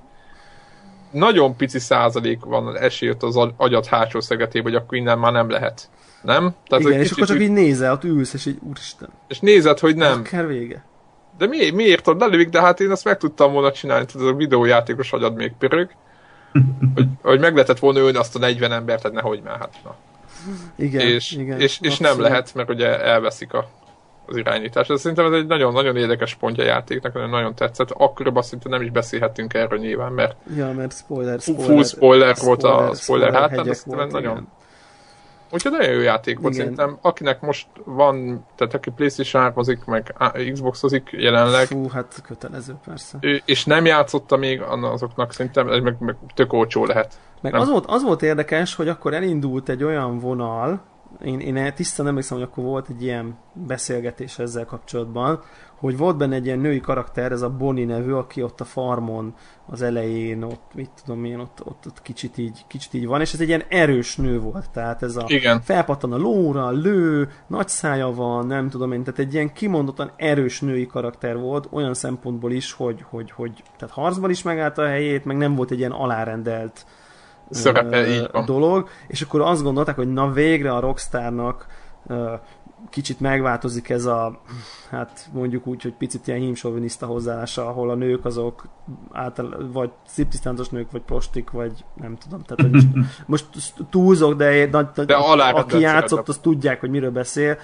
[1.14, 5.18] nagyon pici százalék van az esély ott az agy- agyad hátsó szegetébe, hogy akkor innen
[5.18, 5.90] már nem lehet.
[6.22, 6.54] Nem?
[6.66, 9.96] Tehát igen, és akkor csak így nézel, ott ülsz, és így úristen, és nézed, hogy
[9.96, 10.18] nem.
[10.18, 10.84] akár vége.
[11.38, 14.36] De mi, miért ott lelövik, de hát én azt meg tudtam volna csinálni, tudod, a
[14.36, 15.90] videójátékos agyad még pörög.
[16.94, 19.94] Hogy, hogy meg lehetett volna ölni azt a 40 embert, tehát nehogy már, hát na.
[20.76, 21.60] Igen, és, igen.
[21.60, 22.30] és, és nem abszolút.
[22.30, 23.68] lehet, mert ugye elveszik a,
[24.26, 24.88] az irányítás.
[24.88, 27.90] Ez szerintem ez egy nagyon-nagyon érdekes pontja a játéknak, nagyon, nagyon tetszett.
[27.90, 31.84] Akkoriban szinte nem is beszélhettünk erről nyilván, mert Ja, mert spoiler, Full spoiler.
[31.84, 34.48] spoiler volt a spoiler hátán, hegyek de szerintem nagyon- igen.
[35.50, 36.64] Úgyhogy nagyon jó játék volt, Igen.
[36.66, 40.14] szerintem akinek most van, tehát aki Playstation 3 meg
[40.52, 43.18] Xboxozik jelenleg, Fú, hát kötelező persze.
[43.44, 47.18] és nem játszotta még azoknak szerintem, ez meg, meg tök olcsó lehet.
[47.40, 47.60] Meg Nem.
[47.60, 50.80] az volt, az volt érdekes, hogy akkor elindult egy olyan vonal,
[51.22, 55.42] én, én tisztán emlékszem, hogy akkor volt egy ilyen beszélgetés ezzel kapcsolatban,
[55.74, 59.34] hogy volt benne egy ilyen női karakter, ez a Bonnie nevű, aki ott a farmon
[59.66, 63.32] az elején, ott mit tudom én, ott, ott, ott kicsit, így, kicsit így van, és
[63.32, 65.60] ez egy ilyen erős nő volt, tehát ez a Igen.
[65.60, 70.60] felpattan a lóra, lő, nagy szája van, nem tudom én, tehát egy ilyen kimondottan erős
[70.60, 75.24] női karakter volt, olyan szempontból is, hogy, hogy, hogy tehát harcban is megállta a helyét,
[75.24, 76.86] meg nem volt egy ilyen alárendelt
[77.50, 78.44] Szerepe, így van.
[78.44, 81.66] dolog, és akkor azt gondolták, hogy na végre a Rockstarnak
[82.90, 84.40] kicsit megváltozik ez a,
[84.90, 88.68] hát mondjuk úgy, hogy picit ilyen hímsoviniszta hozzáállása, ahol a nők azok
[89.12, 92.42] által, vagy sziptisztántos nők, vagy prostik, vagy nem tudom.
[92.42, 92.86] Tehát, hogy most,
[93.54, 96.28] most túlzok, de, nagy, De aki játszott, szerepek.
[96.28, 97.56] az tudják, hogy miről beszél,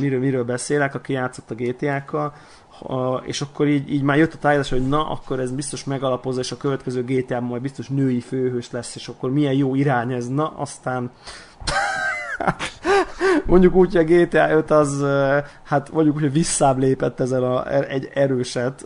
[0.00, 2.32] miről, miről beszélek, aki játszott a GTA-kkal,
[2.82, 6.40] a, és akkor így, így már jött a tájézás, hogy na, akkor ez biztos megalapozza,
[6.40, 10.28] és a következő GTA-ban majd biztos női főhős lesz, és akkor milyen jó irány ez,
[10.28, 11.10] na, aztán
[13.46, 15.04] mondjuk úgy, hogy a GTA 5 az,
[15.64, 18.82] hát mondjuk úgy, hogy visszább lépett ezen a, er- egy erőset,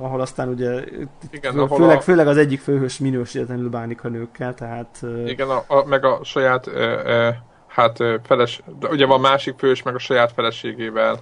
[0.00, 0.84] ahol aztán ugye
[1.30, 5.48] Igen, fő, ahol főleg, a- főleg az egyik főhős minősítetlenül bánik a nőkkel, tehát Igen,
[5.48, 7.28] a, a, meg a saját, ö, ö,
[7.66, 11.18] hát feles, de ugye van másik fős, meg a saját feleségével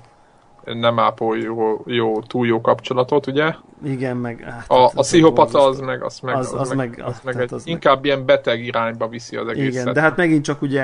[0.65, 3.55] nem ápol jó, jó, túl jó kapcsolatot, ugye?
[3.85, 4.41] Igen, meg...
[4.41, 7.53] Hát, a, a pszichopata az meg, az meg, az, az, az meg, az meg egy,
[7.53, 8.05] az inkább meg.
[8.05, 9.73] ilyen beteg irányba viszi az egészet.
[9.73, 10.83] Igen, de hát megint csak ugye,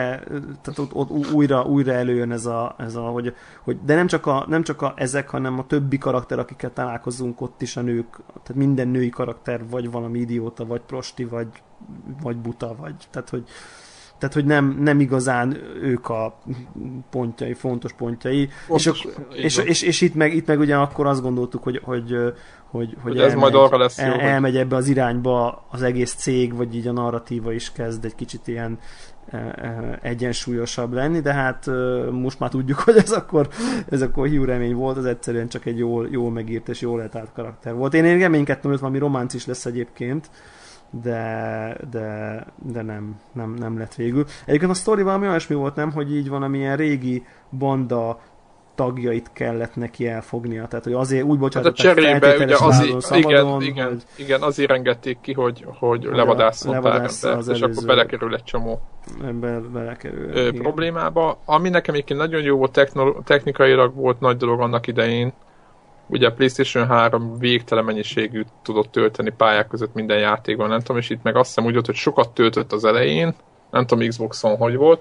[0.62, 4.26] tehát ott, ott újra, újra előjön ez a, ez a hogy, hogy, de nem csak,
[4.26, 8.16] a, nem csak a ezek, hanem a többi karakter, akikkel találkozunk ott is a nők,
[8.26, 11.48] tehát minden női karakter vagy valami idióta, vagy prosti, vagy,
[12.22, 13.44] vagy buta, vagy, tehát hogy
[14.18, 16.38] tehát hogy nem, nem igazán ők a
[17.10, 18.48] pontjai, fontos pontjai.
[18.66, 22.10] Fontos, és, és, és, és, itt, meg, itt meg ugye akkor azt gondoltuk, hogy, hogy,
[22.10, 22.34] hogy,
[22.70, 24.60] hogy, hogy ez elmegy, majd arra lesz jó, el, elmegy hogy...
[24.60, 28.78] ebbe az irányba az egész cég, vagy így a narratíva is kezd egy kicsit ilyen
[29.30, 31.70] e, e, egyensúlyosabb lenni, de hát
[32.10, 33.48] most már tudjuk, hogy ez akkor,
[33.88, 37.32] ez akkor hiú remény volt, az egyszerűen csak egy jól, jól megírt és jól letált
[37.34, 37.94] karakter volt.
[37.94, 40.30] Én, én reménykedtem, hogy valami románc is lesz egyébként,
[40.90, 44.24] de, de, de nem, nem, nem lett végül.
[44.46, 47.26] Egyébként a sztori valami olyasmi volt, nem, hogy így van, amilyen régi
[47.58, 48.20] banda
[48.74, 50.66] tagjait kellett neki elfognia.
[50.66, 54.42] Tehát, hogy azért úgy bocsátották hát a cserébe, ugye azért, szabadon, igen, igen, hogy, igen,
[54.42, 58.80] azért engedték ki, hogy, hogy levadásszon levadász az és akkor belekerül egy csomó
[59.40, 61.38] be, belekerül, ö, problémába.
[61.44, 62.90] Ami nekem egyébként nagyon jó volt,
[63.24, 65.32] technikailag volt nagy dolog annak idején,
[66.06, 71.10] ugye a PlayStation 3 végtelen mennyiségű tudott tölteni pályák között minden játékban, nem tudom, és
[71.10, 73.34] itt meg azt hiszem úgy volt, hogy sokat töltött az elején,
[73.70, 75.00] nem tudom Xboxon hogy volt,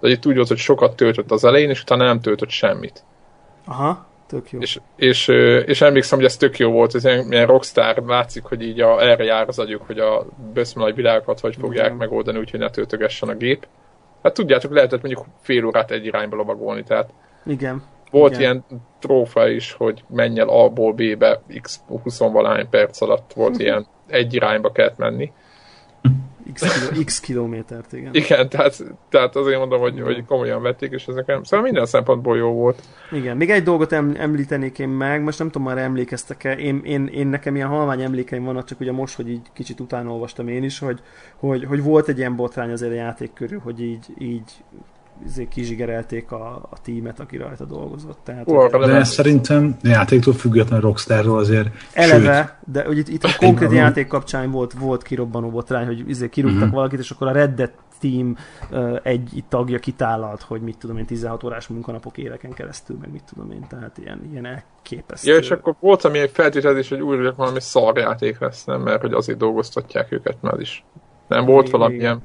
[0.00, 3.04] de itt úgy volt, hogy sokat töltött az elején, és utána nem töltött semmit.
[3.64, 4.58] Aha, tök jó.
[4.60, 5.28] És, és,
[5.66, 9.02] és emlékszem, hogy ez tök jó volt, ez ilyen, ilyen rockstar, látszik, hogy így a,
[9.02, 11.96] erre jár az agyuk, hogy a böszmölaj világokat hogy fogják Igen.
[11.96, 13.66] megoldani, úgyhogy ne töltögessen a gép.
[14.22, 17.10] Hát tudjátok, lehetett mondjuk fél órát egy irányba lovagolni, tehát
[17.46, 17.82] igen.
[18.10, 18.40] Volt Igen.
[18.40, 18.64] ilyen
[18.98, 24.34] trófa is, hogy menj el A-ból B-be x 20 valahány perc alatt volt ilyen egy
[24.34, 25.32] irányba kellett menni.
[26.52, 28.14] X, kilo, x kilométert, igen.
[28.14, 32.52] Igen, tehát, tehát azért mondom, hogy, hogy komolyan vették, és ezek szóval minden szempontból jó
[32.52, 32.82] volt.
[33.12, 37.26] Igen, még egy dolgot említenék én meg, most nem tudom, már emlékeztek-e, én, én, én
[37.26, 40.78] nekem ilyen halvány emlékeim vannak, csak ugye most, hogy így kicsit utána olvastam én is,
[40.78, 41.00] hogy,
[41.36, 44.52] hogy, hogy volt egy ilyen botrány azért a játék körül, hogy így, így
[45.48, 48.18] kizsigerelték a, a tímet, aki rajta dolgozott.
[48.24, 51.68] Tehát, oh, de ez szerintem játéktól független Rockstarról azért.
[51.92, 56.08] Eleve, sőt, de hogy itt, itt a konkrét játék kapcsán volt, volt kirobbanó botrány, hogy
[56.08, 56.74] izé kirúgtak uh-huh.
[56.74, 58.36] valakit, és akkor a Red Dead team
[58.70, 63.22] uh, egy tagja kitállalt, hogy mit tudom én, 16 órás munkanapok éveken keresztül, meg mit
[63.34, 65.32] tudom én, tehát ilyen, ilyen elképesztő.
[65.32, 68.80] Ja, és akkor volt ami egy feltételezés, hogy újra valami szarjáték lesz, nem?
[68.80, 70.84] Mert hogy azért dolgoztatják őket már is.
[71.28, 72.22] Nem volt valamilyen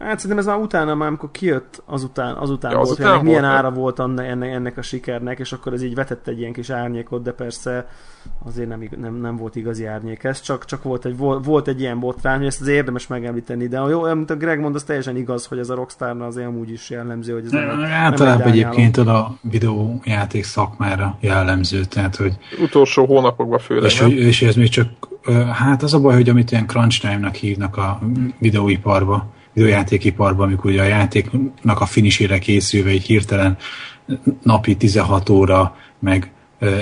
[0.00, 3.42] Hát szerintem ez már utána, már amikor kijött, azután, azután ja, volt, azután hogy milyen
[3.42, 6.70] volt, ára volt ennek, ennek a sikernek, és akkor ez így vetett egy ilyen kis
[6.70, 7.88] árnyékot, de persze
[8.44, 12.00] azért nem, nem, nem volt igazi árnyék ez, csak, csak volt, egy, volt egy ilyen
[12.00, 15.46] botrány, hogy ezt az érdemes megemlíteni, de jó, amit a Greg mond, az teljesen igaz,
[15.46, 20.44] hogy ez a Rockstarna azért amúgy is jellemző, hogy ez nem, Általában egyébként a videójáték
[20.44, 22.36] szakmára jellemző, tehát hogy...
[22.62, 24.10] Utolsó hónapokban főleg, és, nem?
[24.10, 24.88] és ez még csak,
[25.52, 28.00] hát az a baj, hogy amit ilyen crunch time-nak hívnak a
[28.38, 33.56] videóiparba, videójátékiparban, amikor ugye a játéknak a finisére készülve egy hirtelen
[34.42, 36.30] napi 16 óra, meg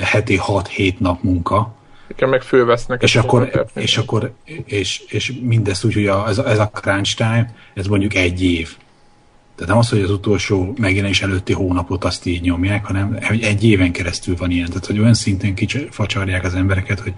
[0.03, 1.77] heti 6-7 nap munka.
[2.09, 3.03] Igen, meg fölvesznek.
[3.03, 4.32] És akkor, és, akkor
[4.65, 8.77] és, és mindezt úgy, hogy a, ez, ez a crunch time, ez mondjuk egy év.
[9.55, 13.65] Tehát nem az, hogy az utolsó megjelenés előtti hónapot azt így nyomják, hanem hogy egy
[13.65, 14.69] éven keresztül van ilyen.
[14.69, 17.15] Tehát, hogy olyan szinten kifacsarják az embereket, hogy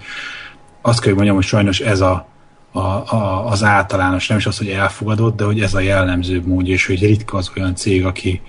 [0.80, 2.28] azt kell, hogy mondjam, hogy sajnos ez a,
[2.72, 6.72] a, a, az általános, nem is az, hogy elfogadott, de hogy ez a jellemzőbb módja,
[6.72, 8.40] és hogy ritka az olyan cég, aki,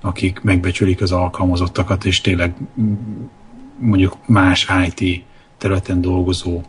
[0.00, 2.54] akik megbecsülik az alkalmazottakat, és tényleg
[3.78, 5.24] mondjuk más IT
[5.58, 6.62] területen dolgozó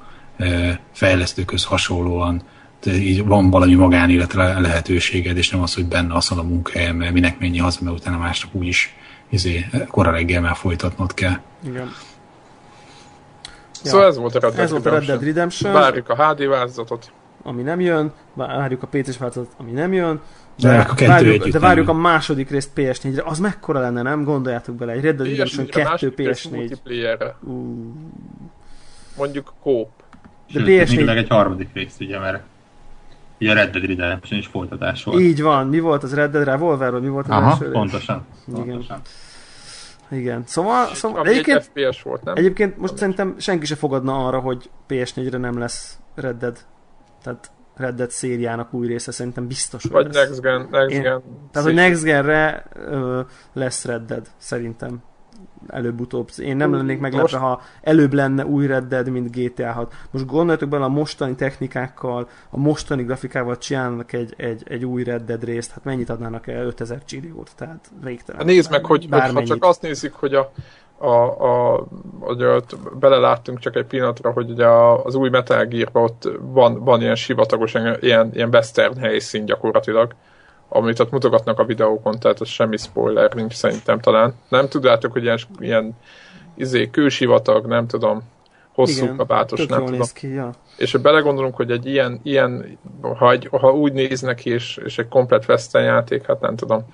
[0.91, 2.43] fejlesztőköz hasonlóan
[2.85, 7.39] így van valami magánéletre lehetőséged, és nem az, hogy benne az a munkahelyen, mert minek
[7.39, 8.95] mennyi haza, mert utána másnap úgyis
[9.29, 11.37] izé, kora reggel már folytatnod kell.
[11.65, 11.91] Igen.
[13.83, 13.89] Ja.
[13.89, 15.73] Szóval ez volt a Red Dead, ez volt a Red Dead Redemption.
[15.73, 17.11] Várjuk a HD változatot.
[17.43, 20.21] Ami nem jön, várjuk a PC-s változatot, ami nem jön.
[20.57, 23.21] De, de, a várjuk, de várjuk a második részt PS4-re.
[23.25, 24.23] Az mekkora lenne, nem?
[24.23, 24.91] Gondoljátok bele.
[24.91, 26.77] Egy Red Dead Redemption 2 PS4.
[27.41, 27.53] Uh.
[29.17, 29.89] Mondjuk kóp.
[30.53, 31.05] De Sőt, PS4...
[31.05, 32.43] meg egy harmadik részt, ugye, mert
[33.39, 35.19] ugye a Red Dead Redemption is folytatás volt.
[35.21, 35.67] Így van.
[35.67, 38.25] Mi volt az Red Dead Revolver, vagy mi volt az Aha, első pontosan.
[38.45, 38.55] rész?
[38.55, 38.81] pontosan.
[38.81, 39.01] Igen.
[40.13, 40.43] Igen.
[40.45, 42.35] Szóval, szóval egyébként, FPS volt, nem?
[42.35, 46.57] Egyébként most szerintem senki se fogadna arra, hogy PS4-re nem lesz Red Dead.
[47.23, 50.27] Tehát Red Dead szériának új része szerintem biztos, Vagy lesz.
[50.27, 50.67] Next Gen.
[50.71, 51.21] Next Én, gen
[51.51, 53.21] tehát, hogy Next Gen-re ö,
[53.53, 55.03] lesz Red Dead, szerintem
[55.67, 56.29] előbb-utóbb.
[56.37, 59.93] Én nem lennék meglepve, ha előbb lenne új Red Dead, mint GTA 6.
[60.11, 65.21] Most gondoljatok bele a mostani technikákkal, a mostani grafikával csinálnak egy, egy, egy új Red
[65.21, 66.65] Dead részt, hát mennyit adnának el?
[66.65, 68.41] 5000 csilliót, tehát végtelen.
[68.41, 70.51] Hát nézd meg, hogy, hogy ha csak azt nézzük, hogy a,
[70.97, 71.85] a, a,
[72.19, 74.67] ugye ott beleláttunk csak egy pillanatra, hogy ugye
[75.03, 80.15] az új Metal gear ott van, van ilyen sivatagos, ilyen, ilyen western helyszín gyakorlatilag,
[80.73, 84.33] amit ott mutogatnak a videókon, tehát az semmi spoiler nincs szerintem talán.
[84.49, 85.97] Nem tudjátok, hogy ilyen, ilyen
[86.55, 88.23] izé, kősivatag, nem tudom,
[88.73, 90.01] hosszú Igen, kabátos, nem tudom.
[90.13, 90.49] Ki, ja.
[90.77, 92.77] És ha belegondolunk, hogy egy ilyen, ilyen
[93.17, 96.85] ha, egy, ha úgy néznek ki, és, és egy komplet western játék, hát nem tudom,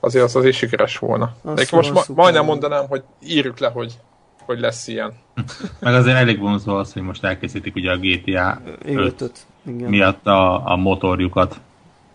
[0.00, 1.36] azért az azért sikeres volna.
[1.44, 3.92] Azt most ma, majdnem mondanám, hogy írjuk le, hogy,
[4.44, 5.12] hogy lesz ilyen.
[5.80, 10.76] Meg azért elég vonzó az, hogy most elkészítik ugye a GTA 5 miatt a, a
[10.76, 11.60] motorjukat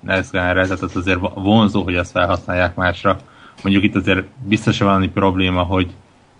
[0.05, 3.17] Az azért vonzó, hogy ezt felhasználják másra.
[3.63, 5.91] Mondjuk itt azért biztos valami probléma, hogy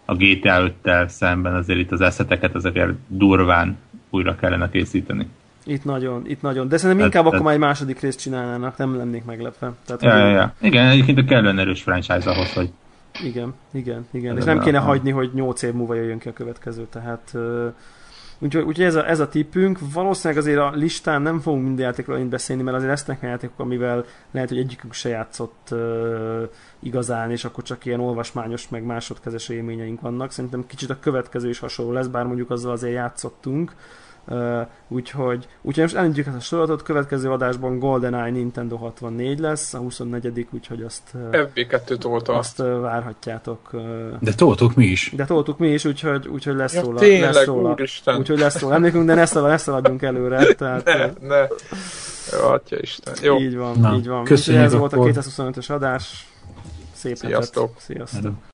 [0.06, 3.78] a GTA 5-tel szemben azért itt az eszeteket ezeket durván
[4.10, 5.28] újra kellene készíteni.
[5.66, 6.68] Itt nagyon, itt nagyon.
[6.68, 9.72] De szerintem inkább tehát, akkor már egy második részt csinálnának, nem lennék meglepve.
[9.86, 10.54] Tehát, ja, ja, ja.
[10.62, 12.70] Igen, egyébként a kellően erős franchise ahhoz, hogy
[13.24, 14.38] igen, igen, igen.
[14.38, 14.82] És nem kéne a...
[14.82, 17.36] hagyni, hogy 8 év múlva jöjjön ki a következő, tehát
[18.44, 19.80] Úgyhogy, úgyhogy ez, a, ez a tippünk.
[19.94, 24.06] Valószínűleg azért a listán nem fogunk minden játékról én beszélni, mert azért lesznek játékok, amivel
[24.32, 26.50] lehet, hogy egyikük se játszott uh,
[26.80, 30.32] igazán, és akkor csak ilyen olvasmányos, meg másodkezes élményeink vannak.
[30.32, 33.72] Szerintem kicsit a következő is hasonló lesz, bár mondjuk azzal azért játszottunk.
[33.72, 33.80] Uh,
[34.88, 40.48] úgyhogy, úgyhogy most elindítjuk ezt a sorozatot, következő adásban GoldenEye Nintendo 64 lesz, a 24
[40.52, 42.34] úgyhogy azt uh, FB2 tolta.
[42.34, 43.69] Azt uh, várhatjátok.
[43.72, 43.81] Uh,
[44.19, 45.14] de toltuk mi is.
[45.15, 46.99] De toltuk mi is, úgyhogy, úgyhogy lesz ja, róla.
[46.99, 47.76] Tényleg, lesz róla.
[48.18, 48.76] Úgyhogy lesz róla.
[48.76, 50.53] Emlékünk, de ne, szalad, ne szaladjunk előre.
[50.53, 51.48] Tehát, ne, ne.
[52.31, 53.14] Jó, atya Isten.
[53.22, 53.39] Jó.
[53.39, 54.23] Így van, Na, így van.
[54.23, 54.64] Köszönjük.
[54.64, 56.27] Ez volt a 225-ös adás.
[56.93, 57.76] Szép Sziasztok.
[57.77, 58.34] Sziasztok.